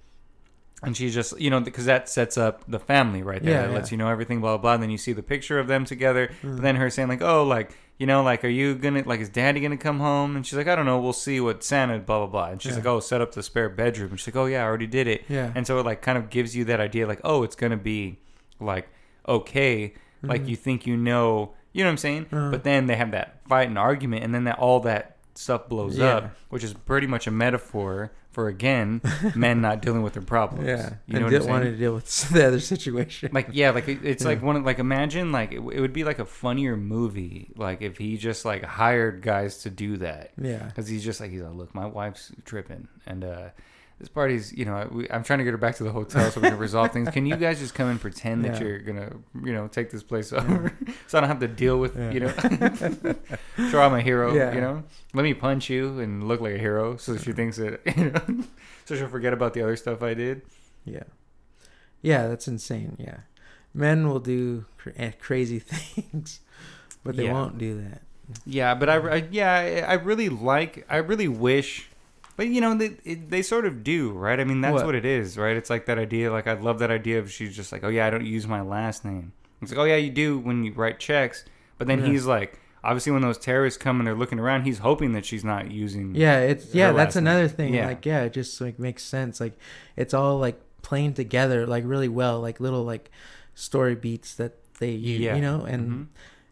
[0.83, 3.69] and she's just you know because that sets up the family right there Yeah, that
[3.71, 3.75] yeah.
[3.77, 5.85] lets you know everything blah blah blah and then you see the picture of them
[5.85, 6.57] together Mm.
[6.57, 9.29] but then her saying like oh like you know like are you gonna like is
[9.29, 12.19] daddy gonna come home and she's like i don't know we'll see what santa blah
[12.19, 12.79] blah blah and she's Yeah.
[12.79, 15.07] like oh set up the spare bedroom and she's like oh yeah i already did
[15.07, 15.53] it Yeah.
[15.55, 18.19] and so it like kind of gives you that idea like oh it's gonna be
[18.61, 18.89] like
[19.29, 20.49] okay like Mhm.
[20.49, 22.51] you think you know you know what i'm saying Uh-huh.
[22.51, 25.99] but then they have that fight and argument and then that all that stuff blows
[25.99, 29.01] up which is pretty much a metaphor for again
[29.37, 30.95] men not dealing with their problems Yeah.
[31.07, 33.31] you know and what didn't i'm want to deal with the other situation.
[33.33, 36.03] like yeah like it- it's like one of like imagine like it, it would be
[36.05, 40.65] like a funnier movie like if he just like hired guys to do that yeah.
[40.65, 43.49] because he's just like he's like look my wife's tripping and uh
[44.03, 46.41] this party's, you know, we, I'm trying to get her back to the hotel so
[46.41, 47.09] we can resolve things.
[47.11, 49.13] Can you guys just come and pretend that you're gonna,
[49.45, 50.73] you know, take this place over,
[51.07, 52.11] so I don't have to deal with, Yeah.
[52.11, 54.55] you know, show I'm a hero, Yeah.
[54.55, 54.83] you know,
[55.15, 58.45] let me punch you and look like a hero, so she thinks that, you know,
[58.87, 60.43] so she'll forget about the other stuff I did.
[60.85, 61.05] Yeah.
[62.01, 62.97] Yeah, that's insane.
[62.99, 63.19] Yeah.
[63.73, 66.41] Men will do cr- eh, crazy things,
[67.05, 67.35] but they Yeah.
[67.35, 68.03] won't do that.
[68.45, 71.89] Yeah, but I, I yeah, I I really like, I really wish,
[72.37, 74.39] but you know, they it, they sort of do, right?
[74.41, 74.87] I mean, that's what?
[74.87, 74.95] What?
[74.95, 75.57] it is, right?
[75.57, 76.31] It's like that idea.
[76.33, 78.61] Like I love that idea of she's just like, oh yeah, I don't use my
[78.63, 79.33] last name.
[79.61, 81.45] It's like, oh yeah, you do when you write checks,
[81.79, 82.07] but then Yeah.
[82.07, 85.45] he's like, obviously, when those terrorists come and they're looking around, he's hoping that she's
[85.45, 86.15] not using.
[86.17, 87.27] Yeah, it's yeah, that's name.
[87.27, 87.75] another thing.
[87.75, 87.87] Yeah.
[87.87, 89.41] Like yeah, it just like makes sense.
[89.41, 89.57] Like
[89.97, 93.11] it's all like playing together like really well, like little like
[93.55, 95.37] story beats that they use, Yeah.
[95.37, 96.07] you know, and Mhm.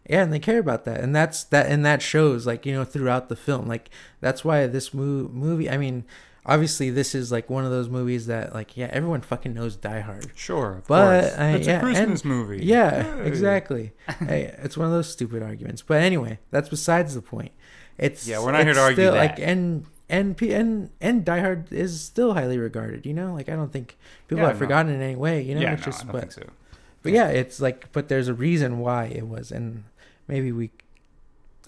[0.08, 2.84] Yeah, and they care about that, and that's that, and that shows like you know
[2.84, 3.66] throughout the film.
[3.66, 3.90] Like
[4.20, 5.68] that's why this mo- movie.
[5.70, 6.04] I mean,
[6.46, 10.00] obviously this is like one of those movies that like yeah, everyone fucking knows Die
[10.00, 10.30] Hard.
[10.34, 11.38] Sure, But.
[11.38, 12.64] I- it's uh, yeah, a Christmas and- movie.
[12.64, 13.26] Yeah, Yay.
[13.26, 13.92] exactly.
[14.20, 15.82] hey, it's one of those stupid arguments.
[15.82, 17.52] But anyway, that's besides the point.
[17.98, 19.18] It's Yeah, we're not here to argue still, that.
[19.36, 23.04] Like and and P- and and Die Hard is still highly regarded.
[23.06, 23.96] You know, like I don't think
[24.26, 24.66] people Yeah, have no.
[24.66, 25.42] forgotten in any way.
[25.42, 26.42] You know, yeah, it's no, just I don't but think so.
[27.02, 29.84] But yeah, it's like but there's a reason why it was, and
[30.28, 30.70] maybe we.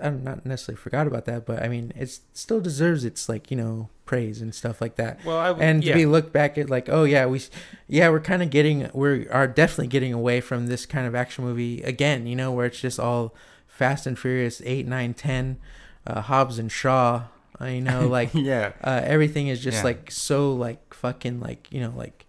[0.00, 3.56] I'm not necessarily forgot about that, but I mean, it still deserves its like you
[3.56, 5.92] know praise and stuff like that Well, I and yeah.
[5.92, 7.40] to be looked back at like oh yeah we
[7.86, 11.44] yeah we're kind of getting we are definitely getting away from this kind of action
[11.44, 13.32] movie again you know where it's just all
[13.68, 15.58] fast and furious 8 9 10
[16.06, 17.24] uh, hobbs and shaw
[17.60, 19.84] uh, you know like yeah, uh, everything is just Yeah.
[19.84, 22.26] like so like fucking like you know like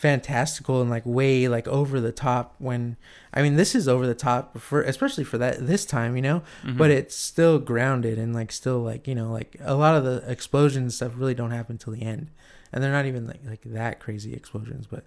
[0.00, 2.96] fantastical and like way like over the top when
[3.34, 6.42] i mean this is over the top for especially for that this time you know
[6.64, 6.78] Mhm.
[6.78, 10.24] but it's still grounded and like still like you know like a lot of the
[10.26, 12.28] explosions stuff really don't happen till the end
[12.72, 15.04] and they're not even like like that crazy explosions but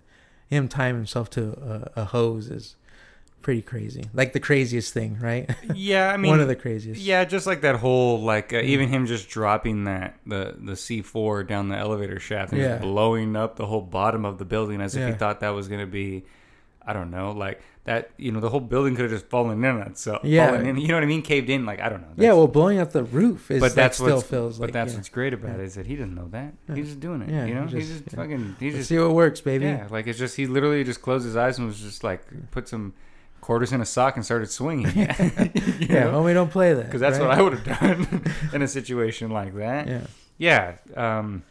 [0.48, 2.76] him tying himself to a, a hose is
[3.44, 6.11] pretty crazy like the craziest thing right yeah.
[6.11, 8.64] I mean, one of the craziest Yeah, just like that whole like uh, Mm.
[8.64, 12.68] even him just dropping that the the C four down the elevator shaft and Yeah.
[12.70, 15.07] just blowing up the whole bottom of the building as if Yeah.
[15.10, 16.24] he thought that was gonna be,
[16.82, 18.11] I don't know, like that.
[18.18, 20.22] You know, the whole building could have just fallen in on itself.
[20.24, 20.53] Yeah.
[20.57, 21.22] in, you know what I mean?
[21.22, 21.65] Caved in.
[21.65, 22.14] Like I don't know.
[22.18, 24.74] yeah well blowing up the roof is but that that's still what's, feels but like
[24.74, 24.98] that's yeah.
[24.99, 25.56] what's great about Yeah.
[25.64, 26.53] it is that he doesn't know that.
[26.70, 26.76] Yeah.
[26.76, 27.30] He's just doing it.
[27.30, 28.56] Yeah, you know, he's just- fucking.
[28.60, 29.88] He's Let's just see what works baby yeah.
[29.91, 32.22] Like it's just he literally just closed his eyes and was just like
[32.52, 32.94] put some
[33.44, 34.88] quarters in a sock and started swinging.
[34.95, 36.14] Yeah know?
[36.24, 37.28] homie don't play that because that's right?
[37.28, 39.88] what I would have done in a situation like that.
[39.88, 40.06] yeah
[40.38, 40.65] Yeah.
[40.95, 41.44] Um,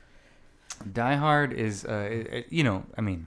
[1.01, 3.27] Die Hard is, uh, it, it- you know, I mean,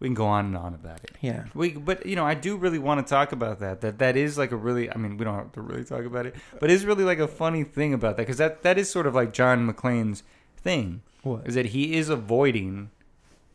[0.00, 1.12] we can go on and on about it.
[1.22, 3.80] yeah We, but you know, I do really want to talk about that.
[3.80, 6.26] That that is like a really, I mean, we don't have to really talk about
[6.26, 9.06] it, but it's really like a funny thing about that because that that is sort
[9.06, 10.22] of like John McClane's
[10.66, 12.90] thing what is that he is avoiding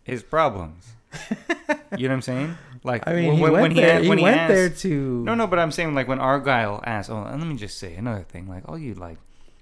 [0.04, 0.94] his problems.
[1.98, 2.58] You know what I'm saying?
[2.84, 5.24] Like i mean when, he went when there he, when he went asked, there to
[5.24, 7.10] no, no, but I'm saying like when Argyle asked.
[7.10, 8.48] Oh, and let me just say another thing.
[8.48, 9.18] Like all you like,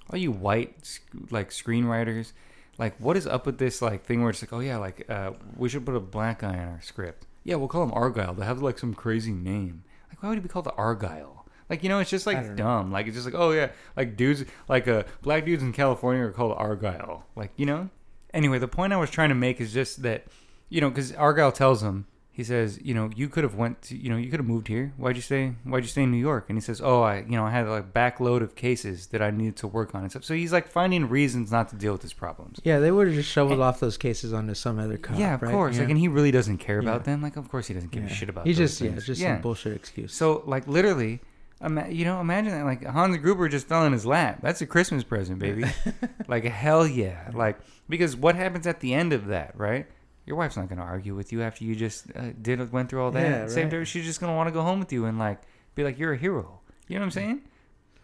[0.10, 1.00] all you white
[1.30, 2.32] like screenwriters,
[2.78, 5.32] like what is up with this like thing where it's like, oh yeah, like uh,
[5.58, 7.26] we should put a black guy in our script.
[7.44, 8.34] Yeah, we'll call him Argyle.
[8.34, 9.84] They have like some crazy name.
[10.10, 11.46] Like why would he be called the Argyle?
[11.70, 12.56] Like you know, it's just like don't know.
[12.56, 12.92] dumb.
[12.92, 16.32] Like it's just like oh yeah, like dudes like uh black dudes in California are
[16.32, 17.26] called Argyle.
[17.36, 17.90] Like you know.
[18.34, 20.26] Anyway, the point I was trying to make is just that
[20.70, 23.98] you know because Argyle tells him he says, you know, you could have went to,
[23.98, 24.94] you know, you could have moved here.
[24.96, 25.56] Why'd you stay?
[25.66, 26.46] Why'd you stay in New York?
[26.48, 29.22] And he says, oh, I, you know, I had like a backload of cases that
[29.22, 30.24] I needed to work on and stuff.
[30.24, 32.60] So he's like finding reasons not to deal with his problems.
[32.64, 35.42] yeah they would have just shoveled off those cases onto some other cop yeah, of
[35.42, 35.52] right?
[35.52, 35.76] course.
[35.76, 35.82] Yeah.
[35.82, 37.12] Like, and he really doesn't care about Yeah.
[37.14, 37.22] them.
[37.22, 38.48] Like, of course he doesn't give a shit about.
[38.48, 38.98] He just yeah, things.
[39.00, 39.36] it's just yeah.
[39.36, 40.14] some bullshit excuse.
[40.14, 41.20] So like literally,
[41.62, 44.40] ima- you know, imagine that like Hans Gruber just fell in his lap.
[44.42, 45.66] That's a Christmas present, baby.
[46.30, 47.32] like hell yeah.
[47.34, 47.58] Like
[47.90, 49.88] because what happens at the end of that, right?
[50.30, 53.12] Your wife's not gonna argue with you after you just uh, did went through all
[53.12, 53.22] that.
[53.28, 53.80] Yeah, Same right.
[53.80, 55.42] day, she's just gonna want to go home with you and like
[55.76, 56.62] be like, you're a hero.
[56.88, 57.42] You know what I'm saying?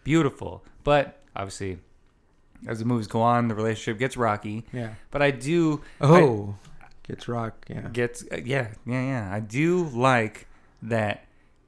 [0.04, 1.78] Beautiful, but obviously,
[2.66, 4.64] as the movies go on, the relationship gets rocky.
[4.72, 4.94] Yeah.
[5.10, 6.56] But I do Oh,
[7.06, 7.64] gets rock.
[7.68, 7.82] Yeah.
[7.92, 10.48] gets uh, yeah yeah yeah i do like
[10.82, 11.24] that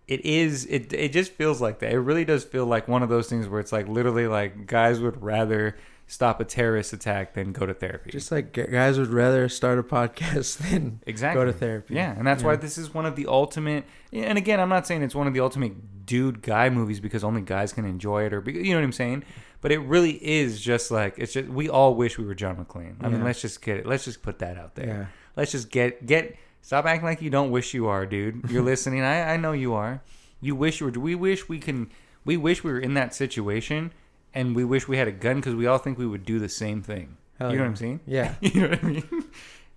[0.09, 3.09] it is it it just feels like that it really does feel like one of
[3.09, 5.76] those things where it's like literally like guys would rather
[6.10, 9.82] stop a terrorist attack than go to therapy Just like guys would rather start a
[9.82, 11.94] podcast than exactly go to therapy.
[11.94, 15.02] yeah and that's why this is one of the ultimate and again i'm not saying
[15.02, 18.40] it's one of the ultimate dude guy movies because only guys can enjoy it or
[18.40, 19.22] be, you know what i'm saying
[19.60, 22.94] but it really is just like it's just we all wish we were john mcclane
[23.02, 25.06] i mean let's just get it let's just put that out there Yeah.
[25.36, 28.51] Let's just get get stop acting like you don't wish you are, dude.
[28.51, 29.02] You're listening.
[29.02, 30.02] I I know you are.
[30.40, 30.93] You wish you were.
[30.98, 31.90] We wish we can.
[32.24, 33.93] We wish we were in that situation,
[34.35, 36.49] and we wish we had a gun because we all think we would do the
[36.49, 37.17] same thing.
[37.39, 37.67] Hell you know yeah.
[37.67, 38.01] what I'm saying?
[38.07, 38.35] Yeah.
[38.41, 39.25] you know what I mean?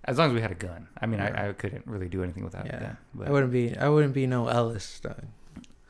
[0.04, 0.88] As long as we had a gun.
[1.00, 1.42] I mean, Yeah.
[1.44, 2.80] I, I couldn't really do anything without a Yeah.
[2.80, 2.96] gun.
[3.14, 3.76] But, I wouldn't be.
[3.76, 5.00] I wouldn't be no Ellis.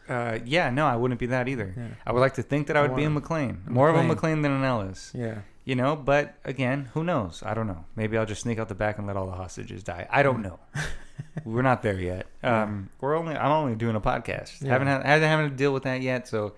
[0.09, 1.73] Uh, yeah, no, I wouldn't be that either.
[1.77, 1.87] Yeah.
[2.05, 3.67] I would like to think that I I would be a McClane.
[3.67, 4.43] More of a McClane.
[4.43, 5.13] Than an Ellis.
[5.15, 5.39] Yeah.
[5.65, 7.43] You know, but again, who knows?
[7.47, 7.85] I don't know.
[7.95, 10.09] Maybe I'll just sneak out the back and let all the hostages die.
[10.11, 10.59] I don't know.
[11.45, 12.27] we're not there yet.
[12.43, 13.37] Um, we're only.
[13.37, 14.61] I'm only doing a podcast.
[14.61, 14.71] Yeah.
[14.71, 16.27] Haven't had, haven't having to deal with that yet.
[16.27, 16.55] So,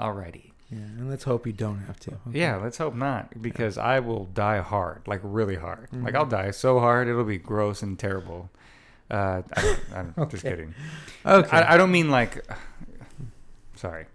[0.00, 0.52] alrighty.
[0.74, 0.80] Yeah.
[0.98, 2.10] And let's hope you don't have to.
[2.28, 2.38] Okay.
[2.40, 5.88] Yeah, let's hope not, because I will die hard, like really hard.
[5.92, 6.18] Like Mhm.
[6.18, 8.50] I'll die so hard it'll be gross and terrible.
[9.10, 9.80] Uh, I don't,
[10.18, 10.74] I'm just kidding.
[11.24, 11.56] Okay.
[11.56, 12.44] I, I don't mean like.
[13.76, 14.06] Sorry,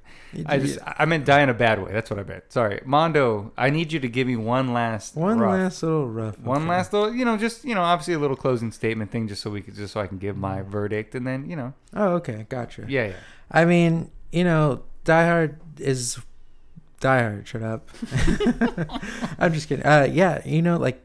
[0.46, 1.92] I just I meant die in a bad way.
[1.92, 2.46] That's what I meant.
[2.52, 3.52] Sorry, Mondo.
[3.58, 6.40] I need you to give me one last one rough- last little rough.
[6.40, 9.42] one last little, you know, just you know, obviously a little closing statement thing, just
[9.42, 12.14] so we could, just so I can give my verdict, and then you know, Oh,
[12.16, 12.46] okay.
[12.48, 12.86] Gotcha.
[12.88, 13.14] yeah, yeah.
[13.52, 16.20] I mean, you know, Die Hard is
[17.00, 17.48] Die Hard.
[17.48, 17.90] Shut up.
[19.40, 19.86] I'm just kidding.
[19.86, 21.04] Uh, yeah, you know, like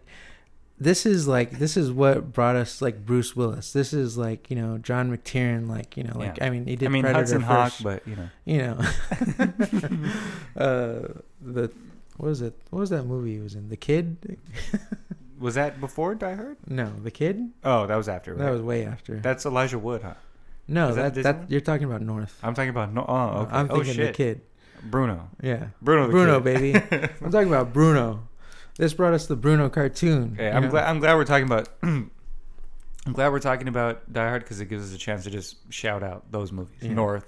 [0.79, 3.73] this is like this is what brought us like Bruce Willis.
[3.73, 5.69] This is like you know John McTiernan.
[5.69, 6.47] Like you know, like Yeah.
[6.47, 8.79] I mean, he did I mean Predator Hudson Hawk, but you know, you know,
[10.57, 11.71] uh, the
[12.17, 12.55] what was it?
[12.71, 13.69] What was that movie he was in?
[13.69, 14.39] The Kid?
[15.39, 16.57] was that before Die Hard?
[16.69, 17.51] No, The Kid.
[17.63, 18.35] Oh, that was after.
[18.35, 19.21] That was way after.
[19.21, 20.15] That's Elijah Wood, huh?
[20.67, 22.39] no, is that that that, you're talking about North.
[22.43, 23.05] I'm talking about no.
[23.07, 23.53] Oh, okay.
[23.53, 24.41] I'm oh thinking The shit, Kid.
[24.85, 25.69] Bruno, Yeah.
[25.83, 26.45] Bruno, the Bruno, kid.
[26.45, 26.75] baby.
[27.23, 28.29] I'm talking about Bruno.
[28.77, 30.37] This brought us the Bruno cartoon.
[30.39, 30.71] Yeah, I'm know?
[30.71, 30.89] glad.
[30.89, 31.69] I'm glad we're talking about.
[31.83, 35.57] I'm glad we're talking about Die Hard because it gives us a chance to just
[35.73, 36.79] shout out those movies.
[36.81, 36.95] Yeah.
[36.95, 37.27] North,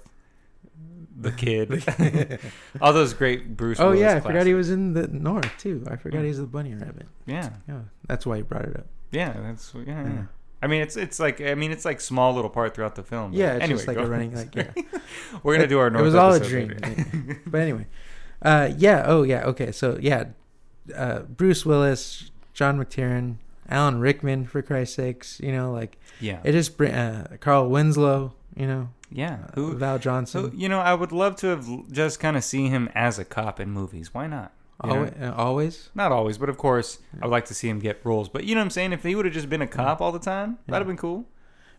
[1.19, 2.39] The Kid,
[2.81, 3.79] all those great Bruce.
[3.79, 5.83] Oh Willis yeah, I forgot he was in the North too.
[5.89, 6.25] I forgot Yeah.
[6.25, 7.05] he's the bunny rabbit.
[7.27, 8.87] Yeah, Yeah, that's why he brought it up.
[9.11, 9.83] yeah, that's yeah.
[10.03, 10.23] yeah.
[10.61, 13.33] I mean, it's it's like I mean, it's like small little part throughout the film.
[13.33, 14.71] Yeah, it's anyway, just like a running like yeah.
[15.43, 16.01] We're gonna do our North.
[16.01, 16.77] it was all a dream.
[17.45, 17.87] but anyway,
[18.41, 19.03] uh, yeah.
[19.05, 19.43] Oh yeah.
[19.45, 19.71] Okay.
[19.71, 20.25] So yeah,
[20.95, 23.35] uh, Bruce Willis, John McTiernan,
[23.69, 25.39] Alan Rickman, for Christ's sakes.
[25.39, 28.33] You know, like yeah, it just uh, Carl Winslow.
[28.55, 29.49] You know, yeah.
[29.53, 29.75] Who?
[29.75, 30.41] VelJohnson.
[30.41, 30.57] Who?
[30.57, 33.59] You know, I would love to have just kind of seen him as a cop
[33.59, 34.13] in movies.
[34.13, 34.53] Why not?
[34.83, 34.95] Know?
[34.95, 35.89] always, uh, always.
[35.95, 38.29] Not always, but of course, I would like to see him get roles.
[38.29, 38.93] But you know what I'm saying?
[38.93, 41.25] If he would have just been a cop all the time, that'd have been cool.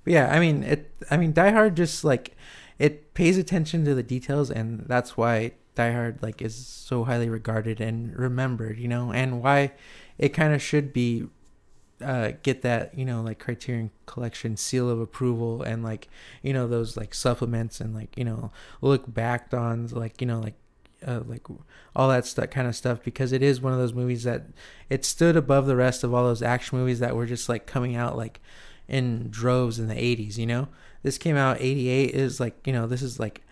[0.05, 0.91] But yeah, I mean it.
[1.11, 2.37] I mean Die Hard just like
[2.79, 7.29] it pays attention to the details, and that's why Die Hard like is so highly
[7.29, 8.79] regarded and remembered.
[8.79, 9.73] You know, and why
[10.19, 11.27] it kind of should be
[12.03, 16.09] uh get that you know like Criterion Collection seal of approval and like
[16.43, 20.39] you know those like supplements and like you know look back on like you know
[20.39, 20.55] like
[21.07, 21.47] uh, like
[21.95, 24.47] all that stuff kind of stuff because it is one of those movies that
[24.91, 27.95] it stood above the rest of all those action movies that were just like coming
[27.97, 28.41] out like
[28.89, 30.69] in droves in the 80s you know?
[31.03, 33.43] This came out 88 is like you know this is like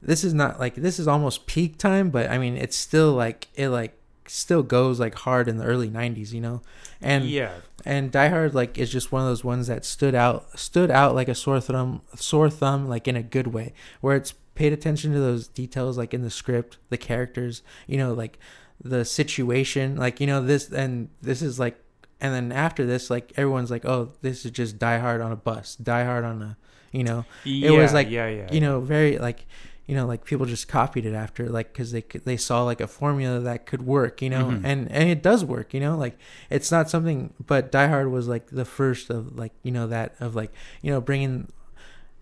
[0.00, 3.48] this is not like this is almost peak time but i mean it's still like
[3.54, 3.96] it like
[4.26, 6.62] still goes like hard in the early 90s you know?
[7.00, 7.52] And yeah,
[7.84, 11.14] and Die Hard like is just one of those ones that stood out stood out
[11.14, 15.12] like a sore thumb sore thumb like in a good way where it's paid attention
[15.12, 18.38] to those details like in the script the characters you know like
[18.82, 21.78] the situation like you know this and this is like
[22.20, 25.36] and then after this like everyone's like oh this is just Die Hard on a
[25.36, 26.56] bus Die Hard on a
[26.92, 28.52] you know yeah, was like, yeah, yeah.
[28.52, 29.46] you know very like
[29.86, 32.86] you know like people just copied it after like because they they saw like a
[32.86, 34.60] formula that could work you know Mhm.
[34.64, 36.18] and and it does work you know like
[36.50, 40.14] it's not something but die hard was like the first of like you know that
[40.20, 40.52] of like
[40.82, 41.50] you know bringing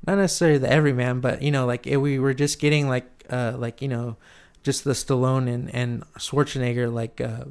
[0.06, 3.54] not necessarily the everyman but you know like it, we were just getting like uh
[3.56, 4.16] like you know
[4.62, 7.44] just the stallone and and schwarzenegger like uh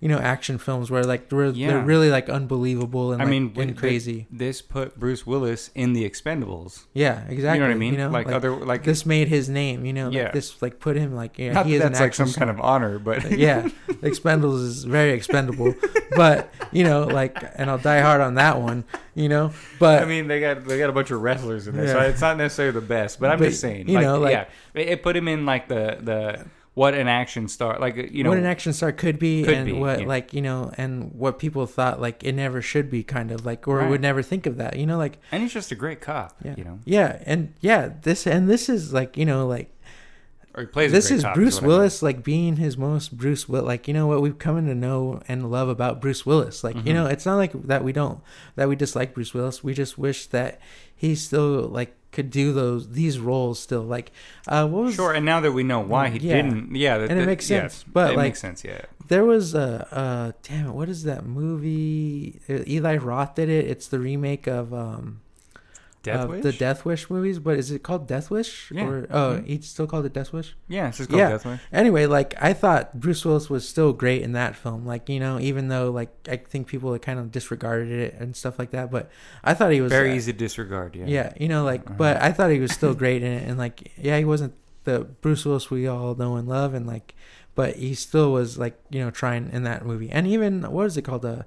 [0.00, 1.68] you know action films where like they're, Yeah.
[1.68, 5.92] they're really like unbelievable and I like, mean, and crazy This put Bruce Willis in
[5.92, 6.84] the Expendables.
[6.94, 7.92] yeah exactly You know what I mean?
[7.92, 10.06] you know like, other like this made his name, you know.
[10.06, 10.30] Like Yeah.
[10.30, 12.50] this like put him like yeah, not he that is an that's like some kind
[12.50, 13.68] of honor, but yeah.
[14.02, 15.74] Expendables is very expendable,
[16.16, 19.52] but you know like and I'll die hard on that one, you know.
[19.78, 22.20] But I mean, they got they got a bunch of wrestlers in there, so it's
[22.22, 23.20] not necessarily the best.
[23.20, 25.68] But I'm But, just saying, you like, know, like- yeah, it put him in like
[25.68, 29.42] the the what an action star, like you know, what an action star could be
[29.42, 30.06] Could and be, what yeah.
[30.06, 33.66] like you know and what people thought like it never should be kind of like
[33.66, 33.90] or Right.
[33.90, 36.54] would never think of that you know like and he's just a great cop, yeah
[36.56, 39.70] you know, yeah and yeah this and this is like you know like
[40.54, 40.90] or he plays.
[40.90, 41.76] a this great is cop, Bruce what I mean.
[41.78, 45.20] Willis like being his most Bruce Will like you know what we've come to know
[45.28, 46.94] and love about Bruce Willis like you Mhm.
[46.94, 48.20] know it's not like that we don't
[48.56, 50.60] that we dislike Bruce Willis we just wish that
[50.94, 54.10] he still like could do those these roles still like
[54.48, 56.36] uh what was Sure, and now that we know why he Yeah.
[56.36, 58.82] didn't, yeah, that, And it that- makes yeah, sense, but, it like, makes sense, yeah.
[59.08, 63.86] there was a uh damn it what is that movie Eli Roth did it it's
[63.88, 65.20] the remake of um
[66.02, 66.42] Death Wish.
[66.42, 68.70] the Death Wish movies, but is it called Death Wish?
[68.70, 68.84] Yeah.
[68.86, 69.46] Or oh, Mhm.
[69.46, 70.56] he still called it Death Wish.
[70.68, 71.30] yeah, it's just called Yeah.
[71.30, 71.60] Death Wish.
[71.72, 74.86] Anyway, like I thought Bruce Willis was still great in that film.
[74.86, 78.58] Like you know, even though like I think people kind of disregarded it and stuff
[78.58, 79.10] like that, but
[79.44, 80.96] I thought he was Very uh, easy to disregard.
[80.96, 81.04] Yeah.
[81.06, 81.94] Yeah, you know, like, Uh-huh.
[81.98, 84.54] but I thought he was still great in it, and like, yeah, he wasn't
[84.84, 87.14] the Bruce Willis we all know and love, and like,
[87.54, 90.96] but he still was like, you know, trying in that movie, and even what is
[90.96, 91.42] it called, uh,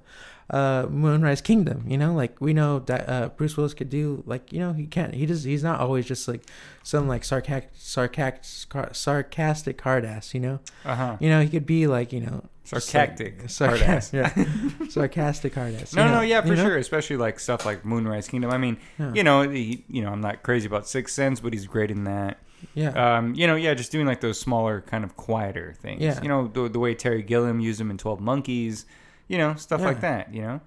[0.50, 4.52] uh, Moonrise Kingdom, you know, like we know that uh, Bruce Willis could do, like,
[4.52, 6.42] you know, he can't, he just, he's not always just like
[6.82, 11.16] some like sarcastic, sarcastic, sarcastic hard ass, you know, Uh huh.
[11.20, 13.42] you know, he could be like, you know, Sarcastic.
[13.60, 14.12] like- ass.
[14.14, 14.32] yeah,
[14.88, 15.94] sarcastic hard ass.
[15.94, 16.64] No, you no, yeah, for you know?
[16.64, 16.76] sure.
[16.78, 18.50] Especially like stuff like Moonrise Kingdom.
[18.50, 19.12] I mean, Yeah.
[19.14, 22.04] you know, he, you know, I'm not crazy about Sixth Sense, but he's great in
[22.04, 22.38] that.
[22.74, 23.16] yeah.
[23.18, 26.00] Um, you know, yeah, just doing like those smaller, kind of quieter things.
[26.00, 26.20] Yeah.
[26.22, 28.86] You know, the, the way Terry Gilliam used him in Twelve Monkeys.
[29.28, 30.34] You know, stuff like that.
[30.34, 30.60] You know.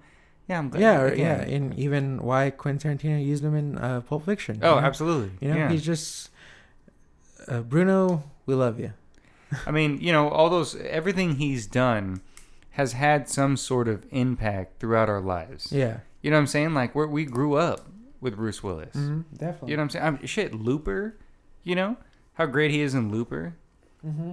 [0.48, 0.80] Yeah, I'm glad.
[0.80, 4.60] Yeah, or, yeah, and even why Quentin Tarantino used him in uh, Pulp Fiction.
[4.62, 4.86] Oh, you know?
[4.86, 5.30] absolutely.
[5.40, 5.70] You know, yeah.
[5.70, 6.30] he's just
[7.46, 8.24] uh, Bruno.
[8.46, 8.94] We love you.
[9.66, 12.22] I mean, you know, all those everything he's done
[12.72, 15.70] has had some sort of impact throughout our lives.
[15.72, 16.74] Yeah, You know what I'm saying?
[16.74, 17.86] Like we we grew up
[18.20, 18.94] with Bruce Willis.
[18.94, 19.22] mm-hmm.
[19.36, 19.70] definitely.
[19.70, 20.04] You know what I'm saying?
[20.04, 21.16] I'm, shit, Looper.
[21.62, 21.96] You know
[22.34, 23.56] how great he is in Looper.
[24.04, 24.32] mm-hmm.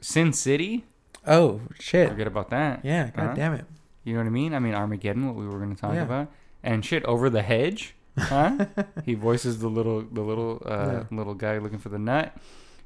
[0.00, 0.84] Sin City.
[1.26, 2.08] Oh shit!
[2.08, 2.80] Forget about that.
[2.84, 3.34] Yeah, god Huh?
[3.34, 3.64] damn it.
[4.04, 4.54] You know what I mean?
[4.54, 6.02] I mean Armageddon, what we were going to talk Yeah.
[6.02, 6.28] about,
[6.62, 7.94] and shit, Over the Hedge.
[8.18, 8.66] Huh?
[9.04, 11.16] he voices the little the little uh, Yeah.
[11.16, 12.36] little guy looking for the nut.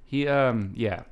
[0.05, 1.03] He um yeah.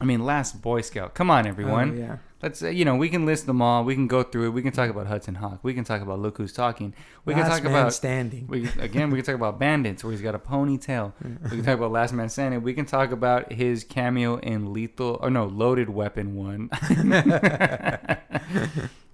[0.00, 1.14] I mean, Last Boy Scout.
[1.14, 1.90] Come on, everyone.
[1.92, 2.16] Oh, yeah.
[2.40, 3.82] Let's uh, you know we can list them all.
[3.82, 4.50] We can go through it.
[4.50, 5.58] We can talk about Hudson Hawk.
[5.62, 6.94] We can talk about Look Who's Talking.
[7.24, 8.46] We Last can talk man about standing.
[8.46, 9.10] we again.
[9.10, 11.12] We can talk about Bandits, where he's got a ponytail.
[11.42, 12.62] We can talk about Last Man Standing.
[12.62, 16.70] We can talk about his cameo in Lethal or no Loaded Weapon one.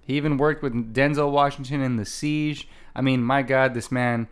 [0.01, 2.67] he even worked with Denzel Washington in The Siege.
[2.95, 4.27] I mean, my God, this man,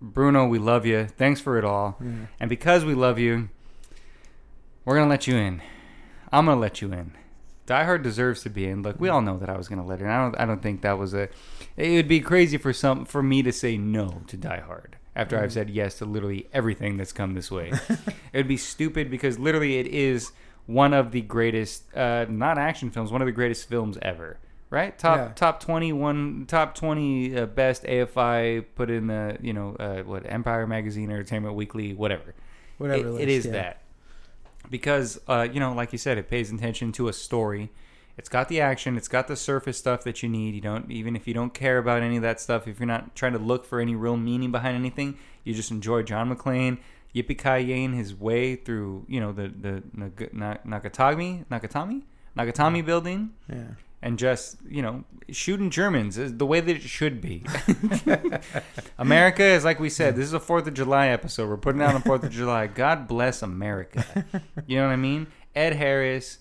[0.00, 1.06] Bruno, we love you.
[1.06, 2.00] Thanks for it all.
[2.38, 3.48] And because we love you,
[4.84, 5.62] we're gonna let you in.
[6.30, 7.12] I'm gonna let you in.
[7.68, 8.80] Die Hard deserves to be in.
[8.82, 10.04] Look, we all know that I was gonna let it.
[10.04, 10.10] in.
[10.10, 10.40] I don't.
[10.40, 11.28] I don't think that was a.
[11.76, 15.38] It would be crazy for some for me to say no to Die Hard after
[15.38, 17.70] I've said yes to literally everything that's come this way.
[18.32, 20.32] it would be stupid because literally it is
[20.64, 24.38] one of the greatest, uh, not action films, one of the greatest films ever.
[24.70, 24.98] Right?
[24.98, 25.32] Top Yeah.
[25.34, 30.22] top twenty one top twenty uh, best AFI put in the you know uh, what
[30.26, 32.34] Empire Magazine Entertainment Weekly whatever
[32.78, 33.08] Whatever.
[33.08, 33.52] it, list, it is yeah.
[33.52, 33.82] that
[34.70, 37.70] because uh, you know like you said it pays attention to a story.
[38.16, 40.54] It's got the action it's got the surface stuff that you need.
[40.54, 43.14] You don't even if you don't care about any of that stuff if you're not
[43.14, 46.78] trying to look for any real meaning behind anything you just enjoy john mcclane
[47.14, 52.02] yippee his way through you know the the Nag- Na- nakatami nakatami
[52.36, 53.30] nakatami building.
[53.48, 53.72] Yeah.
[54.00, 57.44] And just you know shooting Germans is the way that it should be.
[58.98, 60.14] America is like we said.
[60.14, 61.48] This is a Fourth of July episode.
[61.48, 62.68] We're putting out on Fourth of July.
[62.68, 64.24] God bless America.
[64.66, 65.26] You know what I mean?
[65.54, 66.38] Ed Harris,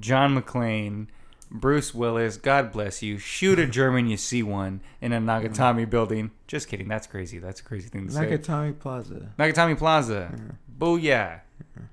[0.00, 1.06] John McClane,
[1.50, 2.36] Bruce Willis.
[2.36, 3.18] God bless you.
[3.18, 6.30] Shoot a German, you see one in a Nagatami building.
[6.46, 6.88] Just kidding.
[6.88, 7.38] That's crazy.
[7.38, 8.26] That's a crazy thing to say.
[8.26, 9.32] Nakatomi Plaza.
[9.38, 10.32] Nagatami Plaza.
[10.78, 11.40] Booyah.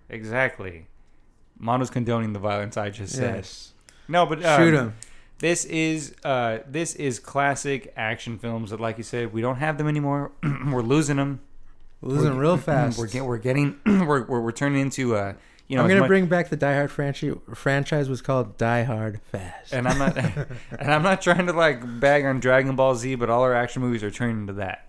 [0.10, 0.88] Exactly.
[1.58, 3.48] Mondo's condoning the violence I just said.
[4.08, 4.94] No, but um, Shoot him.
[5.40, 9.78] this is uh, this is classic action films that, like you said, we don't have
[9.78, 10.32] them anymore.
[10.72, 11.40] we're losing them.
[12.02, 12.98] Losing we're- real fast.
[13.00, 15.34] We're, get, we're getting we're, we're we're turning into uh,
[15.68, 15.84] you know.
[15.84, 17.34] I'm gonna much- bring back the Die Hard franchise.
[17.56, 19.74] Franchise was called Die Hard Fast.
[19.74, 20.16] and I'm not
[20.80, 23.82] and I'm not trying to like bag on Dragon Ball Z, but all our action
[23.82, 24.88] movies are turning into that.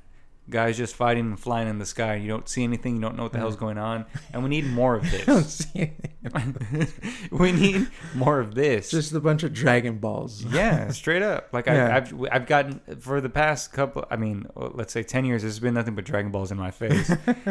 [0.48, 2.14] Guys just fighting and flying in the sky.
[2.16, 2.96] You don't see anything.
[2.96, 3.60] You don't know what the hell's mm.
[3.60, 5.66] going on, and we need more of this.
[7.30, 8.90] we need more of this.
[8.90, 10.44] Just a bunch of Dragon Balls.
[10.44, 11.48] Yeah, straight up.
[11.52, 11.88] Like Yeah.
[11.88, 14.04] I, I've I've gotten for the past couple.
[14.10, 15.42] I mean, let's say ten years.
[15.42, 17.10] There's been nothing but Dragon Balls in my face.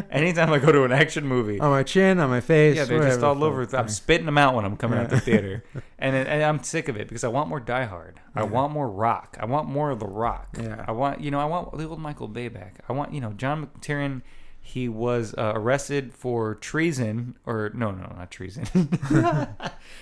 [0.10, 2.78] Anytime I go to an action movie, On my chin, on my face.
[2.78, 3.68] yeah, they're just all over.
[3.76, 5.64] I'm spitting them out when I'm coming out the theater,
[6.00, 8.20] and and I'm sick of it because I want more Die Hard.
[8.36, 9.38] I want more Rock.
[9.40, 10.58] I want more of the Rock.
[10.62, 10.84] Yeah.
[10.88, 12.80] I want you know I want the old Michael Bay back.
[12.90, 14.22] I want you know John McTiernan.
[14.68, 18.66] He was uh, arrested for treason, or no, no, not treason.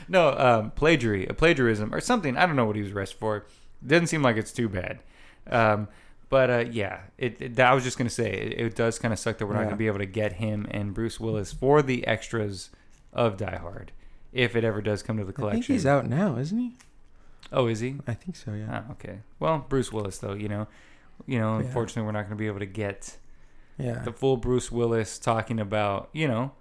[0.07, 2.37] no, um, plagiary, plagiarism, or something.
[2.37, 3.45] I don't know what he was arrested for.
[3.85, 4.99] Doesn't seem like it's too bad.
[5.49, 5.89] Um,
[6.29, 9.19] but uh, yeah, it, it- I was just gonna say it, it does kind of
[9.19, 9.65] suck that we're not Yeah.
[9.65, 12.69] gonna be able to get him and Bruce Willis for the extras
[13.11, 13.91] of Die Hard
[14.31, 15.57] if it ever does come to the collection.
[15.59, 16.73] I think he's out now, isn't he?
[17.51, 17.97] Oh, is he?
[18.07, 18.53] I think so.
[18.53, 18.83] Yeah.
[18.87, 19.19] Oh, okay.
[19.39, 20.67] Well, Bruce Willis though, you know,
[21.25, 21.65] you know, Yeah.
[21.65, 23.17] unfortunately, we're not gonna be able to get
[23.77, 23.99] yeah.
[23.99, 26.51] the full Bruce Willis talking about, you know,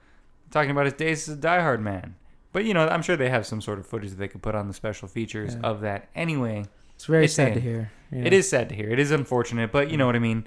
[0.51, 2.15] talking about his days as a Die Hard man.
[2.53, 4.55] But you know, I'm sure they have some sort of footage that they could put
[4.55, 5.61] on the special features Yeah.
[5.69, 6.09] of that.
[6.15, 6.65] Anyway,
[6.95, 7.55] It's very it's sad sad.
[7.55, 7.91] to hear.
[8.11, 8.25] Yeah.
[8.27, 8.91] it is sad to hear.
[8.91, 10.47] It is unfortunate, but you know what I mean.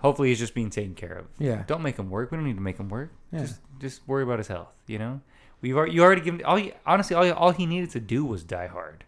[0.00, 1.26] Hopefully, he's just being taken care of.
[1.38, 1.64] Yeah.
[1.66, 2.30] Don't make him work.
[2.30, 3.10] We don't need to make him work.
[3.32, 3.40] Yeah.
[3.40, 4.68] Just just worry about his health.
[4.86, 5.20] You know,
[5.60, 6.56] we've already, you already given all.
[6.56, 9.04] He, honestly, all, all he needed to do was Die Hard.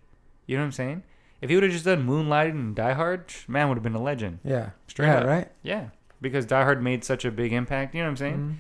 [0.47, 1.03] You know what I'm saying?
[1.41, 4.03] If he would have just done Moonlighting and Die Hard, man would have been a
[4.03, 4.41] legend.
[4.45, 4.71] Yeah.
[4.89, 5.27] Straight yeah, up.
[5.27, 5.49] right?
[5.63, 5.89] Yeah,
[6.21, 7.95] because Die Hard made such a big impact.
[7.95, 8.37] You know what I'm saying?
[8.37, 8.55] Mhm.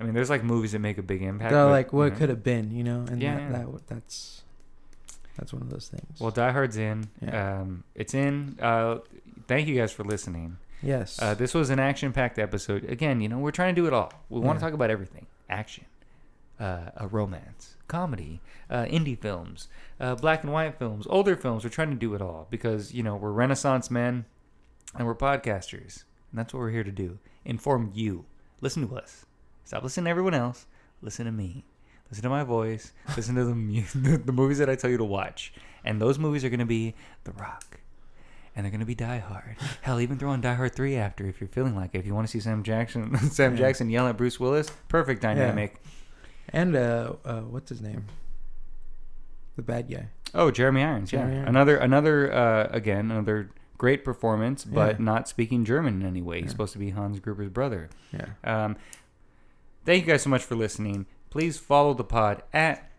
[0.00, 1.52] I mean, there's like movies that make a big impact.
[1.52, 2.16] They're but, like what you know.
[2.18, 3.06] could have been, you know?
[3.08, 3.64] And Yeah, that, yeah.
[3.64, 4.42] that that's
[5.38, 6.20] that's one of those things.
[6.20, 7.08] Well, Die Hard's in.
[7.22, 7.60] Yeah.
[7.60, 8.58] Um, it's in.
[8.60, 8.98] Uh,
[9.48, 10.58] thank you guys for listening.
[10.82, 11.20] yes.
[11.20, 12.84] Uh, this was an action-packed episode.
[12.84, 14.12] Again, you know, we're trying to do it all.
[14.28, 15.84] We want to talk about everything: action,
[16.60, 18.40] uh, a romance, comedy,
[18.70, 19.68] uh, indie films,
[20.00, 21.64] uh, black and white films, older films.
[21.64, 24.24] We're trying to do it all because you know we're Renaissance men
[24.94, 28.24] and we're podcasters, and that's what we're here to do: inform you.
[28.60, 29.24] Listen to us.
[29.64, 30.66] Stop listening to everyone else.
[31.02, 31.64] Listen to me.
[32.10, 32.92] Listen to my voice.
[33.16, 33.82] Listen to the mu-
[34.24, 35.52] the movies that I tell you to watch,
[35.84, 36.94] and those movies are going to be
[37.24, 37.80] The Rock
[38.54, 39.56] and they're gonna be Die Hard.
[39.82, 41.98] Hell, even throw on Die Hard three after if you're feeling like it.
[41.98, 43.58] If you want to see Sam Jackson, Sam Yeah.
[43.58, 45.78] Jackson yell at Bruce Willis, perfect dynamic.
[46.52, 48.04] And uh, uh what's his name?
[49.56, 50.08] The bad guy.
[50.34, 51.48] Oh, Jeremy Irons, Jeremy yeah, Irons.
[51.48, 55.04] another another uh, again another great performance, but Yeah.
[55.04, 56.42] not speaking German in any way.
[56.42, 57.88] He's supposed to be Hans Gruber's brother.
[58.12, 58.26] Yeah.
[58.44, 58.76] Um,
[59.84, 61.06] thank you guys so much for listening.
[61.30, 62.90] Please follow the pod at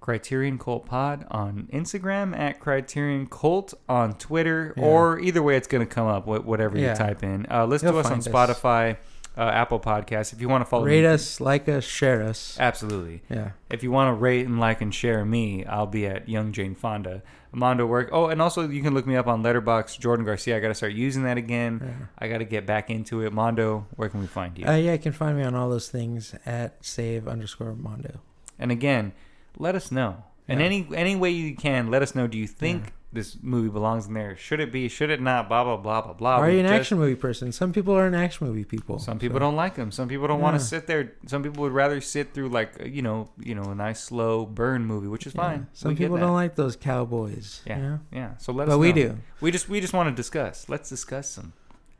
[0.00, 4.84] Criterion Cult Pod on Instagram, at Criterion Cult on Twitter, Yeah.
[4.84, 6.90] or either way, it's going to come up, wh- whatever Yeah.
[6.92, 7.44] you type in.
[7.50, 8.92] Uh, listen You'll to us on Spotify.
[8.92, 8.98] us.
[9.36, 10.32] Uh, Apple Podcasts.
[10.32, 12.56] If you want to follow Rate me, us, like us, share us.
[12.58, 13.22] absolutely.
[13.28, 13.50] Yeah.
[13.68, 16.74] If you want to rate and like and share me, I'll be at Young Jane
[16.74, 17.22] Fonda.
[17.52, 18.08] Mondo work.
[18.12, 20.56] Oh, and also you can look me up on Letterboxd, Jordan Garcia.
[20.56, 21.80] I got to start using that again.
[21.82, 22.06] Yeah.
[22.18, 23.32] I got to get back into it.
[23.32, 24.66] Mondo, where can we find you?
[24.66, 28.20] Uh, yeah, you can find me on all those things at save underscore mondo.
[28.58, 29.12] And again,
[29.58, 30.24] let us know.
[30.48, 30.66] And Yeah.
[30.66, 32.26] any any way you can, let us know.
[32.26, 32.90] Do you think Yeah.
[33.16, 34.36] This movie belongs in there?
[34.36, 34.88] Should it be?
[34.88, 35.48] Should it not?
[35.48, 36.36] Blah blah blah blah blah.
[36.36, 37.50] Are you an just- action movie person?
[37.50, 38.98] Some people are an action movie people.
[39.00, 39.90] Some people so- don't like them.
[39.90, 41.12] Some people don't want to sit there.
[41.26, 44.46] Some people would rather sit through like uh, you know you know a nice slow
[44.46, 45.42] burn movie, which is Yeah.
[45.42, 45.66] fine.
[45.72, 47.62] Some We people don't like those cowboys.
[47.66, 48.00] Yeah, You know?
[48.12, 48.36] yeah.
[48.38, 48.74] So let us.
[48.74, 49.18] But we do.
[49.40, 50.68] We just we just want to discuss.
[50.68, 51.52] Let's discuss some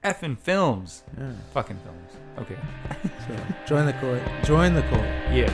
[0.05, 1.03] effing films.
[1.19, 1.33] Yeah.
[1.53, 2.11] Fucking films.
[2.39, 2.57] Okay.
[3.27, 3.35] So
[3.67, 4.23] join the court.
[4.45, 5.09] Join the court.
[5.33, 5.51] Yeah.